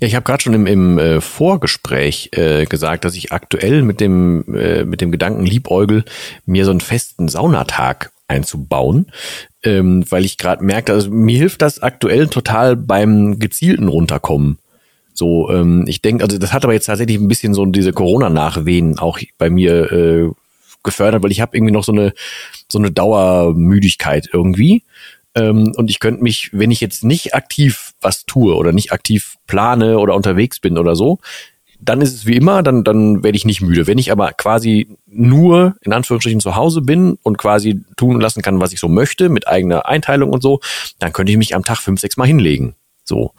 Ja, 0.01 0.07
ich 0.07 0.15
habe 0.15 0.23
gerade 0.23 0.41
schon 0.41 0.55
im, 0.55 0.65
im 0.65 0.97
äh, 0.97 1.21
Vorgespräch 1.21 2.29
äh, 2.31 2.65
gesagt, 2.65 3.05
dass 3.05 3.15
ich 3.15 3.31
aktuell 3.31 3.83
mit 3.83 3.99
dem, 3.99 4.55
äh, 4.55 4.83
mit 4.83 4.99
dem 5.01 5.11
Gedanken 5.11 5.45
liebäugel, 5.45 6.05
mir 6.47 6.65
so 6.65 6.71
einen 6.71 6.81
festen 6.81 7.27
Saunatag 7.27 8.11
einzubauen, 8.27 9.11
ähm, 9.63 10.05
weil 10.09 10.25
ich 10.25 10.37
gerade 10.37 10.63
merke, 10.63 10.93
also 10.93 11.11
mir 11.11 11.37
hilft 11.37 11.61
das 11.61 11.81
aktuell 11.81 12.27
total 12.27 12.75
beim 12.75 13.39
gezielten 13.39 13.87
Runterkommen. 13.87 14.57
So, 15.19 15.51
ähm, 15.51 15.83
ich 15.85 16.01
denke, 16.01 16.23
also 16.23 16.37
das 16.37 16.53
hat 16.53 16.63
aber 16.63 16.73
jetzt 16.73 16.85
tatsächlich 16.85 17.17
ein 17.17 17.27
bisschen 17.27 17.53
so 17.53 17.65
diese 17.65 17.91
Corona-Nachwehen 17.91 18.99
auch 18.99 19.19
bei 19.37 19.49
mir 19.49 19.91
äh, 19.91 20.29
gefördert, 20.81 21.21
weil 21.21 21.31
ich 21.31 21.41
habe 21.41 21.57
irgendwie 21.57 21.73
noch 21.73 21.83
so 21.83 21.91
eine 21.91 22.13
so 22.69 22.79
eine 22.79 22.89
Dauermüdigkeit 22.89 24.29
irgendwie. 24.31 24.83
Ähm, 25.35 25.73
und 25.75 25.89
ich 25.89 25.99
könnte 25.99 26.23
mich, 26.23 26.51
wenn 26.53 26.71
ich 26.71 26.79
jetzt 26.79 27.03
nicht 27.03 27.35
aktiv 27.35 27.91
was 27.99 28.25
tue 28.25 28.55
oder 28.55 28.71
nicht 28.71 28.93
aktiv 28.93 29.35
plane 29.45 29.99
oder 29.99 30.15
unterwegs 30.15 30.61
bin 30.61 30.77
oder 30.77 30.95
so, 30.95 31.19
dann 31.81 31.99
ist 31.99 32.13
es 32.13 32.25
wie 32.25 32.37
immer, 32.37 32.63
dann, 32.63 32.85
dann 32.85 33.21
werde 33.21 33.35
ich 33.35 33.45
nicht 33.45 33.61
müde. 33.61 33.87
Wenn 33.87 33.97
ich 33.97 34.13
aber 34.13 34.31
quasi 34.31 34.87
nur 35.05 35.75
in 35.81 35.91
Anführungsstrichen 35.91 36.39
zu 36.39 36.55
Hause 36.55 36.81
bin 36.81 37.17
und 37.23 37.37
quasi 37.37 37.81
tun 37.97 38.21
lassen 38.21 38.41
kann, 38.41 38.61
was 38.61 38.71
ich 38.71 38.79
so 38.79 38.87
möchte, 38.87 39.27
mit 39.27 39.49
eigener 39.49 39.85
Einteilung 39.85 40.31
und 40.31 40.41
so, 40.41 40.61
dann 40.99 41.11
könnte 41.11 41.33
ich 41.33 41.37
mich 41.37 41.55
am 41.55 41.65
Tag 41.65 41.79
fünf, 41.79 41.99
sechs 41.99 42.15
Mal 42.15 42.27
hinlegen. 42.27 42.75
So. 43.03 43.33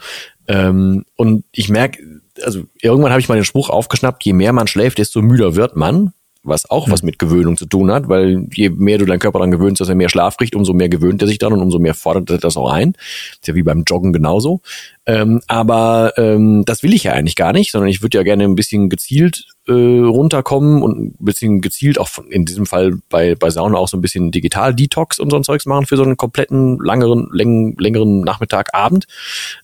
Ähm, 0.50 1.04
und 1.16 1.44
ich 1.52 1.68
merke, 1.68 2.02
also 2.42 2.64
irgendwann 2.80 3.12
habe 3.12 3.20
ich 3.20 3.28
mal 3.28 3.36
den 3.36 3.44
Spruch 3.44 3.70
aufgeschnappt, 3.70 4.24
je 4.24 4.32
mehr 4.32 4.52
man 4.52 4.66
schläft, 4.66 4.98
desto 4.98 5.22
müder 5.22 5.54
wird 5.54 5.76
man 5.76 6.12
was 6.42 6.70
auch 6.70 6.86
mhm. 6.86 6.92
was 6.92 7.02
mit 7.02 7.18
Gewöhnung 7.18 7.56
zu 7.56 7.66
tun 7.66 7.90
hat, 7.90 8.08
weil 8.08 8.46
je 8.52 8.70
mehr 8.70 8.98
du 8.98 9.04
deinen 9.04 9.18
Körper 9.18 9.38
daran 9.38 9.50
gewöhnst, 9.50 9.80
dass 9.80 9.88
er 9.88 9.94
mehr 9.94 10.08
Schlaf 10.08 10.36
kriegt, 10.36 10.54
umso 10.54 10.72
mehr 10.72 10.88
gewöhnt 10.88 11.20
er 11.20 11.28
sich 11.28 11.38
dann 11.38 11.52
und 11.52 11.60
umso 11.60 11.78
mehr 11.78 11.94
fordert 11.94 12.30
er 12.30 12.38
das 12.38 12.56
auch 12.56 12.70
ein. 12.70 12.94
Ist 13.32 13.46
ja 13.46 13.54
wie 13.54 13.62
beim 13.62 13.84
Joggen 13.86 14.12
genauso. 14.12 14.60
Ähm, 15.06 15.40
aber 15.48 16.14
ähm, 16.16 16.64
das 16.64 16.82
will 16.82 16.94
ich 16.94 17.04
ja 17.04 17.12
eigentlich 17.12 17.36
gar 17.36 17.52
nicht, 17.52 17.70
sondern 17.72 17.90
ich 17.90 18.02
würde 18.02 18.18
ja 18.18 18.24
gerne 18.24 18.44
ein 18.44 18.54
bisschen 18.54 18.88
gezielt 18.88 19.46
äh, 19.70 20.00
runterkommen 20.00 20.82
und 20.82 20.98
ein 20.98 21.24
bisschen 21.24 21.60
gezielt 21.60 21.98
auch 22.00 22.08
von, 22.08 22.26
in 22.26 22.44
diesem 22.44 22.66
Fall 22.66 22.98
bei, 23.08 23.36
bei 23.36 23.50
Sauna 23.50 23.78
auch 23.78 23.86
so 23.86 23.96
ein 23.96 24.00
bisschen 24.00 24.32
Digital-Detox 24.32 25.20
und 25.20 25.30
so 25.30 25.36
ein 25.36 25.44
Zeugs 25.44 25.64
machen 25.64 25.86
für 25.86 25.96
so 25.96 26.02
einen 26.02 26.16
kompletten 26.16 26.78
langeren, 26.78 27.28
läng, 27.32 27.76
längeren 27.78 28.22
Nachmittag, 28.22 28.74
Abend. 28.74 29.06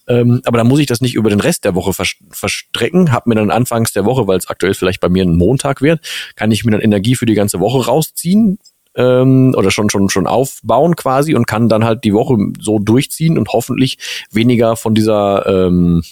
Ähm, 0.07 0.42
aber 0.45 0.59
da 0.59 0.64
muss 0.64 0.79
ich 0.79 0.87
das 0.87 1.01
nicht 1.01 1.16
über 1.16 1.29
den 1.29 1.40
Rest 1.40 1.64
der 1.64 1.75
Woche 1.75 1.92
verstrecken. 2.31 3.11
Hab 3.11 3.27
mir 3.27 3.35
dann 3.35 3.51
anfangs 3.51 3.92
der 3.92 4.05
Woche, 4.05 4.29
weil 4.29 4.38
es 4.38 4.49
aktuell 4.49 4.75
vielleicht 4.75 5.01
bei 5.01 5.09
mir 5.09 5.25
ein 5.25 5.37
Montag 5.37 5.83
wird, 5.83 6.01
kann 6.37 6.53
ich 6.53 6.64
mir 6.64 6.71
dann 6.71 6.81
Energie 6.81 7.16
für 7.16 7.27
die 7.27 7.35
ganze 7.35 7.59
Woche 7.59 7.85
rausziehen 7.87 8.59
ähm, 8.95 9.55
oder 9.57 9.73
schon 9.73 9.90
schon 9.90 10.09
schon 10.09 10.29
aufbauen 10.29 10.95
quasi 10.95 11.35
und 11.35 11.47
kann 11.47 11.69
dann 11.69 11.85
halt 11.85 12.05
die 12.05 12.14
Woche 12.14 12.37
so 12.61 12.79
durchziehen 12.79 13.38
und 13.38 13.49
hoffentlich 13.49 13.99
weniger 14.31 14.77
von 14.77 14.95
dieser 14.95 15.47
ähm, 15.47 16.03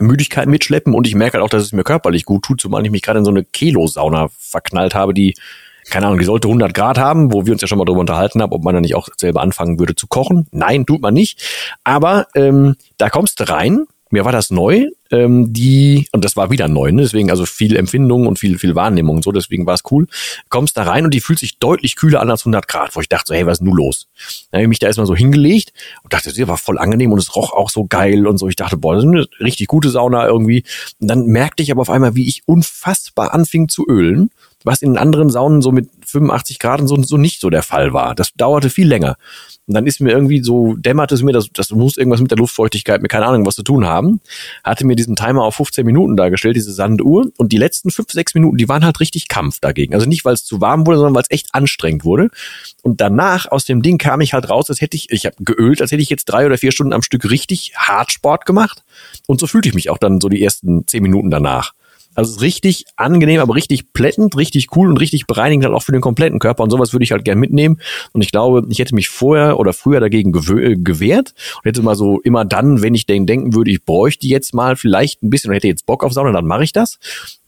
Müdigkeit 0.00 0.48
mitschleppen 0.48 0.94
und 0.94 1.06
ich 1.06 1.14
merke 1.14 1.34
halt 1.34 1.44
auch, 1.44 1.48
dass 1.48 1.62
es 1.62 1.72
mir 1.72 1.84
körperlich 1.84 2.24
gut 2.24 2.44
tut, 2.44 2.60
zumal 2.60 2.84
ich 2.84 2.90
mich 2.90 3.02
gerade 3.02 3.20
in 3.20 3.24
so 3.24 3.30
eine 3.30 3.44
Kelo-Sauna 3.44 4.28
verknallt 4.38 4.94
habe, 4.94 5.14
die 5.14 5.34
keine 5.90 6.06
Ahnung, 6.06 6.18
die 6.18 6.24
sollte 6.24 6.48
100 6.48 6.72
Grad 6.72 6.96
haben, 6.96 7.32
wo 7.32 7.44
wir 7.44 7.52
uns 7.52 7.60
ja 7.60 7.68
schon 7.68 7.76
mal 7.76 7.84
drüber 7.84 8.00
unterhalten 8.00 8.40
haben, 8.40 8.52
ob 8.52 8.64
man 8.64 8.74
da 8.74 8.80
nicht 8.80 8.94
auch 8.94 9.08
selber 9.18 9.42
anfangen 9.42 9.78
würde 9.78 9.94
zu 9.94 10.06
kochen. 10.06 10.46
Nein, 10.50 10.86
tut 10.86 11.02
man 11.02 11.12
nicht. 11.12 11.42
Aber 11.84 12.26
ähm, 12.34 12.76
da 12.96 13.10
kommst 13.10 13.38
du 13.40 13.48
rein 13.48 13.84
mir 14.14 14.24
war 14.24 14.32
das 14.32 14.50
neu, 14.50 14.86
ähm, 15.10 15.52
die, 15.52 16.08
und 16.12 16.24
das 16.24 16.36
war 16.36 16.50
wieder 16.50 16.68
neu, 16.68 16.92
ne? 16.92 17.02
deswegen 17.02 17.30
also 17.30 17.44
viel 17.46 17.76
Empfindung 17.76 18.26
und 18.26 18.38
viel, 18.38 18.58
viel 18.58 18.76
Wahrnehmung 18.76 19.16
und 19.16 19.24
so, 19.24 19.32
deswegen 19.32 19.66
war 19.66 19.74
es 19.74 19.82
cool. 19.90 20.06
Kommst 20.48 20.76
da 20.76 20.84
rein 20.84 21.04
und 21.04 21.12
die 21.12 21.20
fühlt 21.20 21.40
sich 21.40 21.58
deutlich 21.58 21.96
kühler 21.96 22.20
an 22.20 22.30
als 22.30 22.42
100 22.42 22.68
Grad, 22.68 22.94
wo 22.94 23.00
ich 23.00 23.08
dachte 23.08 23.24
so, 23.28 23.34
hey, 23.34 23.44
was 23.44 23.58
ist 23.58 23.62
nun 23.62 23.76
los? 23.76 24.06
Dann 24.50 24.58
habe 24.58 24.62
ich 24.62 24.68
mich 24.68 24.78
da 24.78 24.86
erstmal 24.86 25.06
so 25.06 25.16
hingelegt 25.16 25.72
und 26.04 26.12
dachte, 26.12 26.32
das 26.32 26.48
war 26.48 26.56
voll 26.56 26.78
angenehm 26.78 27.12
und 27.12 27.18
es 27.18 27.34
roch 27.34 27.52
auch 27.52 27.70
so 27.70 27.86
geil 27.86 28.26
und 28.28 28.38
so. 28.38 28.48
Ich 28.48 28.56
dachte, 28.56 28.76
boah, 28.76 28.94
das 28.94 29.04
ist 29.04 29.10
eine 29.10 29.26
richtig 29.40 29.66
gute 29.66 29.90
Sauna 29.90 30.26
irgendwie. 30.26 30.62
Und 31.00 31.08
dann 31.08 31.26
merkte 31.26 31.64
ich 31.64 31.72
aber 31.72 31.82
auf 31.82 31.90
einmal, 31.90 32.14
wie 32.14 32.28
ich 32.28 32.42
unfassbar 32.46 33.34
anfing 33.34 33.68
zu 33.68 33.84
ölen 33.88 34.30
was 34.64 34.82
in 34.82 34.96
anderen 34.96 35.30
Saunen 35.30 35.62
so 35.62 35.70
mit 35.70 35.88
85 36.06 36.58
Grad 36.58 36.80
und 36.80 36.88
so, 36.88 37.00
so 37.02 37.16
nicht 37.18 37.40
so 37.40 37.50
der 37.50 37.62
Fall 37.62 37.92
war. 37.92 38.14
Das 38.14 38.32
dauerte 38.34 38.70
viel 38.70 38.88
länger. 38.88 39.16
Und 39.66 39.74
dann 39.74 39.86
ist 39.86 40.00
mir 40.00 40.10
irgendwie 40.10 40.42
so, 40.42 40.74
dämmerte 40.74 41.14
es 41.14 41.22
mir, 41.22 41.32
das, 41.32 41.48
das 41.52 41.70
muss 41.70 41.96
irgendwas 41.96 42.20
mit 42.20 42.30
der 42.30 42.38
Luftfeuchtigkeit, 42.38 43.00
mir 43.00 43.08
keine 43.08 43.26
Ahnung, 43.26 43.46
was 43.46 43.54
zu 43.54 43.62
tun 43.62 43.86
haben. 43.86 44.20
Hatte 44.62 44.86
mir 44.86 44.96
diesen 44.96 45.16
Timer 45.16 45.42
auf 45.44 45.54
15 45.56 45.86
Minuten 45.86 46.16
dargestellt, 46.16 46.56
diese 46.56 46.72
Sanduhr. 46.72 47.30
Und 47.36 47.52
die 47.52 47.56
letzten 47.56 47.90
5, 47.90 48.10
6 48.10 48.34
Minuten, 48.34 48.56
die 48.56 48.68
waren 48.68 48.84
halt 48.84 49.00
richtig 49.00 49.28
Kampf 49.28 49.60
dagegen. 49.60 49.94
Also 49.94 50.06
nicht, 50.06 50.24
weil 50.24 50.34
es 50.34 50.44
zu 50.44 50.60
warm 50.60 50.86
wurde, 50.86 50.98
sondern 50.98 51.14
weil 51.14 51.22
es 51.22 51.30
echt 51.30 51.54
anstrengend 51.54 52.04
wurde. 52.04 52.28
Und 52.82 53.00
danach 53.00 53.46
aus 53.50 53.64
dem 53.64 53.82
Ding 53.82 53.98
kam 53.98 54.20
ich 54.20 54.34
halt 54.34 54.48
raus, 54.50 54.68
als 54.68 54.80
hätte 54.80 54.96
ich, 54.96 55.10
ich 55.10 55.24
habe 55.26 55.36
geölt, 55.40 55.80
als 55.80 55.92
hätte 55.92 56.02
ich 56.02 56.10
jetzt 56.10 56.26
drei 56.26 56.46
oder 56.46 56.58
vier 56.58 56.72
Stunden 56.72 56.92
am 56.92 57.02
Stück 57.02 57.30
richtig 57.30 57.72
hart 57.76 58.12
Sport 58.12 58.44
gemacht. 58.46 58.82
Und 59.26 59.40
so 59.40 59.46
fühlte 59.46 59.68
ich 59.68 59.74
mich 59.74 59.88
auch 59.88 59.98
dann 59.98 60.20
so 60.20 60.28
die 60.28 60.42
ersten 60.42 60.86
10 60.86 61.02
Minuten 61.02 61.30
danach. 61.30 61.72
Also 62.14 62.40
richtig 62.40 62.84
angenehm, 62.96 63.40
aber 63.40 63.54
richtig 63.54 63.92
plättend, 63.92 64.36
richtig 64.36 64.68
cool 64.76 64.88
und 64.88 64.98
richtig 64.98 65.26
bereinigend 65.26 65.64
halt 65.64 65.74
auch 65.74 65.82
für 65.82 65.92
den 65.92 66.00
kompletten 66.00 66.38
Körper. 66.38 66.62
Und 66.62 66.70
sowas 66.70 66.92
würde 66.92 67.04
ich 67.04 67.12
halt 67.12 67.24
gern 67.24 67.38
mitnehmen. 67.38 67.80
Und 68.12 68.22
ich 68.22 68.30
glaube, 68.30 68.66
ich 68.68 68.78
hätte 68.78 68.94
mich 68.94 69.08
vorher 69.08 69.58
oder 69.58 69.72
früher 69.72 70.00
dagegen 70.00 70.32
äh, 70.34 70.76
gewehrt 70.76 71.34
und 71.56 71.64
hätte 71.64 71.82
mal 71.82 71.96
so 71.96 72.20
immer 72.20 72.44
dann, 72.44 72.82
wenn 72.82 72.94
ich 72.94 73.06
denken 73.06 73.54
würde, 73.54 73.70
ich 73.70 73.84
bräuchte 73.84 74.26
jetzt 74.26 74.54
mal 74.54 74.76
vielleicht 74.76 75.22
ein 75.22 75.30
bisschen 75.30 75.50
und 75.50 75.56
hätte 75.56 75.68
jetzt 75.68 75.86
Bock 75.86 76.04
auf 76.04 76.12
Sauna, 76.12 76.32
dann 76.32 76.46
mache 76.46 76.64
ich 76.64 76.72
das. 76.72 76.98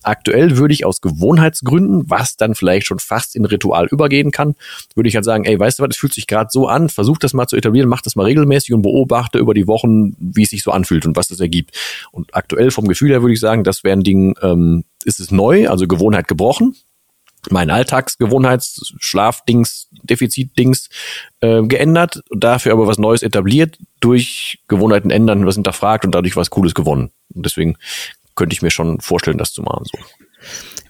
Aktuell 0.06 0.56
würde 0.56 0.72
ich 0.72 0.84
aus 0.84 1.00
Gewohnheitsgründen, 1.00 2.08
was 2.08 2.36
dann 2.36 2.54
vielleicht 2.54 2.86
schon 2.86 3.00
fast 3.00 3.34
in 3.34 3.44
Ritual 3.44 3.86
übergehen 3.86 4.30
kann, 4.30 4.54
würde 4.94 5.08
ich 5.08 5.16
halt 5.16 5.24
sagen, 5.24 5.44
ey, 5.44 5.58
weißt 5.58 5.80
du 5.80 5.82
was, 5.82 5.90
es 5.90 5.96
fühlt 5.96 6.14
sich 6.14 6.28
gerade 6.28 6.48
so 6.52 6.68
an, 6.68 6.88
versuch 6.88 7.18
das 7.18 7.34
mal 7.34 7.48
zu 7.48 7.56
etablieren, 7.56 7.88
mach 7.88 8.02
das 8.02 8.14
mal 8.14 8.22
regelmäßig 8.22 8.72
und 8.72 8.82
beobachte 8.82 9.38
über 9.38 9.52
die 9.52 9.66
Wochen, 9.66 10.14
wie 10.20 10.44
es 10.44 10.50
sich 10.50 10.62
so 10.62 10.70
anfühlt 10.70 11.06
und 11.06 11.16
was 11.16 11.26
das 11.26 11.40
ergibt. 11.40 11.76
Und 12.12 12.36
aktuell 12.36 12.70
vom 12.70 12.86
Gefühl 12.86 13.10
her 13.10 13.22
würde 13.22 13.34
ich 13.34 13.40
sagen, 13.40 13.64
das 13.64 13.82
wäre 13.82 13.96
ein 13.96 14.04
Ding, 14.04 14.36
ähm, 14.42 14.84
ist 15.04 15.18
es 15.18 15.32
neu, 15.32 15.68
also 15.68 15.88
Gewohnheit 15.88 16.28
gebrochen, 16.28 16.76
mein 17.50 17.70
Alltagsgewohnheits, 17.70 18.94
Schlafdings, 18.98 19.88
Defizitdings 20.02 20.88
äh, 21.40 21.62
geändert, 21.62 22.22
dafür 22.30 22.72
aber 22.72 22.86
was 22.86 22.98
Neues 22.98 23.22
etabliert, 23.22 23.78
durch 24.00 24.58
Gewohnheiten 24.68 25.10
ändern, 25.10 25.46
was 25.46 25.54
hinterfragt 25.54 26.04
und 26.04 26.14
dadurch 26.14 26.36
was 26.36 26.50
Cooles 26.50 26.74
gewonnen. 26.74 27.10
Und 27.34 27.44
deswegen 27.46 27.76
könnte 28.36 28.54
ich 28.54 28.62
mir 28.62 28.70
schon 28.70 29.00
vorstellen, 29.00 29.38
das 29.38 29.52
zu 29.52 29.62
machen. 29.62 29.84
So. 29.84 29.98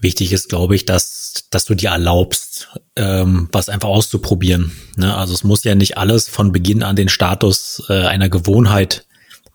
Wichtig 0.01 0.33
ist, 0.33 0.49
glaube 0.49 0.77
ich, 0.77 0.85
dass, 0.85 1.45
dass 1.51 1.65
du 1.65 1.75
dir 1.75 1.91
erlaubst, 1.91 2.69
ähm, 2.97 3.49
was 3.53 3.69
einfach 3.69 3.89
auszuprobieren. 3.89 4.73
Ne? 4.97 5.17
Also 5.17 5.33
es 5.33 5.45
muss 5.45 5.65
ja 5.65 5.75
nicht 5.75 5.97
alles 5.97 6.29
von 6.29 6.53
Beginn 6.53 6.83
an 6.83 6.97
den 6.97 7.09
Status 7.09 7.83
äh, 7.89 8.05
einer 8.05 8.29
Gewohnheit 8.29 9.07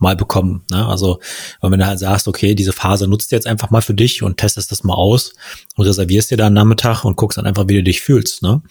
mal 0.01 0.15
bekommen. 0.15 0.65
Ne? 0.71 0.85
Also 0.87 1.19
wenn 1.61 1.79
du 1.79 1.85
halt 1.85 1.99
sagst, 1.99 2.27
okay, 2.27 2.55
diese 2.55 2.73
Phase 2.73 3.07
nutzt 3.07 3.31
du 3.31 3.35
jetzt 3.35 3.45
einfach 3.45 3.69
mal 3.69 3.81
für 3.81 3.93
dich 3.93 4.23
und 4.23 4.37
testest 4.37 4.71
das 4.71 4.83
mal 4.83 4.95
aus 4.95 5.33
und 5.75 5.85
reservierst 5.85 6.31
dir 6.31 6.37
da 6.37 6.47
einen 6.47 6.55
Nachmittag 6.55 7.05
und 7.05 7.17
guckst 7.17 7.37
dann 7.37 7.45
einfach, 7.45 7.67
wie 7.67 7.75
du 7.75 7.83
dich 7.83 8.01
fühlst. 8.01 8.41
Ne? 8.41 8.63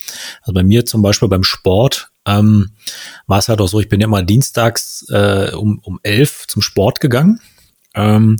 Also 0.42 0.52
bei 0.52 0.64
mir 0.64 0.84
zum 0.86 1.02
Beispiel 1.02 1.28
beim 1.28 1.44
Sport 1.44 2.10
ähm, 2.26 2.72
war 3.28 3.38
es 3.38 3.48
halt 3.48 3.60
auch 3.60 3.68
so, 3.68 3.78
ich 3.80 3.88
bin 3.88 4.00
ja 4.00 4.08
immer 4.08 4.24
dienstags 4.24 5.06
äh, 5.08 5.52
um, 5.54 5.78
um 5.84 6.00
elf 6.02 6.46
zum 6.48 6.62
Sport 6.62 7.00
gegangen. 7.00 7.40
Ähm, 7.94 8.36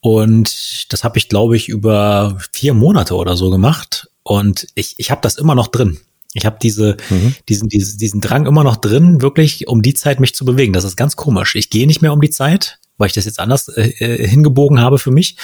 und 0.00 0.92
das 0.92 1.04
habe 1.04 1.18
ich, 1.18 1.28
glaube 1.28 1.56
ich, 1.56 1.68
über 1.68 2.38
vier 2.52 2.74
Monate 2.74 3.14
oder 3.14 3.36
so 3.36 3.50
gemacht. 3.50 4.08
Und 4.22 4.66
ich, 4.74 4.94
ich 4.98 5.10
habe 5.10 5.20
das 5.22 5.36
immer 5.36 5.54
noch 5.54 5.68
drin. 5.68 5.98
Ich 6.34 6.46
habe 6.46 6.58
diese, 6.62 6.96
mhm. 7.08 7.34
diesen, 7.48 7.68
diesen, 7.68 7.98
diesen 7.98 8.20
Drang 8.20 8.46
immer 8.46 8.62
noch 8.62 8.76
drin, 8.76 9.22
wirklich 9.22 9.66
um 9.66 9.82
die 9.82 9.94
Zeit 9.94 10.20
mich 10.20 10.34
zu 10.34 10.44
bewegen. 10.44 10.72
Das 10.72 10.84
ist 10.84 10.96
ganz 10.96 11.16
komisch. 11.16 11.54
Ich 11.54 11.70
gehe 11.70 11.86
nicht 11.86 12.02
mehr 12.02 12.12
um 12.12 12.20
die 12.20 12.30
Zeit, 12.30 12.78
weil 12.98 13.08
ich 13.08 13.14
das 13.14 13.24
jetzt 13.24 13.40
anders 13.40 13.68
äh, 13.68 13.88
äh, 13.98 14.28
hingebogen 14.28 14.80
habe 14.80 14.98
für 14.98 15.10
mich. 15.10 15.36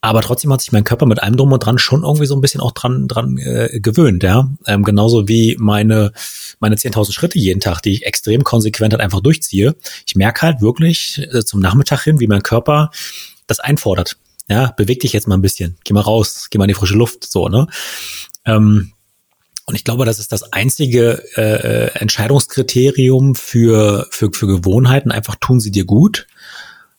Aber 0.00 0.20
trotzdem 0.20 0.52
hat 0.52 0.60
sich 0.60 0.70
mein 0.70 0.84
Körper 0.84 1.06
mit 1.06 1.22
allem 1.22 1.36
drum 1.36 1.50
und 1.50 1.60
dran 1.60 1.78
schon 1.78 2.02
irgendwie 2.02 2.26
so 2.26 2.34
ein 2.34 2.42
bisschen 2.42 2.60
auch 2.60 2.72
dran, 2.72 3.08
dran 3.08 3.38
äh, 3.38 3.80
gewöhnt, 3.80 4.22
ja. 4.22 4.50
Ähm, 4.66 4.82
genauso 4.82 5.28
wie 5.28 5.56
meine, 5.58 6.12
meine 6.60 6.76
10.000 6.76 7.12
Schritte 7.12 7.38
jeden 7.38 7.60
Tag, 7.60 7.80
die 7.80 7.92
ich 7.92 8.04
extrem 8.04 8.44
konsequent 8.44 8.92
halt 8.92 9.02
einfach 9.02 9.20
durchziehe. 9.20 9.74
Ich 10.06 10.14
merke 10.14 10.42
halt 10.42 10.60
wirklich 10.60 11.26
äh, 11.32 11.42
zum 11.42 11.60
Nachmittag 11.60 12.02
hin, 12.04 12.20
wie 12.20 12.26
mein 12.26 12.42
Körper 12.42 12.90
das 13.46 13.60
einfordert. 13.60 14.16
Ja, 14.48 14.72
beweg 14.76 15.00
dich 15.00 15.12
jetzt 15.12 15.26
mal 15.26 15.36
ein 15.36 15.42
bisschen, 15.42 15.78
geh 15.84 15.94
mal 15.94 16.02
raus, 16.02 16.48
geh 16.50 16.58
mal 16.58 16.64
in 16.64 16.68
die 16.68 16.74
frische 16.74 16.96
Luft, 16.96 17.24
so, 17.24 17.48
ne? 17.48 17.66
Ähm, 18.44 18.92
und 19.66 19.74
ich 19.74 19.84
glaube, 19.84 20.04
das 20.04 20.18
ist 20.18 20.30
das 20.32 20.52
einzige 20.52 21.22
äh, 21.36 21.98
Entscheidungskriterium 21.98 23.34
für, 23.34 24.06
für, 24.10 24.30
für 24.30 24.46
Gewohnheiten. 24.46 25.10
Einfach 25.10 25.36
tun 25.36 25.58
sie 25.58 25.70
dir 25.70 25.86
gut. 25.86 26.26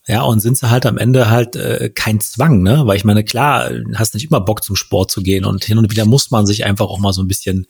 Ja, 0.07 0.21
und 0.23 0.39
sind 0.39 0.57
sie 0.57 0.69
halt 0.69 0.85
am 0.85 0.97
Ende 0.97 1.29
halt 1.29 1.55
äh, 1.55 1.89
kein 1.93 2.19
Zwang, 2.19 2.63
ne? 2.63 2.83
Weil 2.85 2.97
ich 2.97 3.05
meine, 3.05 3.23
klar, 3.23 3.71
hast 3.95 4.13
nicht 4.13 4.29
immer 4.29 4.41
Bock 4.41 4.63
zum 4.63 4.75
Sport 4.75 5.11
zu 5.11 5.21
gehen 5.21 5.45
und 5.45 5.63
hin 5.63 5.77
und 5.77 5.91
wieder 5.91 6.05
muss 6.05 6.31
man 6.31 6.45
sich 6.45 6.65
einfach 6.65 6.85
auch 6.87 6.99
mal 6.99 7.13
so 7.13 7.21
ein 7.21 7.27
bisschen 7.27 7.67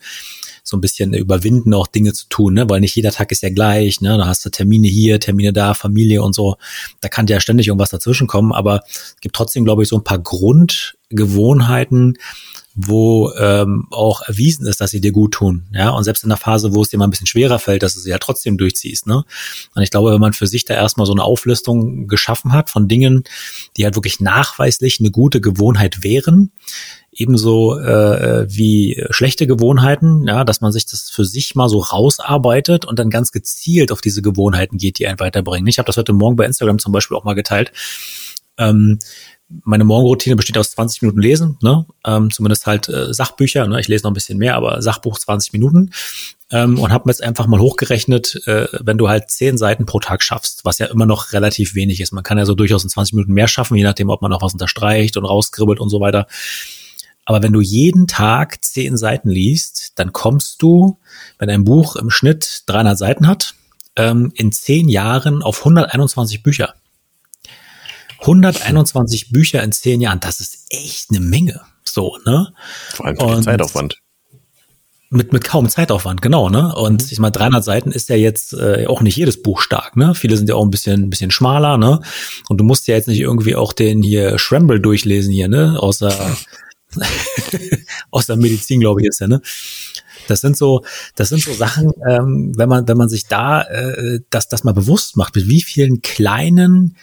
so 0.68 0.76
ein 0.76 0.82
bisschen 0.82 1.14
überwinden, 1.14 1.76
auch 1.76 1.86
Dinge 1.86 2.12
zu 2.14 2.28
tun, 2.28 2.56
ne? 2.56 2.68
weil 2.68 2.80
nicht 2.80 2.96
jeder 2.96 3.12
Tag 3.12 3.32
ist 3.32 3.44
ja 3.44 3.50
gleich, 3.50 4.02
ne? 4.02 4.18
Da 4.18 4.26
hast 4.26 4.44
du 4.44 4.50
Termine 4.50 4.88
hier, 4.88 5.20
Termine 5.20 5.54
da, 5.54 5.76
Familie 5.76 6.24
und 6.24 6.34
so. 6.34 6.56
Da 7.02 7.08
kann 7.08 7.28
ja 7.28 7.40
ständig 7.40 7.68
irgendwas 7.68 7.92
dazwischen 7.92 8.26
kommen, 8.26 8.52
aber 8.52 8.82
es 8.88 9.16
gibt 9.22 9.36
trotzdem, 9.36 9.64
glaube 9.64 9.84
ich, 9.84 9.90
so 9.90 9.98
ein 9.98 10.04
paar 10.04 10.18
Grundgewohnheiten, 10.18 12.18
wo 12.74 13.32
ähm, 13.38 13.88
auch 13.92 14.22
erwiesen 14.22 14.66
ist, 14.66 14.82
dass 14.82 14.92
sie 14.92 15.00
dir 15.00 15.12
gut 15.12 15.36
tun. 15.36 15.68
Ja, 15.72 15.92
und 15.92 16.04
selbst 16.04 16.24
in 16.24 16.30
der 16.30 16.38
Phase, 16.38 16.74
wo 16.74 16.82
es 16.82 16.90
dir 16.90 16.98
mal 16.98 17.06
ein 17.06 17.12
bisschen 17.12 17.28
schwerer 17.28 17.58
fällt, 17.58 17.84
dass 17.84 17.94
du 17.94 18.02
sie 18.02 18.10
ja 18.10 18.18
trotzdem 18.18 18.58
durchziehst. 18.58 19.08
Ne? 19.08 19.24
Und 19.76 19.82
ich 19.82 19.92
glaube, 19.92 20.12
wenn 20.12 20.20
man 20.20 20.34
für 20.34 20.48
sich 20.48 20.66
da 20.66 20.74
erstmal 20.74 21.06
so 21.06 21.14
eine 21.14 21.24
Auflistung 21.24 22.08
geschaffen 22.08 22.52
hat 22.52 22.70
von 22.70 22.90
Dingen, 22.90 23.24
die 23.78 23.86
halt 23.86 23.96
wirklich 23.96 24.20
nachweislich 24.20 25.00
eine 25.00 25.12
gute 25.12 25.40
Gewohnheit 25.40 26.04
wären, 26.04 26.52
ebenso 27.16 27.80
äh, 27.80 28.46
wie 28.50 29.04
schlechte 29.10 29.48
Gewohnheiten, 29.48 30.28
ja, 30.28 30.44
dass 30.44 30.62
man 30.62 30.72
sich 30.72 30.86
das 30.86 31.10
für 31.10 31.26
sich 31.26 31.56
mal 31.56 31.70
so 31.70 31.80
rausarbeitet 31.80 32.86
und 32.86 33.00
dann 33.00 33.10
ganz 33.10 33.32
gezielt 33.32 33.92
auf 33.92 34.02
diese 34.02 34.22
Gewohnheiten 34.22 34.78
geht, 34.78 35.00
die 35.00 35.08
einen 35.08 35.20
weiterbringen. 35.20 35.68
Ich 35.68 35.80
habe 35.80 35.88
das 35.88 35.98
heute 35.98 36.14
Morgen 36.14 36.36
bei 36.36 36.46
Instagram 36.46 36.80
zum 36.80 36.92
Beispiel 36.92 37.18
auch 37.18 37.24
mal 37.24 37.34
geteilt. 37.34 37.72
Ähm, 38.58 39.00
meine 39.64 39.84
Morgenroutine 39.84 40.36
besteht 40.36 40.58
aus 40.58 40.72
20 40.72 41.04
Minuten 41.04 41.22
Lesen, 41.22 41.58
ne? 41.62 41.86
ähm, 42.06 42.32
zumindest 42.32 42.66
halt 42.66 42.90
äh, 42.90 43.14
Sachbücher. 43.14 43.68
Ne? 43.68 43.80
Ich 43.80 43.88
lese 43.88 44.04
noch 44.04 44.12
ein 44.12 44.16
bisschen 44.16 44.40
mehr, 44.40 44.56
aber 44.56 44.82
Sachbuch 44.82 45.20
20 45.20 45.54
Minuten. 45.54 45.92
Ähm, 46.52 46.80
und 46.80 46.92
habe 46.92 47.06
mir 47.06 47.12
jetzt 47.12 47.24
einfach 47.24 47.48
mal 47.48 47.60
hochgerechnet, 47.60 48.42
äh, 48.48 48.68
wenn 48.82 48.98
du 48.98 49.08
halt 49.08 49.30
10 49.30 49.58
Seiten 49.58 49.86
pro 49.86 50.00
Tag 50.00 50.24
schaffst, 50.24 50.66
was 50.66 50.80
ja 50.80 50.88
immer 50.88 51.06
noch 51.06 51.32
relativ 51.32 51.76
wenig 51.76 52.02
ist. 52.02 52.12
Man 52.12 52.24
kann 52.24 52.38
ja 52.38 52.46
so 52.46 52.56
durchaus 52.56 52.84
in 52.84 52.90
20 52.90 53.14
Minuten 53.14 53.34
mehr 53.34 53.48
schaffen, 53.48 53.78
je 53.78 53.84
nachdem, 53.84 54.10
ob 54.10 54.22
man 54.22 54.32
noch 54.32 54.42
was 54.42 54.54
unterstreicht 54.54 55.16
und 55.16 55.26
rauskribbelt 55.26 55.80
und 55.80 55.90
so 55.90 56.00
weiter. 56.00 56.28
Aber 57.26 57.42
wenn 57.42 57.54
du 57.54 57.62
jeden 57.62 58.08
Tag 58.08 58.64
10 58.64 58.98
Seiten 58.98 59.30
liest, 59.30 59.94
dann 59.96 60.14
kommst 60.14 60.62
du, 60.62 61.00
wenn 61.40 61.50
ein 61.50 61.64
Buch 61.64 61.96
im 61.96 62.10
Schnitt 62.10 62.64
300 62.68 62.98
Seiten 62.98 63.28
hat, 63.28 63.56
ähm, 63.96 64.32
in 64.36 64.52
10 64.52 64.90
Jahren 64.90 65.42
auf 65.42 65.60
121 65.60 66.44
Bücher. 66.44 66.76
121 68.26 69.32
Bücher 69.32 69.64
in 69.64 69.72
zehn 69.72 70.02
Jahren, 70.02 70.20
das 70.20 70.40
ist 70.40 70.66
echt 70.70 71.12
eine 71.12 71.20
Menge. 71.20 71.62
So, 71.84 72.18
ne? 72.26 72.54
Vor 72.90 73.06
allem 73.06 73.18
für 73.18 73.42
Zeitaufwand. 73.42 74.02
Mit, 75.12 75.32
mit 75.32 75.44
kaum 75.44 75.70
Zeitaufwand, 75.70 76.22
genau, 76.22 76.50
ne? 76.50 76.74
Und 76.76 77.04
mhm. 77.04 77.08
ich 77.12 77.20
meine, 77.20 77.32
300 77.32 77.64
Seiten 77.64 77.92
ist 77.92 78.10
ja 78.10 78.16
jetzt 78.16 78.54
äh, 78.54 78.88
auch 78.88 79.02
nicht 79.02 79.16
jedes 79.16 79.42
Buch 79.42 79.62
stark, 79.62 79.96
ne? 79.96 80.16
Viele 80.16 80.36
sind 80.36 80.50
ja 80.50 80.56
auch 80.56 80.64
ein 80.64 80.72
bisschen, 80.72 81.04
ein 81.04 81.10
bisschen 81.10 81.32
schmaler, 81.32 81.78
ne? 81.78 82.02
Und 82.50 82.58
du 82.58 82.64
musst 82.64 82.88
ja 82.88 82.96
jetzt 82.96 83.08
nicht 83.08 83.20
irgendwie 83.20 83.56
auch 83.56 83.72
den 83.72 84.02
hier 84.02 84.40
Schramble 84.40 84.80
durchlesen 84.80 85.32
hier, 85.32 85.48
ne? 85.48 85.78
Außer, 85.80 86.36
aus 88.12 88.28
der 88.28 88.38
Medizin, 88.38 88.80
glaube 88.80 89.02
ich, 89.02 89.08
ist 89.08 89.20
ja, 89.20 89.28
ne? 89.28 89.42
Das 90.28 90.42
sind 90.42 90.58
so, 90.58 90.84
das 91.16 91.30
sind 91.30 91.42
so 91.42 91.54
Sachen, 91.54 91.94
ähm, 92.08 92.54
wenn 92.56 92.68
man, 92.68 92.88
wenn 92.88 92.98
man 92.98 93.10
sich 93.10 93.28
da 93.28 93.62
äh, 93.62 94.22
das, 94.30 94.48
das 94.48 94.64
mal 94.64 94.74
bewusst 94.74 95.18
macht, 95.18 95.36
mit 95.36 95.48
wie 95.48 95.62
vielen 95.62 96.02
kleinen 96.02 96.96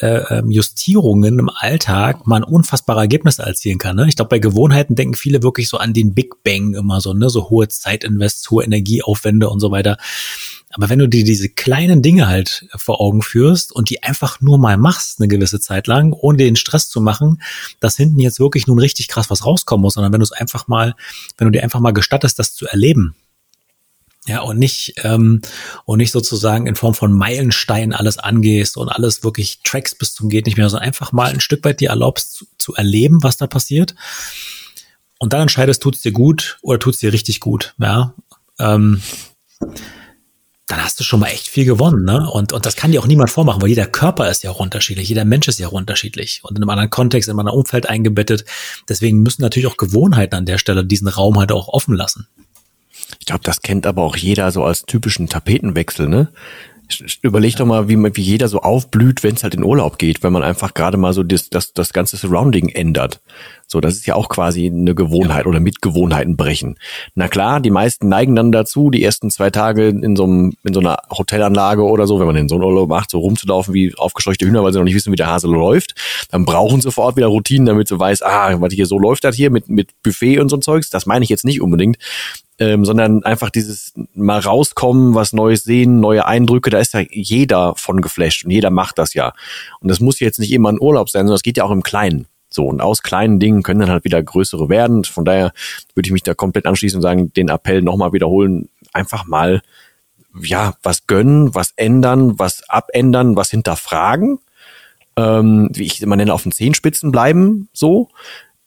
äh, 0.00 0.38
ähm, 0.38 0.50
Justierungen 0.50 1.38
im 1.38 1.50
Alltag 1.50 2.26
man 2.26 2.42
unfassbare 2.42 3.00
Ergebnisse 3.00 3.42
erzielen 3.42 3.78
kann. 3.78 3.96
Ne? 3.96 4.06
Ich 4.08 4.16
glaube, 4.16 4.30
bei 4.30 4.38
Gewohnheiten 4.38 4.94
denken 4.94 5.14
viele 5.14 5.42
wirklich 5.42 5.68
so 5.68 5.76
an 5.76 5.92
den 5.92 6.14
Big 6.14 6.42
Bang 6.42 6.74
immer 6.74 7.00
so, 7.00 7.12
ne? 7.12 7.28
so 7.28 7.50
hohe 7.50 7.68
Zeitinvests, 7.68 8.50
hohe 8.50 8.64
Energieaufwände 8.64 9.48
und 9.48 9.60
so 9.60 9.70
weiter. 9.70 9.98
Aber 10.72 10.88
wenn 10.88 11.00
du 11.00 11.08
dir 11.08 11.24
diese 11.24 11.48
kleinen 11.48 12.00
Dinge 12.00 12.28
halt 12.28 12.66
vor 12.76 13.00
Augen 13.00 13.22
führst 13.22 13.72
und 13.72 13.90
die 13.90 14.02
einfach 14.04 14.40
nur 14.40 14.56
mal 14.56 14.76
machst 14.76 15.18
eine 15.18 15.26
gewisse 15.26 15.60
Zeit 15.60 15.88
lang, 15.88 16.12
ohne 16.12 16.38
den 16.38 16.56
Stress 16.56 16.88
zu 16.88 17.00
machen, 17.00 17.42
dass 17.80 17.96
hinten 17.96 18.20
jetzt 18.20 18.38
wirklich 18.38 18.68
nun 18.68 18.78
richtig 18.78 19.08
krass 19.08 19.30
was 19.30 19.44
rauskommen 19.44 19.82
muss, 19.82 19.94
sondern 19.94 20.12
wenn 20.12 20.20
du 20.20 20.24
es 20.24 20.32
einfach 20.32 20.68
mal, 20.68 20.94
wenn 21.38 21.46
du 21.46 21.50
dir 21.50 21.64
einfach 21.64 21.80
mal 21.80 21.92
gestattest, 21.92 22.38
das 22.38 22.54
zu 22.54 22.66
erleben, 22.66 23.16
ja, 24.26 24.42
und 24.42 24.58
nicht, 24.58 24.94
ähm, 25.02 25.40
und 25.86 25.98
nicht 25.98 26.12
sozusagen 26.12 26.66
in 26.66 26.76
Form 26.76 26.94
von 26.94 27.12
Meilensteinen 27.12 27.94
alles 27.94 28.18
angehst 28.18 28.76
und 28.76 28.88
alles 28.88 29.24
wirklich 29.24 29.60
Tracks 29.64 29.94
bis 29.94 30.14
zum 30.14 30.28
geht 30.28 30.46
nicht 30.46 30.58
mehr, 30.58 30.68
sondern 30.68 30.86
einfach 30.86 31.10
mal 31.10 31.32
ein 31.32 31.40
Stück 31.40 31.64
weit 31.64 31.80
dir 31.80 31.88
erlaubst 31.88 32.34
zu, 32.34 32.46
zu 32.58 32.74
erleben, 32.74 33.22
was 33.22 33.38
da 33.38 33.46
passiert. 33.46 33.94
Und 35.18 35.32
dann 35.32 35.42
entscheidest, 35.42 35.82
tut's 35.82 36.02
dir 36.02 36.12
gut 36.12 36.58
oder 36.62 36.78
tut's 36.78 36.98
dir 36.98 37.12
richtig 37.12 37.40
gut, 37.40 37.74
ja. 37.78 38.14
Ähm, 38.58 39.02
dann 40.70 40.82
hast 40.84 41.00
du 41.00 41.04
schon 41.04 41.20
mal 41.20 41.28
echt 41.28 41.48
viel 41.48 41.64
gewonnen, 41.64 42.04
ne? 42.04 42.30
Und, 42.30 42.52
und 42.52 42.64
das 42.64 42.76
kann 42.76 42.92
dir 42.92 43.00
auch 43.00 43.06
niemand 43.06 43.30
vormachen, 43.30 43.60
weil 43.60 43.68
jeder 43.68 43.86
Körper 43.86 44.30
ist 44.30 44.44
ja 44.44 44.50
auch 44.50 44.60
unterschiedlich, 44.60 45.08
jeder 45.08 45.24
Mensch 45.24 45.48
ist 45.48 45.58
ja 45.58 45.68
auch 45.68 45.72
unterschiedlich 45.72 46.40
und 46.44 46.56
in 46.56 46.62
einem 46.62 46.70
anderen 46.70 46.90
Kontext, 46.90 47.28
in 47.28 47.32
einem 47.32 47.40
anderen 47.40 47.58
Umfeld 47.58 47.88
eingebettet. 47.88 48.44
Deswegen 48.88 49.22
müssen 49.22 49.42
natürlich 49.42 49.66
auch 49.66 49.76
Gewohnheiten 49.76 50.36
an 50.36 50.46
der 50.46 50.58
Stelle 50.58 50.84
diesen 50.84 51.08
Raum 51.08 51.38
halt 51.38 51.50
auch 51.50 51.68
offen 51.68 51.94
lassen. 51.94 52.28
Ich 53.18 53.26
glaube, 53.26 53.42
das 53.42 53.62
kennt 53.62 53.86
aber 53.86 54.02
auch 54.02 54.16
jeder 54.16 54.52
so 54.52 54.64
als 54.64 54.84
typischen 54.84 55.28
Tapetenwechsel, 55.28 56.08
ne? 56.08 56.28
Überleg 57.22 57.54
doch 57.56 57.66
mal, 57.66 57.88
wie, 57.88 57.96
wie 57.96 58.22
jeder 58.22 58.48
so 58.48 58.60
aufblüht, 58.60 59.22
wenn 59.22 59.36
es 59.36 59.44
halt 59.44 59.54
in 59.54 59.62
Urlaub 59.62 59.98
geht, 59.98 60.24
wenn 60.24 60.32
man 60.32 60.42
einfach 60.42 60.74
gerade 60.74 60.96
mal 60.96 61.12
so 61.12 61.22
das, 61.22 61.48
das, 61.48 61.72
das 61.72 61.92
ganze 61.92 62.16
Surrounding 62.16 62.68
ändert. 62.68 63.20
So, 63.70 63.80
das 63.80 63.94
ist 63.94 64.06
ja 64.06 64.16
auch 64.16 64.28
quasi 64.28 64.66
eine 64.66 64.96
Gewohnheit 64.96 65.46
oder 65.46 65.60
mit 65.60 65.80
Gewohnheiten 65.80 66.36
brechen. 66.36 66.76
Na 67.14 67.28
klar, 67.28 67.60
die 67.60 67.70
meisten 67.70 68.08
neigen 68.08 68.34
dann 68.34 68.50
dazu, 68.50 68.90
die 68.90 69.04
ersten 69.04 69.30
zwei 69.30 69.50
Tage 69.50 69.88
in 69.88 70.16
so, 70.16 70.24
einem, 70.24 70.54
in 70.64 70.74
so 70.74 70.80
einer 70.80 70.98
Hotelanlage 71.16 71.84
oder 71.84 72.08
so, 72.08 72.18
wenn 72.18 72.26
man 72.26 72.34
in 72.34 72.48
so 72.48 72.56
einen 72.56 72.64
Urlaub 72.64 72.88
macht, 72.88 73.10
so 73.10 73.20
rumzulaufen 73.20 73.72
wie 73.72 73.94
aufgescheuchte 73.96 74.44
Hühner, 74.44 74.64
weil 74.64 74.72
sie 74.72 74.78
noch 74.78 74.84
nicht 74.84 74.96
wissen, 74.96 75.12
wie 75.12 75.16
der 75.16 75.28
Hase 75.28 75.46
läuft. 75.46 75.94
Dann 76.30 76.44
brauchen 76.44 76.80
sie 76.80 76.86
sofort 76.86 77.16
wieder 77.16 77.28
Routinen, 77.28 77.66
damit 77.66 77.86
sie 77.86 77.98
weiß, 77.98 78.22
ah, 78.22 78.60
was 78.60 78.72
hier 78.72 78.86
so 78.86 78.98
läuft 78.98 79.22
das 79.22 79.36
hier 79.36 79.50
mit, 79.50 79.68
mit 79.68 79.90
Buffet 80.02 80.40
und 80.40 80.48
so 80.48 80.56
ein 80.56 80.62
Zeugs. 80.62 80.90
Das 80.90 81.06
meine 81.06 81.22
ich 81.22 81.28
jetzt 81.28 81.44
nicht 81.44 81.60
unbedingt 81.60 81.98
ähm, 82.60 82.84
sondern 82.84 83.24
einfach 83.24 83.48
dieses 83.48 83.94
mal 84.14 84.38
rauskommen, 84.38 85.14
was 85.14 85.32
Neues 85.32 85.64
sehen, 85.64 85.98
neue 85.98 86.26
Eindrücke, 86.26 86.68
da 86.68 86.78
ist 86.78 86.92
ja 86.92 87.00
jeder 87.10 87.74
von 87.74 88.02
geflasht 88.02 88.44
und 88.44 88.50
jeder 88.50 88.70
macht 88.70 88.98
das 88.98 89.14
ja. 89.14 89.32
Und 89.80 89.88
das 89.88 90.00
muss 90.00 90.20
jetzt 90.20 90.38
nicht 90.38 90.52
immer 90.52 90.70
ein 90.70 90.80
Urlaub 90.80 91.08
sein, 91.08 91.22
sondern 91.22 91.36
es 91.36 91.42
geht 91.42 91.56
ja 91.56 91.64
auch 91.64 91.70
im 91.70 91.82
Kleinen. 91.82 92.26
So, 92.50 92.66
und 92.66 92.80
aus 92.80 93.02
kleinen 93.02 93.38
Dingen 93.38 93.62
können 93.62 93.80
dann 93.80 93.90
halt 93.90 94.04
wieder 94.04 94.22
größere 94.22 94.68
werden. 94.68 95.04
Von 95.04 95.24
daher 95.24 95.52
würde 95.94 96.08
ich 96.08 96.12
mich 96.12 96.22
da 96.22 96.34
komplett 96.34 96.66
anschließen 96.66 96.98
und 96.98 97.02
sagen, 97.02 97.32
den 97.32 97.48
Appell 97.48 97.82
nochmal 97.82 98.12
wiederholen, 98.12 98.68
einfach 98.92 99.26
mal, 99.26 99.62
ja, 100.40 100.74
was 100.82 101.06
gönnen, 101.06 101.54
was 101.54 101.72
ändern, 101.76 102.38
was 102.38 102.68
abändern, 102.68 103.36
was 103.36 103.50
hinterfragen. 103.50 104.40
Ähm, 105.16 105.70
wie 105.72 105.84
ich 105.84 106.00
immer 106.02 106.16
nenne, 106.16 106.32
auf 106.32 106.44
den 106.44 106.52
Zehenspitzen 106.52 107.10
bleiben, 107.10 107.68
so 107.72 108.08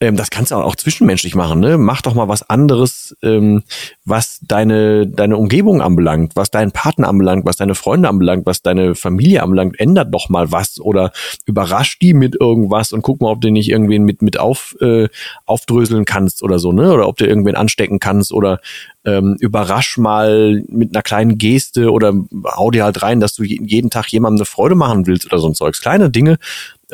ähm, 0.00 0.16
das 0.16 0.30
kannst 0.30 0.50
du 0.50 0.56
auch 0.56 0.74
zwischenmenschlich 0.74 1.36
machen, 1.36 1.60
ne? 1.60 1.78
Mach 1.78 2.02
doch 2.02 2.14
mal 2.14 2.28
was 2.28 2.48
anderes, 2.50 3.16
ähm, 3.22 3.62
was 4.04 4.40
deine, 4.42 5.06
deine 5.06 5.36
Umgebung 5.36 5.80
anbelangt, 5.80 6.32
was 6.34 6.50
deinen 6.50 6.72
Partner 6.72 7.08
anbelangt, 7.08 7.46
was 7.46 7.56
deine 7.56 7.76
Freunde 7.76 8.08
anbelangt, 8.08 8.44
was 8.44 8.60
deine 8.60 8.96
Familie 8.96 9.42
anbelangt, 9.42 9.78
ändert 9.78 10.12
doch 10.12 10.28
mal 10.28 10.50
was 10.50 10.80
oder 10.80 11.12
überrasch 11.46 11.98
die 12.00 12.12
mit 12.12 12.36
irgendwas 12.40 12.92
und 12.92 13.02
guck 13.02 13.20
mal, 13.20 13.30
ob 13.30 13.40
du 13.40 13.50
nicht 13.50 13.70
irgendwen 13.70 14.02
mit, 14.02 14.20
mit 14.20 14.38
auf, 14.38 14.76
äh, 14.80 15.08
aufdröseln 15.46 16.04
kannst 16.04 16.42
oder 16.42 16.58
so, 16.58 16.72
ne? 16.72 16.92
Oder 16.92 17.06
ob 17.06 17.16
du 17.16 17.26
irgendwen 17.26 17.54
anstecken 17.54 18.00
kannst 18.00 18.32
oder 18.32 18.60
ähm, 19.04 19.36
überrasch 19.38 19.96
mal 19.96 20.64
mit 20.68 20.94
einer 20.94 21.02
kleinen 21.02 21.38
Geste 21.38 21.92
oder 21.92 22.12
hau 22.56 22.70
dir 22.70 22.84
halt 22.84 23.02
rein, 23.02 23.20
dass 23.20 23.34
du 23.34 23.44
jeden 23.44 23.90
Tag 23.90 24.08
jemandem 24.08 24.40
eine 24.40 24.46
Freude 24.46 24.74
machen 24.74 25.06
willst 25.06 25.26
oder 25.26 25.38
so 25.38 25.46
ein 25.46 25.54
Zeugs. 25.54 25.80
Kleine 25.80 26.10
Dinge, 26.10 26.38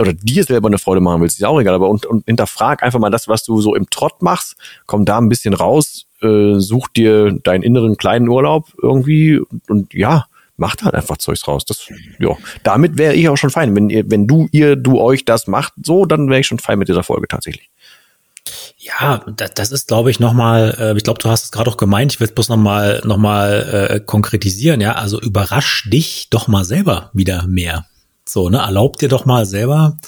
oder 0.00 0.12
dir 0.12 0.44
selber 0.44 0.68
eine 0.68 0.78
Freude 0.78 1.00
machen 1.00 1.20
willst, 1.20 1.38
ist 1.38 1.44
auch 1.44 1.60
egal, 1.60 1.74
aber 1.74 1.88
und, 1.88 2.06
und 2.06 2.24
hinterfrag 2.26 2.82
einfach 2.82 2.98
mal 2.98 3.10
das, 3.10 3.28
was 3.28 3.44
du 3.44 3.60
so 3.60 3.74
im 3.74 3.88
Trott 3.90 4.22
machst, 4.22 4.56
komm 4.86 5.04
da 5.04 5.18
ein 5.18 5.28
bisschen 5.28 5.54
raus, 5.54 6.06
äh, 6.22 6.54
such 6.58 6.88
dir 6.88 7.32
deinen 7.32 7.62
inneren 7.62 7.96
kleinen 7.96 8.28
Urlaub 8.28 8.68
irgendwie 8.82 9.38
und, 9.38 9.68
und 9.68 9.94
ja, 9.94 10.26
macht 10.56 10.84
halt 10.84 10.94
einfach 10.94 11.16
Zeugs 11.16 11.48
raus. 11.48 11.64
Das, 11.64 11.88
ja, 12.18 12.36
damit 12.62 12.98
wäre 12.98 13.14
ich 13.14 13.28
auch 13.28 13.36
schon 13.36 13.50
fein. 13.50 13.74
Wenn 13.74 13.90
ihr, 13.90 14.10
wenn 14.10 14.26
du, 14.26 14.48
ihr, 14.52 14.76
du 14.76 15.00
euch 15.00 15.24
das 15.24 15.46
macht, 15.46 15.72
so, 15.82 16.04
dann 16.04 16.28
wäre 16.28 16.40
ich 16.40 16.46
schon 16.46 16.58
fein 16.58 16.78
mit 16.78 16.88
dieser 16.88 17.02
Folge 17.02 17.28
tatsächlich. 17.28 17.70
Ja, 18.78 19.24
das, 19.36 19.52
das 19.54 19.72
ist, 19.72 19.88
glaube 19.88 20.10
ich, 20.10 20.20
nochmal, 20.20 20.76
äh, 20.78 20.96
ich 20.96 21.04
glaube, 21.04 21.18
du 21.18 21.28
hast 21.28 21.44
es 21.44 21.50
gerade 21.50 21.70
auch 21.70 21.76
gemeint, 21.76 22.12
ich 22.12 22.20
will 22.20 22.28
es 22.28 22.34
bloß 22.34 22.48
nochmal 22.48 23.02
noch 23.04 23.16
mal, 23.16 23.88
äh, 23.90 24.00
konkretisieren, 24.00 24.80
ja. 24.80 24.92
Also 24.92 25.20
überrasch 25.20 25.88
dich 25.90 26.28
doch 26.30 26.48
mal 26.48 26.64
selber 26.64 27.10
wieder 27.12 27.46
mehr. 27.46 27.86
So, 28.30 28.48
ne, 28.48 28.58
erlaub 28.58 28.98
dir 28.98 29.08
doch 29.08 29.26
mal 29.26 29.44
selber, 29.44 29.98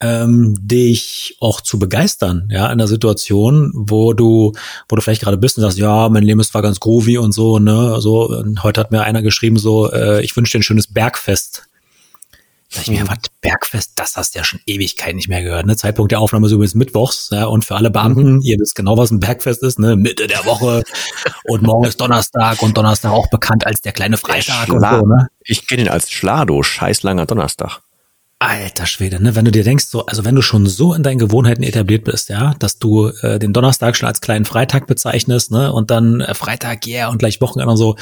ähm, 0.00 0.56
dich 0.60 1.36
auch 1.40 1.60
zu 1.60 1.78
begeistern, 1.78 2.48
ja, 2.50 2.66
in 2.66 2.72
einer 2.72 2.86
Situation, 2.86 3.72
wo 3.74 4.12
du, 4.12 4.52
wo 4.88 4.96
du 4.96 5.02
vielleicht 5.02 5.22
gerade 5.22 5.36
bist 5.36 5.58
und 5.58 5.62
sagst, 5.62 5.78
ja, 5.78 6.08
mein 6.08 6.22
Leben 6.22 6.40
ist 6.40 6.52
zwar 6.52 6.62
ganz 6.62 6.80
groovy 6.80 7.18
und 7.18 7.32
so, 7.32 7.58
ne, 7.58 8.00
so, 8.00 8.44
heute 8.62 8.80
hat 8.80 8.92
mir 8.92 9.02
einer 9.02 9.22
geschrieben, 9.22 9.58
so, 9.58 9.90
äh, 9.90 10.22
ich 10.22 10.36
wünsche 10.36 10.52
dir 10.52 10.60
ein 10.60 10.64
schönes 10.64 10.86
Bergfest. 10.86 11.64
Sag 12.72 12.82
ich 12.84 12.90
mir, 12.90 13.08
was, 13.08 13.18
Bergfest, 13.40 13.92
das 13.96 14.16
hast 14.16 14.34
du 14.34 14.38
ja 14.38 14.44
schon 14.44 14.60
Ewigkeit 14.64 15.16
nicht 15.16 15.28
mehr 15.28 15.42
gehört. 15.42 15.66
Ne? 15.66 15.76
Zeitpunkt 15.76 16.12
der 16.12 16.20
Aufnahme 16.20 16.46
ist 16.46 16.52
übrigens 16.52 16.76
Mittwochs, 16.76 17.30
ja, 17.32 17.46
und 17.46 17.64
für 17.64 17.74
alle 17.74 17.90
Beamten, 17.90 18.34
mhm. 18.34 18.40
ihr 18.42 18.58
wisst 18.60 18.76
genau, 18.76 18.96
was 18.96 19.10
ein 19.10 19.18
Bergfest 19.18 19.64
ist, 19.64 19.80
ne? 19.80 19.96
Mitte 19.96 20.28
der 20.28 20.44
Woche 20.44 20.84
und 21.44 21.62
morgen 21.62 21.86
ist 21.86 22.00
Donnerstag 22.00 22.62
und 22.62 22.76
Donnerstag 22.76 23.10
auch 23.10 23.28
bekannt 23.28 23.66
als 23.66 23.80
der 23.80 23.92
kleine 23.92 24.16
Freitag 24.16 24.66
der 24.66 24.78
so, 24.78 25.06
ne? 25.06 25.28
Ich 25.42 25.66
kenne 25.66 25.82
ihn 25.82 25.88
als 25.88 26.12
Schlado, 26.12 26.62
scheiß 26.62 27.02
langer 27.02 27.26
Donnerstag. 27.26 27.80
Alter 28.38 28.86
Schwede, 28.86 29.20
ne? 29.20 29.34
Wenn 29.34 29.44
du 29.44 29.50
dir 29.50 29.64
denkst, 29.64 29.86
so, 29.86 30.06
also 30.06 30.24
wenn 30.24 30.36
du 30.36 30.40
schon 30.40 30.66
so 30.66 30.94
in 30.94 31.02
deinen 31.02 31.18
Gewohnheiten 31.18 31.64
etabliert 31.64 32.04
bist, 32.04 32.28
ja, 32.28 32.54
dass 32.58 32.78
du 32.78 33.08
äh, 33.08 33.38
den 33.40 33.52
Donnerstag 33.52 33.96
schon 33.96 34.06
als 34.06 34.20
kleinen 34.20 34.44
Freitag 34.44 34.86
bezeichnest, 34.86 35.50
ne, 35.50 35.72
und 35.72 35.90
dann 35.90 36.20
äh, 36.20 36.34
Freitag, 36.34 36.86
yeah, 36.86 37.08
und 37.08 37.18
gleich 37.18 37.40
Wochenende 37.40 37.70
und 37.70 37.76
so, 37.76 37.96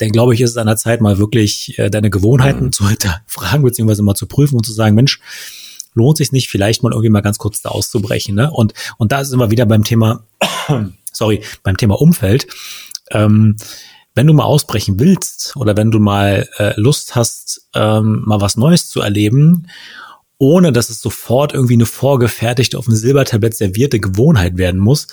dann 0.00 0.10
glaube 0.10 0.34
ich, 0.34 0.40
ist 0.40 0.50
es 0.50 0.56
an 0.56 0.66
der 0.66 0.76
Zeit, 0.76 1.00
mal 1.00 1.18
wirklich 1.18 1.78
äh, 1.78 1.90
deine 1.90 2.10
Gewohnheiten 2.10 2.66
mhm. 2.66 2.72
zu 2.72 2.88
hinterfragen, 2.88 3.62
beziehungsweise 3.62 4.02
mal 4.02 4.14
zu 4.14 4.26
prüfen 4.26 4.56
und 4.56 4.64
zu 4.64 4.72
sagen, 4.72 4.94
Mensch, 4.94 5.20
lohnt 5.94 6.16
sich 6.16 6.32
nicht, 6.32 6.48
vielleicht 6.48 6.82
mal 6.82 6.92
irgendwie 6.92 7.10
mal 7.10 7.20
ganz 7.20 7.38
kurz 7.38 7.62
da 7.62 7.70
auszubrechen. 7.70 8.34
Ne? 8.34 8.50
Und, 8.50 8.74
und 8.96 9.12
da 9.12 9.24
sind 9.24 9.38
wir 9.38 9.50
wieder 9.50 9.66
beim 9.66 9.84
Thema, 9.84 10.24
sorry, 11.12 11.42
beim 11.62 11.76
Thema 11.76 12.00
Umfeld. 12.00 12.46
Ähm, 13.10 13.56
wenn 14.14 14.26
du 14.26 14.32
mal 14.32 14.44
ausbrechen 14.44 14.98
willst 14.98 15.56
oder 15.56 15.76
wenn 15.76 15.90
du 15.90 15.98
mal 15.98 16.48
äh, 16.58 16.78
Lust 16.80 17.14
hast, 17.14 17.68
ähm, 17.74 18.22
mal 18.24 18.40
was 18.40 18.56
Neues 18.56 18.88
zu 18.88 19.00
erleben, 19.00 19.66
ohne 20.38 20.72
dass 20.72 20.88
es 20.88 21.00
sofort 21.00 21.52
irgendwie 21.52 21.74
eine 21.74 21.86
vorgefertigte, 21.86 22.78
auf 22.78 22.86
dem 22.86 22.96
Silbertablett 22.96 23.54
servierte 23.54 24.00
Gewohnheit 24.00 24.56
werden 24.56 24.80
muss, 24.80 25.06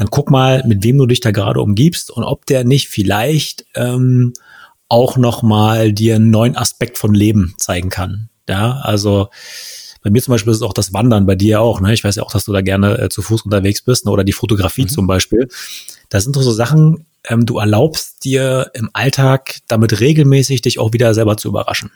dann 0.00 0.08
guck 0.10 0.30
mal, 0.30 0.64
mit 0.66 0.82
wem 0.82 0.96
du 0.96 1.04
dich 1.04 1.20
da 1.20 1.30
gerade 1.30 1.60
umgibst 1.60 2.10
und 2.10 2.24
ob 2.24 2.46
der 2.46 2.64
nicht 2.64 2.88
vielleicht 2.88 3.66
ähm, 3.74 4.32
auch 4.88 5.18
noch 5.18 5.42
mal 5.42 5.92
dir 5.92 6.16
einen 6.16 6.30
neuen 6.30 6.56
Aspekt 6.56 6.96
von 6.96 7.12
Leben 7.12 7.54
zeigen 7.58 7.90
kann. 7.90 8.30
Ja, 8.48 8.80
also 8.82 9.28
bei 10.02 10.08
mir 10.08 10.22
zum 10.22 10.32
Beispiel 10.32 10.52
ist 10.52 10.56
es 10.56 10.62
auch 10.62 10.72
das 10.72 10.94
Wandern, 10.94 11.26
bei 11.26 11.34
dir 11.34 11.60
auch. 11.60 11.82
Ne? 11.82 11.92
Ich 11.92 12.02
weiß 12.02 12.16
ja 12.16 12.22
auch, 12.22 12.32
dass 12.32 12.46
du 12.46 12.52
da 12.54 12.62
gerne 12.62 12.98
äh, 12.98 13.08
zu 13.10 13.20
Fuß 13.20 13.42
unterwegs 13.42 13.82
bist 13.82 14.06
ne? 14.06 14.10
oder 14.10 14.24
die 14.24 14.32
Fotografie 14.32 14.84
mhm. 14.84 14.88
zum 14.88 15.06
Beispiel. 15.06 15.48
Das 16.08 16.24
sind 16.24 16.34
doch 16.34 16.42
so 16.42 16.52
Sachen, 16.52 17.04
ähm, 17.24 17.44
du 17.44 17.58
erlaubst 17.58 18.24
dir 18.24 18.70
im 18.72 18.88
Alltag 18.94 19.58
damit 19.68 20.00
regelmäßig 20.00 20.62
dich 20.62 20.78
auch 20.78 20.94
wieder 20.94 21.12
selber 21.12 21.36
zu 21.36 21.48
überraschen. 21.48 21.90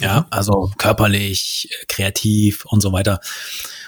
Ja, 0.00 0.26
also 0.30 0.72
körperlich, 0.76 1.70
kreativ 1.86 2.64
und 2.64 2.80
so 2.80 2.92
weiter. 2.92 3.20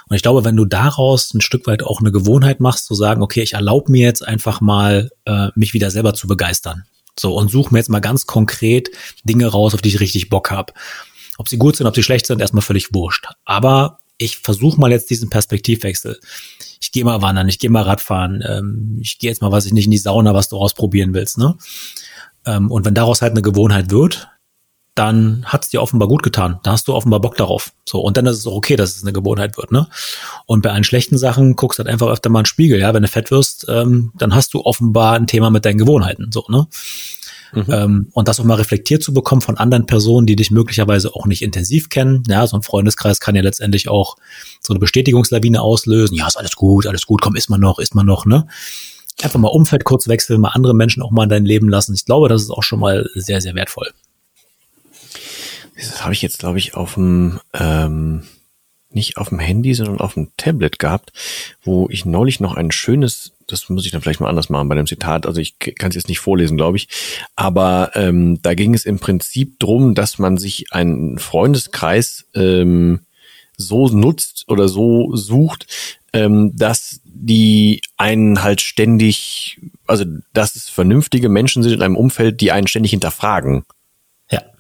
Und 0.09 0.17
ich 0.17 0.23
glaube, 0.23 0.45
wenn 0.45 0.57
du 0.57 0.65
daraus 0.65 1.35
ein 1.35 1.41
Stück 1.41 1.67
weit 1.67 1.83
auch 1.83 2.01
eine 2.01 2.13
Gewohnheit 2.13 2.61
machst, 2.61 2.87
zu 2.87 2.95
sagen, 2.95 3.23
okay, 3.23 3.43
ich 3.43 3.55
erlaube 3.55 3.93
mir 3.93 4.07
jetzt 4.07 4.27
einfach 4.27 4.61
mal, 4.61 5.11
äh, 5.27 5.49
mich 5.55 5.75
wieder 5.75 5.91
selber 5.91 6.15
zu 6.15 6.27
begeistern. 6.27 6.85
So, 7.19 7.35
und 7.37 7.51
suche 7.51 7.73
mir 7.73 7.79
jetzt 7.79 7.91
mal 7.91 8.01
ganz 8.01 8.27
konkret 8.27 8.91
Dinge 9.25 9.47
raus, 9.47 9.75
auf 9.75 9.83
die 9.83 9.89
ich 9.89 10.01
richtig 10.01 10.31
Bock 10.31 10.51
habe. 10.51 10.73
Ob 11.37 11.49
sie 11.49 11.59
gut 11.59 11.77
sind, 11.77 11.87
ob 11.87 11.95
sie 11.95 12.03
schlecht 12.03 12.27
sind, 12.27 12.41
erstmal 12.41 12.63
völlig 12.63 12.95
wurscht. 12.95 13.27
Aber 13.45 13.99
ich 14.19 14.39
versuche 14.39 14.81
mal 14.81 14.91
jetzt 14.91 15.11
diesen 15.11 15.31
Perspektivwechsel. 15.31 16.19
Ich 16.81 16.93
gehe 16.93 17.05
mal 17.05 17.23
wandern, 17.23 17.49
ich 17.49 17.59
gehe 17.59 17.71
mal 17.71 17.83
Radfahren, 17.83 18.43
ähm, 18.47 18.99
ich 19.01 19.19
gehe 19.19 19.31
jetzt 19.31 19.43
mal, 19.43 19.53
was 19.53 19.67
ich 19.67 19.73
nicht, 19.73 19.87
in 19.87 19.91
die 19.91 19.99
Sauna, 19.99 20.35
was 20.35 20.49
du 20.49 20.57
ausprobieren 20.57 21.15
willst. 21.15 21.39
Ne? 21.39 21.57
Ähm, 22.47 22.71
und 22.71 22.85
wenn 22.85 22.95
daraus 22.95 23.23
halt 23.23 23.33
eine 23.33 23.43
Gewohnheit 23.43 23.91
wird, 23.91 24.29
dann 24.99 25.45
hat 25.45 25.65
es 25.65 25.71
dir 25.71 25.81
offenbar 25.81 26.09
gut 26.09 26.25
getan. 26.25 26.59
Da 26.65 26.73
hast 26.73 26.89
du 26.89 26.95
offenbar 26.95 27.21
Bock 27.21 27.37
darauf. 27.37 27.73
So, 27.89 28.01
und 28.01 28.17
dann 28.17 28.27
ist 28.27 28.39
es 28.39 28.47
auch 28.47 28.55
okay, 28.55 28.75
dass 28.75 28.97
es 28.97 29.03
eine 29.03 29.13
Gewohnheit 29.13 29.57
wird, 29.57 29.71
ne? 29.71 29.87
Und 30.45 30.63
bei 30.63 30.73
allen 30.73 30.83
schlechten 30.83 31.17
Sachen 31.17 31.55
guckst 31.55 31.79
du 31.79 31.85
halt 31.85 31.93
einfach 31.93 32.09
öfter 32.09 32.31
mal 32.31 32.41
in 32.41 32.43
den 32.43 32.49
Spiegel, 32.49 32.81
ja. 32.81 32.93
Wenn 32.93 33.03
du 33.03 33.09
fett 33.09 33.31
wirst, 33.31 33.67
ähm, 33.69 34.11
dann 34.17 34.35
hast 34.35 34.55
du 34.55 34.63
offenbar 34.63 35.15
ein 35.15 35.29
Thema 35.29 35.51
mit 35.51 35.65
deinen 35.65 35.79
Gewohnheiten, 35.79 36.33
so, 36.33 36.45
ne? 36.49 36.67
Mhm. 37.53 37.65
Ähm, 37.69 38.09
und 38.13 38.29
das 38.29 38.41
auch 38.41 38.45
mal 38.45 38.57
reflektiert 38.57 39.03
zu 39.03 39.15
bekommen 39.15 39.41
von 39.41 39.57
anderen 39.57 39.87
Personen, 39.87 40.27
die 40.27 40.37
dich 40.37 40.51
möglicherweise 40.51 41.15
auch 41.15 41.27
nicht 41.27 41.43
intensiv 41.43 41.89
kennen. 41.89 42.25
Ja, 42.27 42.47
so 42.47 42.57
ein 42.57 42.63
Freundeskreis 42.63 43.21
kann 43.21 43.37
ja 43.37 43.43
letztendlich 43.43 43.89
auch 43.89 44.17
so 44.61 44.73
eine 44.73 44.81
Bestätigungslawine 44.81 45.63
auslösen. 45.63 46.17
Ja, 46.17 46.27
ist 46.27 46.37
alles 46.37 46.57
gut, 46.57 46.87
alles 46.87 47.07
gut, 47.07 47.23
komm, 47.23 47.37
ist 47.37 47.49
man 47.49 47.61
noch, 47.61 47.79
ist 47.79 47.95
man 47.95 48.05
noch, 48.05 48.27
ne? 48.27 48.49
Einfach 49.23 49.39
mal 49.39 49.49
Umfeld 49.49 49.85
kurz 49.85 50.09
wechseln, 50.09 50.41
mal 50.41 50.51
andere 50.51 50.75
Menschen 50.75 51.03
auch 51.03 51.11
mal 51.11 51.25
in 51.25 51.31
dein 51.31 51.45
Leben 51.45 51.69
lassen. 51.69 51.95
Ich 51.95 52.05
glaube, 52.05 52.29
das 52.29 52.43
ist 52.43 52.51
auch 52.51 52.63
schon 52.63 52.81
mal 52.81 53.09
sehr, 53.15 53.41
sehr 53.41 53.55
wertvoll. 53.55 53.93
Das 55.79 56.03
habe 56.03 56.13
ich 56.13 56.23
jetzt, 56.23 56.41
glaube 56.41 56.59
ich, 56.59 56.75
auf 56.75 56.95
dem, 56.95 57.41
ähm, 57.55 58.25
nicht 58.91 59.17
auf 59.17 59.29
dem 59.29 59.39
Handy, 59.39 59.75
sondern 59.75 60.01
auf 60.01 60.15
dem 60.15 60.31
Tablet 60.37 60.79
gehabt, 60.79 61.13
wo 61.63 61.89
ich 61.91 62.05
neulich 62.05 62.41
noch 62.41 62.55
ein 62.55 62.71
schönes, 62.71 63.33
das 63.47 63.69
muss 63.69 63.85
ich 63.85 63.93
dann 63.93 64.01
vielleicht 64.01 64.21
mal 64.21 64.29
anders 64.29 64.49
machen 64.49 64.69
bei 64.69 64.75
dem 64.75 64.87
Zitat, 64.87 65.27
also 65.27 65.41
ich 65.41 65.59
kann 65.59 65.91
es 65.91 65.95
jetzt 65.95 66.09
nicht 66.09 66.19
vorlesen, 66.19 66.57
glaube 66.57 66.79
ich, 66.79 66.89
aber 67.37 67.93
ähm, 67.95 68.41
da 68.43 68.55
ging 68.55 68.75
es 68.75 68.87
im 68.87 68.99
Prinzip 68.99 69.61
drum, 69.61 69.95
dass 69.95 70.19
man 70.19 70.37
sich 70.37 70.73
einen 70.73 71.19
Freundeskreis 71.19 72.27
ähm, 72.35 73.01
so 73.57 73.89
nutzt 73.89 74.45
oder 74.49 74.69
so 74.69 75.15
sucht, 75.15 75.67
ähm, 76.13 76.57
dass 76.57 77.01
die 77.05 77.83
einen 77.97 78.43
halt 78.43 78.63
ständig, 78.63 79.61
also 79.87 80.05
dass 80.33 80.57
es 80.57 80.69
vernünftige 80.69 81.29
Menschen 81.29 81.63
sind 81.63 81.73
in 81.73 81.83
einem 81.83 81.97
Umfeld, 81.97 82.41
die 82.41 82.53
einen 82.53 82.69
ständig 82.69 82.91
hinterfragen. 82.91 83.65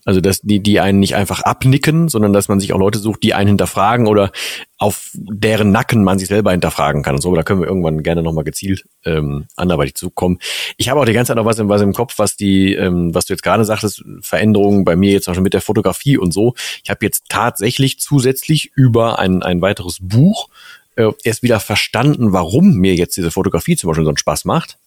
Also 0.08 0.22
dass 0.22 0.40
die, 0.40 0.60
die 0.60 0.80
einen 0.80 1.00
nicht 1.00 1.16
einfach 1.16 1.42
abnicken, 1.42 2.08
sondern 2.08 2.32
dass 2.32 2.48
man 2.48 2.60
sich 2.60 2.72
auch 2.72 2.78
Leute 2.78 2.98
sucht, 2.98 3.22
die 3.22 3.34
einen 3.34 3.48
hinterfragen 3.48 4.06
oder 4.06 4.32
auf 4.78 5.10
deren 5.12 5.70
Nacken 5.70 6.02
man 6.02 6.18
sich 6.18 6.28
selber 6.28 6.50
hinterfragen 6.50 7.02
kann 7.02 7.14
und 7.14 7.20
so. 7.20 7.28
Aber 7.28 7.36
da 7.36 7.42
können 7.42 7.60
wir 7.60 7.68
irgendwann 7.68 8.02
gerne 8.02 8.22
nochmal 8.22 8.44
gezielt 8.44 8.86
ähm, 9.04 9.48
anderweitig 9.54 9.96
zukommen. 9.96 10.38
Ich 10.78 10.88
habe 10.88 10.98
auch 10.98 11.04
die 11.04 11.12
ganze 11.12 11.28
Zeit 11.28 11.36
noch 11.36 11.44
was, 11.44 11.58
im, 11.58 11.68
was 11.68 11.82
im 11.82 11.92
Kopf, 11.92 12.14
was 12.16 12.36
die, 12.36 12.72
ähm, 12.72 13.14
was 13.14 13.26
du 13.26 13.34
jetzt 13.34 13.42
gerade 13.42 13.66
sagtest, 13.66 14.02
Veränderungen 14.22 14.86
bei 14.86 14.96
mir 14.96 15.12
jetzt 15.12 15.28
auch 15.28 15.34
schon 15.34 15.42
mit 15.42 15.52
der 15.52 15.60
Fotografie 15.60 16.16
und 16.16 16.32
so. 16.32 16.54
Ich 16.82 16.88
habe 16.88 17.04
jetzt 17.04 17.24
tatsächlich 17.28 18.00
zusätzlich 18.00 18.72
über 18.74 19.18
ein, 19.18 19.42
ein 19.42 19.60
weiteres 19.60 19.98
Buch 20.00 20.48
äh, 20.96 21.10
erst 21.22 21.42
wieder 21.42 21.60
verstanden, 21.60 22.32
warum 22.32 22.76
mir 22.76 22.94
jetzt 22.94 23.18
diese 23.18 23.30
Fotografie 23.30 23.76
zum 23.76 23.88
Beispiel 23.88 24.04
so 24.04 24.10
einen 24.10 24.16
Spaß 24.16 24.46
macht 24.46 24.78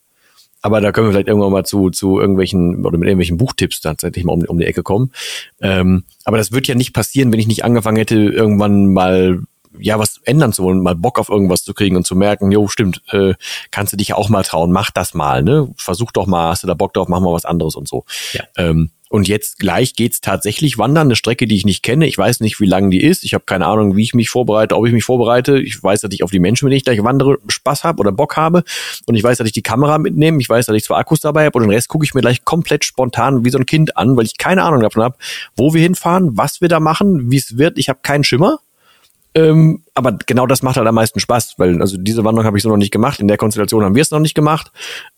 aber 0.62 0.82
da 0.82 0.92
können 0.92 1.08
wir 1.08 1.12
vielleicht 1.12 1.28
irgendwann 1.28 1.52
mal 1.52 1.66
zu, 1.66 1.90
zu 1.90 2.20
irgendwelchen 2.20 2.86
oder 2.86 2.98
mit 2.98 3.08
irgendwelchen 3.08 3.38
Buchtipps 3.38 3.82
tatsächlich 3.82 4.24
mal 4.24 4.34
um, 4.34 4.44
um 4.46 4.58
die 4.60 4.66
Ecke 4.66 4.84
kommen. 4.84 5.12
Ähm, 5.60 6.04
aber 6.24 6.38
das 6.38 6.52
wird 6.52 6.68
ja 6.68 6.76
nicht 6.76 6.94
passieren, 6.94 7.32
wenn 7.32 7.40
ich 7.40 7.48
nicht 7.48 7.66
angefangen 7.66 7.98
hätte, 7.98 8.16
irgendwann 8.16 8.94
mal 8.94 9.42
ja 9.80 9.98
was 10.00 10.20
ändern 10.26 10.54
zu 10.54 10.64
wollen, 10.64 10.82
mal 10.82 10.96
Bock 10.96 11.18
auf 11.18 11.30
irgendwas 11.30 11.64
zu 11.64 11.74
kriegen 11.74 11.96
und 11.96 12.06
zu 12.06 12.16
merken, 12.16 12.52
jo, 12.52 12.68
stimmt, 12.68 13.02
äh, 13.12 13.34
kannst 13.72 13.94
du 13.94 13.98
dich 13.98 14.10
ja 14.10 14.16
auch 14.16 14.30
mal 14.30 14.44
trauen, 14.44 14.72
mach 14.72 14.92
das 14.92 15.14
mal, 15.14 15.44
ne? 15.44 15.74
Versuch 15.78 16.12
doch 16.12 16.28
mal, 16.28 16.50
hast 16.50 16.64
du 16.64 16.68
da 16.68 16.74
Bock 16.74 16.94
drauf, 16.94 17.08
mach 17.08 17.22
mal 17.22 17.34
was 17.34 17.46
anderes 17.46 17.76
und 17.76 17.88
so. 17.88 18.06
Ja. 18.34 18.44
Ähm, 18.58 18.92
und 19.12 19.28
jetzt 19.28 19.60
gleich 19.60 19.94
geht's 19.94 20.22
tatsächlich 20.22 20.78
wandern, 20.78 21.08
eine 21.08 21.18
Strecke, 21.18 21.46
die 21.46 21.58
ich 21.58 21.66
nicht 21.66 21.84
kenne. 21.84 22.08
Ich 22.08 22.18
weiß 22.18 22.40
nicht, 22.40 22.62
wie 22.62 22.66
lang 22.66 22.92
die 22.92 23.04
ist. 23.04 23.26
Ich 23.26 23.34
habe 23.34 23.44
keine 23.46 23.66
Ahnung, 23.66 23.98
wie 23.98 24.04
ich 24.04 24.14
mich 24.14 24.30
vorbereite, 24.30 24.78
ob 24.78 24.88
ich 24.88 24.94
mich 24.94 25.04
vorbereite. 25.04 25.60
Ich 25.60 25.84
weiß, 25.84 26.00
dass 26.00 26.14
ich 26.14 26.24
auf 26.24 26.32
die 26.32 26.40
Menschen, 26.40 26.66
wenn 26.66 26.72
ich 26.78 26.86
gleich 26.86 27.04
wandere, 27.04 27.38
Spaß 27.46 27.84
habe 27.84 28.00
oder 28.00 28.14
Bock 28.14 28.38
habe. 28.38 28.64
Und 29.08 29.16
ich 29.16 29.24
weiß, 29.24 29.38
dass 29.38 29.48
ich 29.48 29.52
die 29.52 29.64
Kamera 29.64 29.98
mitnehme. 29.98 30.40
Ich 30.40 30.48
weiß, 30.48 30.66
dass 30.66 30.78
ich 30.78 30.86
zwei 30.86 30.96
Akkus 30.96 31.20
dabei 31.20 31.44
habe 31.44 31.58
und 31.58 31.66
den 31.66 31.74
Rest 31.74 31.90
gucke 31.90 32.06
ich 32.06 32.14
mir 32.14 32.22
gleich 32.22 32.46
komplett 32.46 32.86
spontan 32.86 33.44
wie 33.44 33.50
so 33.50 33.58
ein 33.58 33.66
Kind 33.66 33.98
an, 33.98 34.16
weil 34.16 34.24
ich 34.24 34.38
keine 34.38 34.64
Ahnung 34.64 34.80
davon 34.80 35.04
habe, 35.04 35.18
wo 35.58 35.74
wir 35.74 35.82
hinfahren, 35.82 36.38
was 36.38 36.62
wir 36.62 36.70
da 36.70 36.80
machen, 36.80 37.30
wie 37.30 37.38
es 37.38 37.58
wird. 37.58 37.78
Ich 37.78 37.90
habe 37.90 38.00
keinen 38.04 38.24
Schimmer. 38.24 38.60
Ähm, 39.34 39.84
aber 39.94 40.12
genau 40.12 40.46
das 40.46 40.62
macht 40.62 40.76
halt 40.76 40.88
am 40.88 40.96
meisten 40.96 41.22
Spaß, 41.22 41.56
weil 41.58 41.80
also 41.82 41.98
diese 41.98 42.26
Wanderung 42.26 42.46
habe 42.46 42.58
ich 42.58 42.64
so 42.64 42.70
noch 42.70 42.78
nicht 42.78 42.92
gemacht. 42.92 43.20
In 43.20 43.30
der 43.30 43.38
Konstellation 43.38 43.84
haben 43.84 43.96
wir 43.96 44.02
es 44.02 44.12
noch 44.12 44.20
nicht 44.20 44.36
gemacht. 44.36 44.72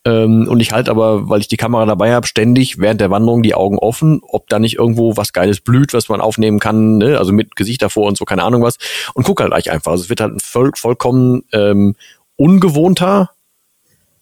Ähm, 0.05 0.47
und 0.47 0.59
ich 0.59 0.71
halt 0.71 0.87
aber, 0.87 1.29
weil 1.29 1.39
ich 1.39 1.47
die 1.47 1.57
Kamera 1.57 1.85
dabei 1.85 2.13
habe, 2.13 2.27
ständig 2.27 2.77
während 2.77 3.01
der 3.01 3.09
Wanderung 3.09 3.41
die 3.41 3.55
Augen 3.55 3.79
offen, 3.79 4.21
ob 4.27 4.47
da 4.49 4.59
nicht 4.59 4.75
irgendwo 4.75 5.17
was 5.17 5.33
Geiles 5.33 5.61
blüht, 5.61 5.93
was 5.93 6.09
man 6.09 6.21
aufnehmen 6.21 6.59
kann, 6.59 6.97
ne? 6.99 7.17
also 7.17 7.31
mit 7.31 7.55
Gesicht 7.55 7.81
davor 7.81 8.07
und 8.07 8.17
so, 8.17 8.25
keine 8.25 8.43
Ahnung 8.43 8.61
was. 8.61 8.77
Und 9.15 9.23
guck 9.23 9.41
halt 9.41 9.49
gleich 9.51 9.71
einfach. 9.71 9.93
Also 9.93 10.03
es 10.03 10.09
wird 10.09 10.21
halt 10.21 10.35
ein 10.35 10.39
voll, 10.39 10.71
vollkommen 10.75 11.43
ähm, 11.51 11.95
ungewohnter, 12.35 13.31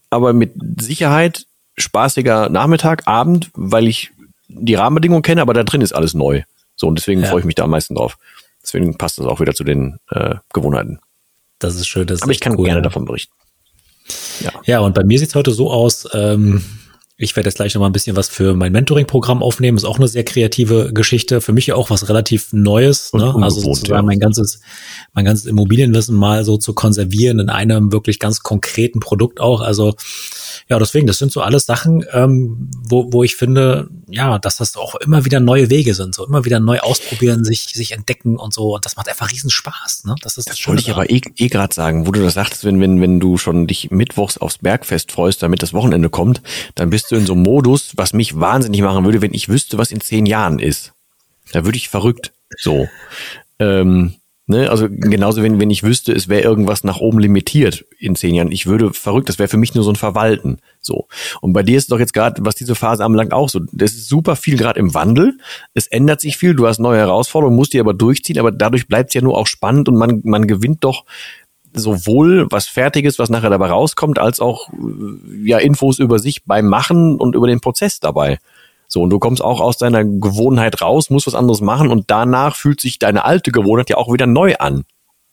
aber 0.08 0.32
mit 0.32 0.52
Sicherheit 0.80 1.46
spaßiger 1.76 2.48
Nachmittag, 2.48 3.06
Abend, 3.06 3.50
weil 3.54 3.88
ich 3.88 4.10
die 4.48 4.74
Rahmenbedingungen 4.74 5.22
kenne, 5.22 5.42
aber 5.42 5.54
da 5.54 5.64
drin 5.64 5.80
ist 5.80 5.92
alles 5.92 6.14
neu. 6.14 6.42
So, 6.76 6.86
und 6.86 6.98
deswegen 6.98 7.22
ja. 7.22 7.28
freue 7.28 7.40
ich 7.40 7.46
mich 7.46 7.54
da 7.54 7.64
am 7.64 7.70
meisten 7.70 7.94
drauf. 7.94 8.18
Deswegen 8.62 8.96
passt 8.96 9.18
das 9.18 9.26
auch 9.26 9.40
wieder 9.40 9.54
zu 9.54 9.64
den 9.64 9.98
äh, 10.10 10.36
Gewohnheiten. 10.52 10.98
Das 11.58 11.74
ist 11.74 11.86
schön. 11.86 12.06
Das 12.06 12.22
Aber 12.22 12.32
ich 12.32 12.40
kann 12.40 12.56
cool, 12.56 12.66
gerne 12.66 12.82
davon 12.82 13.04
berichten. 13.04 13.34
Ja. 14.40 14.52
ja, 14.64 14.80
und 14.80 14.94
bei 14.94 15.04
mir 15.04 15.18
sieht's 15.18 15.34
heute 15.34 15.52
so 15.52 15.70
aus, 15.70 16.08
ähm, 16.12 16.62
Ich 17.18 17.36
werde 17.36 17.48
jetzt 17.48 17.56
gleich 17.56 17.72
noch 17.74 17.80
mal 17.80 17.86
ein 17.86 17.92
bisschen 17.92 18.16
was 18.16 18.28
für 18.28 18.54
mein 18.54 18.72
Mentoring-Programm 18.72 19.44
aufnehmen. 19.44 19.76
Ist 19.76 19.84
auch 19.84 19.98
eine 19.98 20.08
sehr 20.08 20.24
kreative 20.24 20.92
Geschichte. 20.92 21.40
Für 21.40 21.52
mich 21.52 21.68
ja 21.68 21.76
auch 21.76 21.88
was 21.88 22.08
relativ 22.08 22.52
Neues. 22.52 23.12
Ne? 23.12 23.32
Also 23.40 23.60
sozusagen 23.60 24.00
ja. 24.00 24.02
mein 24.02 24.18
ganzes, 24.18 24.60
mein 25.12 25.24
ganzes 25.24 25.46
Immobilienwissen 25.46 26.16
mal 26.16 26.44
so 26.44 26.56
zu 26.56 26.74
konservieren 26.74 27.38
in 27.38 27.48
einem 27.48 27.92
wirklich 27.92 28.18
ganz 28.18 28.42
konkreten 28.42 28.98
Produkt 28.98 29.40
auch. 29.40 29.60
Also 29.60 29.94
ja, 30.68 30.78
deswegen, 30.80 31.06
das 31.06 31.18
sind 31.18 31.30
so 31.30 31.42
alles 31.42 31.64
Sachen, 31.64 32.04
ähm, 32.12 32.70
wo, 32.88 33.12
wo 33.12 33.22
ich 33.22 33.36
finde, 33.36 33.88
ja, 34.12 34.38
dass 34.38 34.56
das 34.56 34.76
auch 34.76 34.94
immer 34.96 35.24
wieder 35.24 35.40
neue 35.40 35.70
Wege 35.70 35.94
sind, 35.94 36.14
so 36.14 36.26
immer 36.26 36.44
wieder 36.44 36.60
neu 36.60 36.78
ausprobieren, 36.80 37.44
sich, 37.44 37.72
sich 37.72 37.92
entdecken 37.92 38.36
und 38.36 38.52
so. 38.52 38.74
Und 38.74 38.84
das 38.84 38.96
macht 38.96 39.08
einfach 39.08 39.30
riesen 39.30 39.48
Spaß. 39.48 40.04
Ne? 40.04 40.14
Das 40.22 40.36
ist 40.36 40.50
das, 40.50 40.58
das 40.58 40.68
wollte 40.68 40.82
ich 40.82 40.90
aber 40.90 41.08
eh, 41.10 41.22
eh 41.36 41.48
gerade 41.48 41.74
sagen, 41.74 42.06
wo 42.06 42.12
du 42.12 42.20
das 42.20 42.34
sagtest, 42.34 42.64
wenn, 42.64 42.80
wenn, 42.80 43.00
wenn 43.00 43.20
du 43.20 43.38
schon 43.38 43.66
dich 43.66 43.90
mittwochs 43.90 44.36
aufs 44.36 44.58
Bergfest 44.58 45.12
freust, 45.12 45.42
damit 45.42 45.62
das 45.62 45.72
Wochenende 45.72 46.10
kommt, 46.10 46.42
dann 46.74 46.90
bist 46.90 47.10
du 47.10 47.16
in 47.16 47.26
so 47.26 47.32
einem 47.32 47.42
Modus, 47.42 47.92
was 47.96 48.12
mich 48.12 48.38
wahnsinnig 48.38 48.82
machen 48.82 49.04
würde, 49.04 49.22
wenn 49.22 49.32
ich 49.32 49.48
wüsste, 49.48 49.78
was 49.78 49.90
in 49.90 50.02
zehn 50.02 50.26
Jahren 50.26 50.58
ist. 50.58 50.92
Da 51.52 51.64
würde 51.64 51.78
ich 51.78 51.88
verrückt. 51.88 52.32
So. 52.58 52.88
Ähm, 53.58 54.16
ne? 54.46 54.70
Also 54.70 54.88
genauso, 54.88 55.42
wenn, 55.42 55.60
wenn 55.60 55.70
ich 55.70 55.82
wüsste, 55.82 56.12
es 56.12 56.28
wäre 56.28 56.42
irgendwas 56.42 56.84
nach 56.84 56.98
oben 56.98 57.18
limitiert 57.18 57.84
in 57.98 58.16
zehn 58.16 58.34
Jahren. 58.34 58.52
Ich 58.52 58.66
würde 58.66 58.92
verrückt, 58.92 59.28
das 59.28 59.38
wäre 59.38 59.48
für 59.48 59.56
mich 59.56 59.74
nur 59.74 59.84
so 59.84 59.90
ein 59.90 59.96
Verwalten. 59.96 60.58
So. 60.80 61.06
Und 61.40 61.52
bei 61.52 61.62
dir 61.62 61.76
ist 61.76 61.84
es 61.84 61.88
doch 61.88 61.98
jetzt 61.98 62.12
gerade, 62.12 62.44
was 62.44 62.54
diese 62.54 62.74
Phase 62.74 63.04
anbelangt, 63.04 63.32
auch 63.32 63.48
so. 63.48 63.60
Das 63.72 63.92
ist 63.92 64.08
super 64.08 64.36
viel 64.36 64.56
gerade 64.56 64.80
im 64.80 64.94
Wandel. 64.94 65.38
Es 65.74 65.86
ändert 65.86 66.20
sich 66.20 66.36
viel, 66.36 66.54
du 66.54 66.66
hast 66.66 66.78
neue 66.78 66.98
Herausforderungen, 66.98 67.56
musst 67.56 67.72
die 67.72 67.80
aber 67.80 67.94
durchziehen, 67.94 68.38
aber 68.38 68.52
dadurch 68.52 68.88
bleibt 68.88 69.10
es 69.10 69.14
ja 69.14 69.20
nur 69.20 69.36
auch 69.36 69.46
spannend 69.46 69.88
und 69.88 69.96
man, 69.96 70.20
man 70.24 70.46
gewinnt 70.46 70.84
doch 70.84 71.04
sowohl 71.74 72.46
was 72.50 72.66
Fertiges, 72.66 73.18
was 73.18 73.30
nachher 73.30 73.50
dabei 73.50 73.68
rauskommt, 73.68 74.18
als 74.18 74.40
auch 74.40 74.68
äh, 74.72 75.48
ja 75.48 75.58
Infos 75.58 75.98
über 75.98 76.18
sich 76.18 76.44
beim 76.44 76.66
Machen 76.66 77.16
und 77.16 77.34
über 77.34 77.46
den 77.46 77.60
Prozess 77.60 78.00
dabei. 78.00 78.38
So, 78.92 79.00
und 79.00 79.08
du 79.08 79.18
kommst 79.18 79.42
auch 79.42 79.62
aus 79.62 79.78
deiner 79.78 80.04
Gewohnheit 80.04 80.82
raus, 80.82 81.08
musst 81.08 81.26
was 81.26 81.34
anderes 81.34 81.62
machen 81.62 81.88
und 81.88 82.10
danach 82.10 82.56
fühlt 82.56 82.78
sich 82.78 82.98
deine 82.98 83.24
alte 83.24 83.50
Gewohnheit 83.50 83.88
ja 83.88 83.96
auch 83.96 84.12
wieder 84.12 84.26
neu 84.26 84.56
an. 84.56 84.84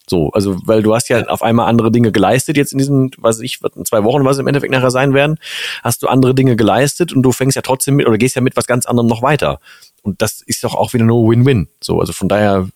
So, 0.09 0.31
also, 0.31 0.55
weil 0.65 0.81
du 0.81 0.95
hast 0.95 1.09
ja 1.09 1.27
auf 1.27 1.43
einmal 1.43 1.67
andere 1.67 1.91
Dinge 1.91 2.13
geleistet, 2.13 2.55
jetzt 2.55 2.71
in 2.71 2.77
diesen, 2.77 3.11
weiß 3.17 3.41
ich, 3.41 3.59
in 3.75 3.83
zwei 3.83 4.05
Wochen, 4.05 4.23
was 4.23 4.37
im 4.37 4.47
Endeffekt 4.47 4.71
nachher 4.71 4.91
sein 4.91 5.13
werden, 5.13 5.39
hast 5.83 6.01
du 6.01 6.07
andere 6.07 6.33
Dinge 6.33 6.55
geleistet 6.55 7.11
und 7.11 7.21
du 7.21 7.33
fängst 7.33 7.57
ja 7.57 7.61
trotzdem 7.61 7.97
mit 7.97 8.07
oder 8.07 8.17
gehst 8.17 8.37
ja 8.37 8.41
mit 8.41 8.55
was 8.55 8.65
ganz 8.65 8.85
anderem 8.85 9.07
noch 9.07 9.21
weiter. 9.21 9.59
Und 10.03 10.21
das 10.21 10.41
ist 10.41 10.63
doch 10.63 10.73
auch 10.73 10.93
wieder 10.93 11.03
nur 11.03 11.29
Win-Win. 11.29 11.67
So, 11.81 11.99
also 11.99 12.13
von 12.13 12.29
daher 12.29 12.69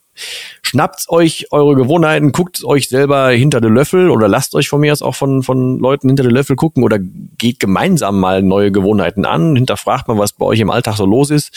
Schnappt 0.61 1.09
euch 1.09 1.47
eure 1.51 1.76
Gewohnheiten, 1.76 2.32
guckt 2.32 2.64
euch 2.64 2.89
selber 2.89 3.30
hinter 3.30 3.61
den 3.61 3.74
Löffel 3.74 4.09
oder 4.09 4.28
lasst 4.28 4.55
euch 4.55 4.70
von 4.70 4.82
mir 4.82 4.91
aus 4.91 5.01
auch 5.01 5.16
von, 5.16 5.43
von 5.43 5.80
Leuten 5.80 6.07
hinter 6.07 6.24
den 6.24 6.32
Löffel 6.32 6.55
gucken 6.55 6.84
oder 6.84 6.99
geht 6.99 7.59
gemeinsam 7.59 8.20
mal 8.20 8.41
neue 8.41 8.72
Gewohnheiten 8.72 9.26
an, 9.26 9.55
hinterfragt 9.55 10.07
mal, 10.07 10.18
was 10.18 10.34
bei 10.34 10.45
euch 10.45 10.59
im 10.59 10.70
Alltag 10.70 10.97
so 10.97 11.05
los 11.05 11.30
ist. 11.30 11.51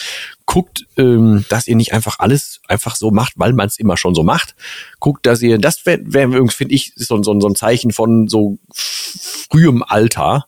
Guckt, 0.45 0.87
ähm, 0.97 1.45
dass 1.49 1.67
ihr 1.67 1.77
nicht 1.77 1.93
einfach 1.93 2.19
alles 2.19 2.61
einfach 2.69 2.97
so 2.97 3.11
macht, 3.11 3.35
weil 3.37 3.53
man 3.53 3.67
es 3.67 3.79
immer 3.79 3.97
schon 3.97 4.15
so 4.15 4.23
macht. 4.23 4.55
Guckt, 5.01 5.27
dass 5.27 5.43
ihr, 5.43 5.59
das 5.59 5.85
wäre, 5.87 6.01
wär, 6.05 6.29
finde 6.49 6.75
ich, 6.75 6.93
so, 6.97 7.23
so, 7.23 7.41
so 7.41 7.49
ein 7.49 7.55
Zeichen 7.55 7.93
von 7.93 8.29
so 8.29 8.59
frühem 8.73 9.83
Alter 9.83 10.47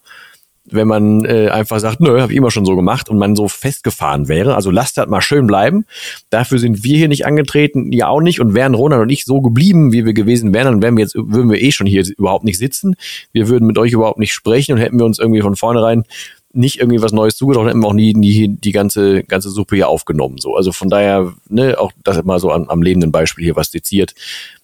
wenn 0.70 0.88
man 0.88 1.24
äh, 1.24 1.48
einfach 1.48 1.78
sagt, 1.80 2.00
nö, 2.00 2.20
habe 2.20 2.32
ich 2.32 2.38
immer 2.38 2.50
schon 2.50 2.64
so 2.64 2.76
gemacht 2.76 3.08
und 3.08 3.18
man 3.18 3.36
so 3.36 3.48
festgefahren 3.48 4.28
wäre. 4.28 4.54
Also 4.54 4.70
lasst 4.70 4.98
das 4.98 5.08
mal 5.08 5.20
schön 5.20 5.46
bleiben. 5.46 5.84
Dafür 6.30 6.58
sind 6.58 6.84
wir 6.84 6.96
hier 6.96 7.08
nicht 7.08 7.26
angetreten, 7.26 7.92
ihr 7.92 8.08
auch 8.08 8.20
nicht. 8.20 8.40
Und 8.40 8.54
wären 8.54 8.74
Ronald 8.74 9.02
und 9.02 9.10
ich 9.10 9.24
so 9.24 9.40
geblieben, 9.40 9.92
wie 9.92 10.04
wir 10.04 10.14
gewesen 10.14 10.54
wären, 10.54 10.66
dann 10.66 10.82
wären 10.82 10.96
wir 10.96 11.04
jetzt, 11.04 11.14
würden 11.14 11.50
wir 11.50 11.60
eh 11.60 11.72
schon 11.72 11.86
hier 11.86 12.04
überhaupt 12.16 12.44
nicht 12.44 12.58
sitzen. 12.58 12.96
Wir 13.32 13.48
würden 13.48 13.66
mit 13.66 13.78
euch 13.78 13.92
überhaupt 13.92 14.18
nicht 14.18 14.32
sprechen 14.32 14.72
und 14.72 14.78
hätten 14.78 14.98
wir 14.98 15.06
uns 15.06 15.18
irgendwie 15.18 15.42
von 15.42 15.56
vornherein 15.56 16.04
nicht 16.52 16.80
irgendwie 16.80 17.02
was 17.02 17.12
Neues 17.12 17.36
zugetraut, 17.36 17.68
hätten 17.68 17.80
wir 17.80 17.88
auch 17.88 17.92
nie, 17.92 18.14
nie 18.14 18.48
die 18.48 18.72
ganze, 18.72 19.22
ganze 19.24 19.50
Suppe 19.50 19.76
hier 19.76 19.88
aufgenommen. 19.88 20.38
So, 20.38 20.56
also 20.56 20.72
von 20.72 20.88
daher, 20.88 21.32
ne, 21.48 21.78
auch 21.78 21.92
das 22.04 22.22
mal 22.24 22.40
so 22.40 22.50
am, 22.50 22.68
am 22.68 22.82
lebenden 22.82 23.12
Beispiel 23.12 23.44
hier 23.44 23.56
was 23.56 23.70
seziert. 23.70 24.14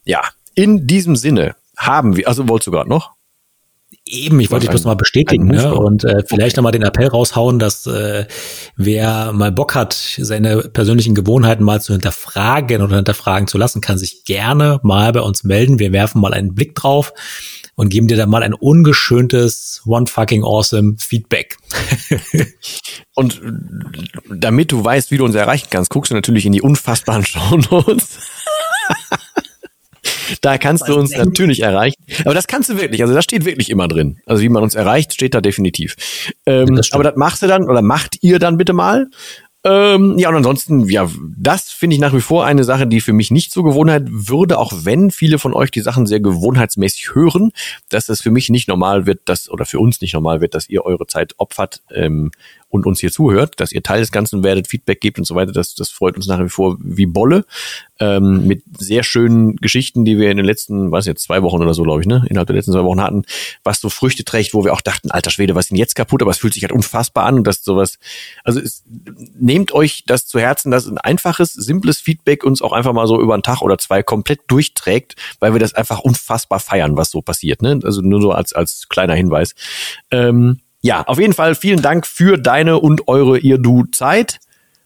Ja, 0.05 0.23
in 0.55 0.87
diesem 0.87 1.17
Sinne 1.17 1.55
haben 1.77 2.17
wir, 2.17 2.27
also 2.29 2.49
wolltest 2.49 2.69
du 2.69 2.71
gerade 2.71 2.89
noch? 2.89 3.14
Eben, 4.07 4.39
ich 4.41 4.51
wollte 4.51 4.67
dich 4.67 4.71
bloß 4.71 4.85
mal 4.85 4.97
bestätigen 4.97 5.47
ne? 5.47 5.75
und 5.75 6.05
äh, 6.05 6.23
vielleicht 6.27 6.57
nochmal 6.57 6.73
den 6.73 6.83
Appell 6.83 7.09
raushauen, 7.09 7.59
dass 7.59 7.87
äh, 7.87 8.27
wer 8.77 9.33
mal 9.33 9.51
Bock 9.51 9.75
hat, 9.75 9.95
seine 9.95 10.59
persönlichen 10.59 11.15
Gewohnheiten 11.15 11.65
mal 11.65 11.81
zu 11.81 11.95
hinterfragen 11.95 12.83
oder 12.83 12.97
hinterfragen 12.97 13.49
zu 13.49 13.57
lassen, 13.57 13.81
kann 13.81 13.97
sich 13.97 14.25
gerne 14.25 14.79
mal 14.83 15.11
bei 15.13 15.23
uns 15.23 15.43
melden. 15.43 15.79
Wir 15.79 15.93
werfen 15.93 16.21
mal 16.21 16.35
einen 16.35 16.55
Blick 16.55 16.75
drauf 16.75 17.15
und 17.77 17.89
geben 17.89 18.07
dir 18.07 18.19
dann 18.19 18.29
mal 18.29 18.43
ein 18.43 18.55
ungeschöntes 18.55 19.83
One 19.87 20.07
fucking 20.07 20.45
awesome 20.45 20.97
Feedback. 20.99 21.57
und 23.15 23.41
damit 24.31 24.71
du 24.71 24.85
weißt, 24.85 25.11
wie 25.11 25.17
du 25.17 25.25
uns 25.25 25.35
erreichen 25.35 25.69
kannst, 25.71 25.91
guckst 25.91 26.11
du 26.11 26.15
natürlich 26.15 26.45
in 26.45 26.53
die 26.53 26.63
unfassbaren 26.63 27.25
Shownotes. 27.27 28.19
Da 30.41 30.59
kannst 30.59 30.89
du 30.89 30.95
uns 30.95 31.17
natürlich 31.17 31.63
erreichen. 31.63 32.03
Aber 32.25 32.35
das 32.35 32.47
kannst 32.47 32.71
du 32.71 32.79
wirklich. 32.79 33.03
Also 33.03 33.15
das 33.15 33.25
steht 33.25 33.45
wirklich 33.45 33.71
immer 33.71 33.89
drin. 33.89 34.19
Also 34.27 34.43
wie 34.43 34.49
man 34.49 34.63
uns 34.63 34.75
erreicht, 34.75 35.15
steht 35.15 35.35
da 35.35 35.41
definitiv. 35.41 35.97
Ähm, 36.47 36.77
das 36.77 36.93
aber 36.93 37.05
das 37.05 37.17
machst 37.17 37.43
du 37.43 37.47
dann 37.47 37.69
oder 37.69 37.83
macht 37.83 38.19
ihr 38.23 38.39
dann 38.39 38.57
bitte 38.57 38.73
mal. 38.73 39.09
Ähm, 39.67 40.19
ja, 40.19 40.29
und 40.29 40.37
ansonsten, 40.37 40.87
ja, 40.91 41.11
das 41.39 41.71
finde 41.71 41.95
ich 41.95 42.01
nach 42.01 42.13
wie 42.13 42.21
vor 42.21 42.45
eine 42.45 42.65
Sache, 42.65 42.87
die 42.87 43.01
für 43.01 43.15
mich 43.15 43.31
nicht 43.31 43.51
zur 43.51 43.65
Gewohnheit 43.65 44.03
würde, 44.07 44.59
auch 44.59 44.73
wenn 44.83 45.11
viele 45.11 45.39
von 45.39 45.55
euch 45.55 45.71
die 45.71 45.81
Sachen 45.81 46.05
sehr 46.05 46.21
gewohnheitsmäßig 46.21 47.15
hören, 47.15 47.51
dass 47.89 48.11
es 48.11 48.21
für 48.21 48.31
mich 48.31 48.51
nicht 48.51 48.69
normal 48.69 49.07
wird, 49.07 49.23
dass, 49.25 49.49
oder 49.49 49.65
für 49.65 49.79
uns 49.79 50.03
nicht 50.03 50.13
normal 50.13 50.43
wird, 50.43 50.55
dass 50.55 50.69
ihr 50.69 50.85
eure 50.85 51.07
Zeit 51.07 51.33
opfert, 51.39 51.81
ähm, 51.91 52.31
und 52.75 52.87
uns 52.87 52.99
hier 52.99 53.13
zuhört, 53.13 53.61
dass 53.61 53.71
ihr 53.71 53.85
Teil 53.85 54.01
des 54.01 54.11
Ganzen 54.11 54.43
werdet, 54.43 54.67
Feedback 54.67 55.01
gebt 55.01 55.17
und 55.17 55.25
so 55.25 55.37
weiter. 55.37 55.53
Das, 55.53 55.77
das 55.77 55.91
freut 55.91 56.17
uns 56.17 56.27
nach 56.27 56.41
wie 56.41 56.49
vor 56.49 56.77
wie 56.81 57.07
Bolle. 57.07 57.45
Ähm, 58.01 58.49
mit 58.49 58.65
sehr 58.77 59.05
schönen 59.05 59.55
Geschichten, 59.55 60.05
die 60.05 60.19
wir 60.19 60.29
in 60.29 60.37
den 60.37 60.45
letzten, 60.45 60.91
weiß 60.91 61.07
jetzt, 61.07 61.23
zwei 61.23 61.45
Wochen 61.45 61.63
oder 61.63 61.73
so, 61.73 61.85
glaube 61.85 62.01
ich, 62.01 62.09
ne, 62.09 62.25
innerhalb 62.29 62.49
der 62.49 62.57
letzten 62.57 62.73
zwei 62.73 62.83
Wochen 62.83 63.01
hatten, 63.01 63.23
was 63.63 63.81
so 63.81 63.91
Früchte 63.91 64.25
trägt, 64.25 64.55
wo 64.55 64.65
wir 64.65 64.73
auch 64.73 64.81
dachten, 64.81 65.13
alter 65.13 65.31
Schwede, 65.31 65.55
was 65.55 65.67
ist 65.67 65.71
denn 65.71 65.79
jetzt 65.79 65.95
kaputt? 65.95 66.21
Aber 66.21 66.33
es 66.33 66.39
fühlt 66.39 66.53
sich 66.53 66.65
halt 66.65 66.73
unfassbar 66.73 67.27
an 67.27 67.37
und 67.37 67.47
das 67.47 67.63
sowas. 67.63 68.01
Also 68.43 68.59
es, 68.59 68.83
nehmt 69.39 69.71
euch 69.71 70.03
das 70.09 70.27
zu 70.27 70.41
Herzen, 70.41 70.73
dass 70.73 70.89
ein 70.89 70.99
einfaches, 70.99 71.53
simples 71.53 72.01
Feedback 72.01 72.43
uns 72.43 72.61
auch 72.61 72.73
einfach 72.73 72.93
mal 72.93 73.07
so 73.07 73.21
über 73.21 73.35
einen 73.35 73.45
Tag 73.45 73.63
oder 73.63 73.79
zwei 73.79 74.03
komplett 74.03 74.41
durchträgt, 74.49 75.15
weil 75.39 75.53
wir 75.53 75.61
das 75.61 75.75
einfach 75.75 76.01
unfassbar 76.01 76.59
feiern, 76.59 76.97
was 76.97 77.13
so 77.13 77.23
passiert. 77.23 77.63
Ne? 77.63 77.79
Also 77.85 78.01
nur 78.01 78.21
so 78.21 78.33
als, 78.33 78.53
als 78.53 78.89
kleiner 78.89 79.15
Hinweis. 79.15 79.55
Ähm, 80.11 80.59
ja, 80.85 81.03
auf 81.07 81.19
jeden 81.19 81.33
Fall 81.33 81.55
vielen 81.55 81.81
Dank 81.81 82.07
für 82.07 82.37
deine 82.37 82.79
und 82.79 83.09
eure 83.09 83.39
ihr 83.39 83.57
du 83.57 83.85
Zeit. 83.87 84.39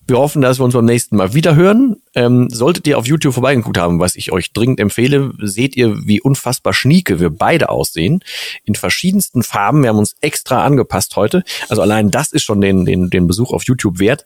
Wir 0.07 0.17
hoffen, 0.17 0.41
dass 0.43 0.61
wir 0.61 0.65
uns 0.65 0.75
beim 0.75 0.85
nächsten 0.85 1.17
Mal 1.17 1.35
wieder 1.35 1.57
hören. 1.57 1.97
Ähm, 2.15 2.49
solltet 2.51 2.87
ihr 2.87 2.99
auf 2.99 3.09
YouTube 3.09 3.35
vorbeigeguckt 3.35 3.79
haben, 3.79 3.99
was 3.99 4.15
ich 4.15 4.31
euch 4.31 4.53
dringend 4.53 4.79
empfehle, 4.79 5.33
seht 5.41 5.77
ihr, 5.77 6.07
wie 6.07 6.21
unfassbar 6.21 6.73
schnieke 6.73 7.19
wir 7.19 7.31
beide 7.31 7.69
aussehen. 7.69 8.21
In 8.65 8.77
verschiedensten 8.77 9.43
Farben. 9.43 9.83
Wir 9.83 9.89
haben 9.89 9.99
uns 9.99 10.15
extra 10.21 10.65
angepasst 10.65 11.17
heute. 11.17 11.43
Also 11.69 11.83
allein 11.83 12.13
das 12.13 12.31
ist 12.31 12.45
schon 12.45 12.61
den, 12.61 12.85
den, 12.85 13.11
den 13.11 13.27
Besuch 13.27 13.53
auf 13.53 13.65
YouTube 13.65 13.99
wert. 13.99 14.25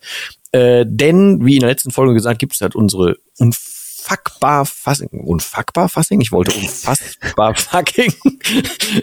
Äh, 0.53 0.85
denn, 0.87 1.43
wie 1.47 1.55
in 1.55 1.61
der 1.61 1.71
letzten 1.71 1.91
Folge 1.91 2.13
gesagt, 2.13 2.39
gibt 2.39 2.53
es 2.53 2.61
halt 2.61 2.75
unsere 2.75 3.17
unfassbar 3.39 3.72
unfuckbar 4.03 4.67
Fassing, 4.67 5.09
unfuckbar 5.11 5.89
Fassing, 5.89 6.21
ich 6.21 6.33
wollte 6.33 6.53
unfassbar 6.53 7.55
fucking 7.57 8.13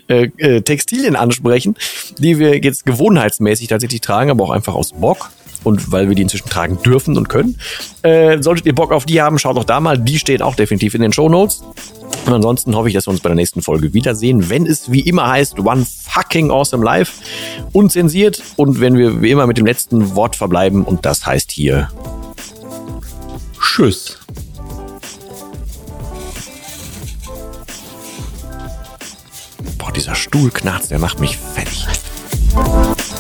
äh, 0.08 0.30
äh, 0.38 0.62
Textilien 0.62 1.16
ansprechen, 1.16 1.76
die 2.18 2.39
wir 2.39 2.58
jetzt 2.58 2.86
gewohnheitsmäßig 2.86 3.68
tatsächlich 3.68 4.02
tragen, 4.02 4.30
aber 4.30 4.43
auch 4.43 4.52
einfach 4.52 4.76
aus 4.76 4.93
Bock 4.93 5.30
und 5.64 5.91
weil 5.91 6.08
wir 6.08 6.16
die 6.16 6.22
inzwischen 6.22 6.50
tragen 6.50 6.82
dürfen 6.82 7.18
und 7.18 7.30
können. 7.30 7.60
Äh, 8.02 8.41
solltet 8.41 8.66
ihr 8.66 8.76
Bock 8.76 8.91
auf 8.91 9.06
die 9.06 9.22
haben, 9.22 9.39
schaut 9.39 9.58
doch 9.58 9.66
da 9.66 9.80
mal, 9.80 9.97
die 9.97 10.20
stehen 10.20 10.41
auch 10.41 10.56
definitiv 10.56 10.93
in 10.95 11.02
den 11.02 11.14
Show 11.14 11.30
Notes. 11.30 11.64
Und 12.26 12.34
ansonsten 12.34 12.76
hoffe 12.76 12.89
ich, 12.89 12.93
dass 12.93 13.08
wir 13.08 13.12
uns 13.12 13.22
bei 13.22 13.30
der 13.30 13.36
nächsten 13.36 13.62
Folge 13.62 13.93
wiedersehen, 13.93 14.50
wenn 14.50 14.66
es 14.66 14.91
wie 14.91 15.02
immer 15.02 15.28
heißt 15.28 15.60
One 15.60 15.86
fucking 15.86 16.52
awesome 16.52 16.84
life, 16.84 17.22
unzensiert 17.72 18.41
und 18.58 18.80
wenn 18.82 18.97
wir 18.97 19.22
wie 19.22 19.32
immer 19.32 19.47
mit 19.47 19.58
dem 19.58 19.66
letzten 19.66 20.16
Wort 20.16 20.36
verbleiben 20.36 20.84
und 20.84 21.06
das 21.06 21.26
heißt 21.26 21.52
hier 21.52 21.89
Tschüss. 23.60 24.20
Boah, 29.80 29.91
dieser 29.91 30.13
Stuhlknarz, 30.13 30.89
der 30.89 30.99
macht 30.99 31.19
mich 31.19 31.38
fertig. 31.38 31.88
Musik 32.53 33.19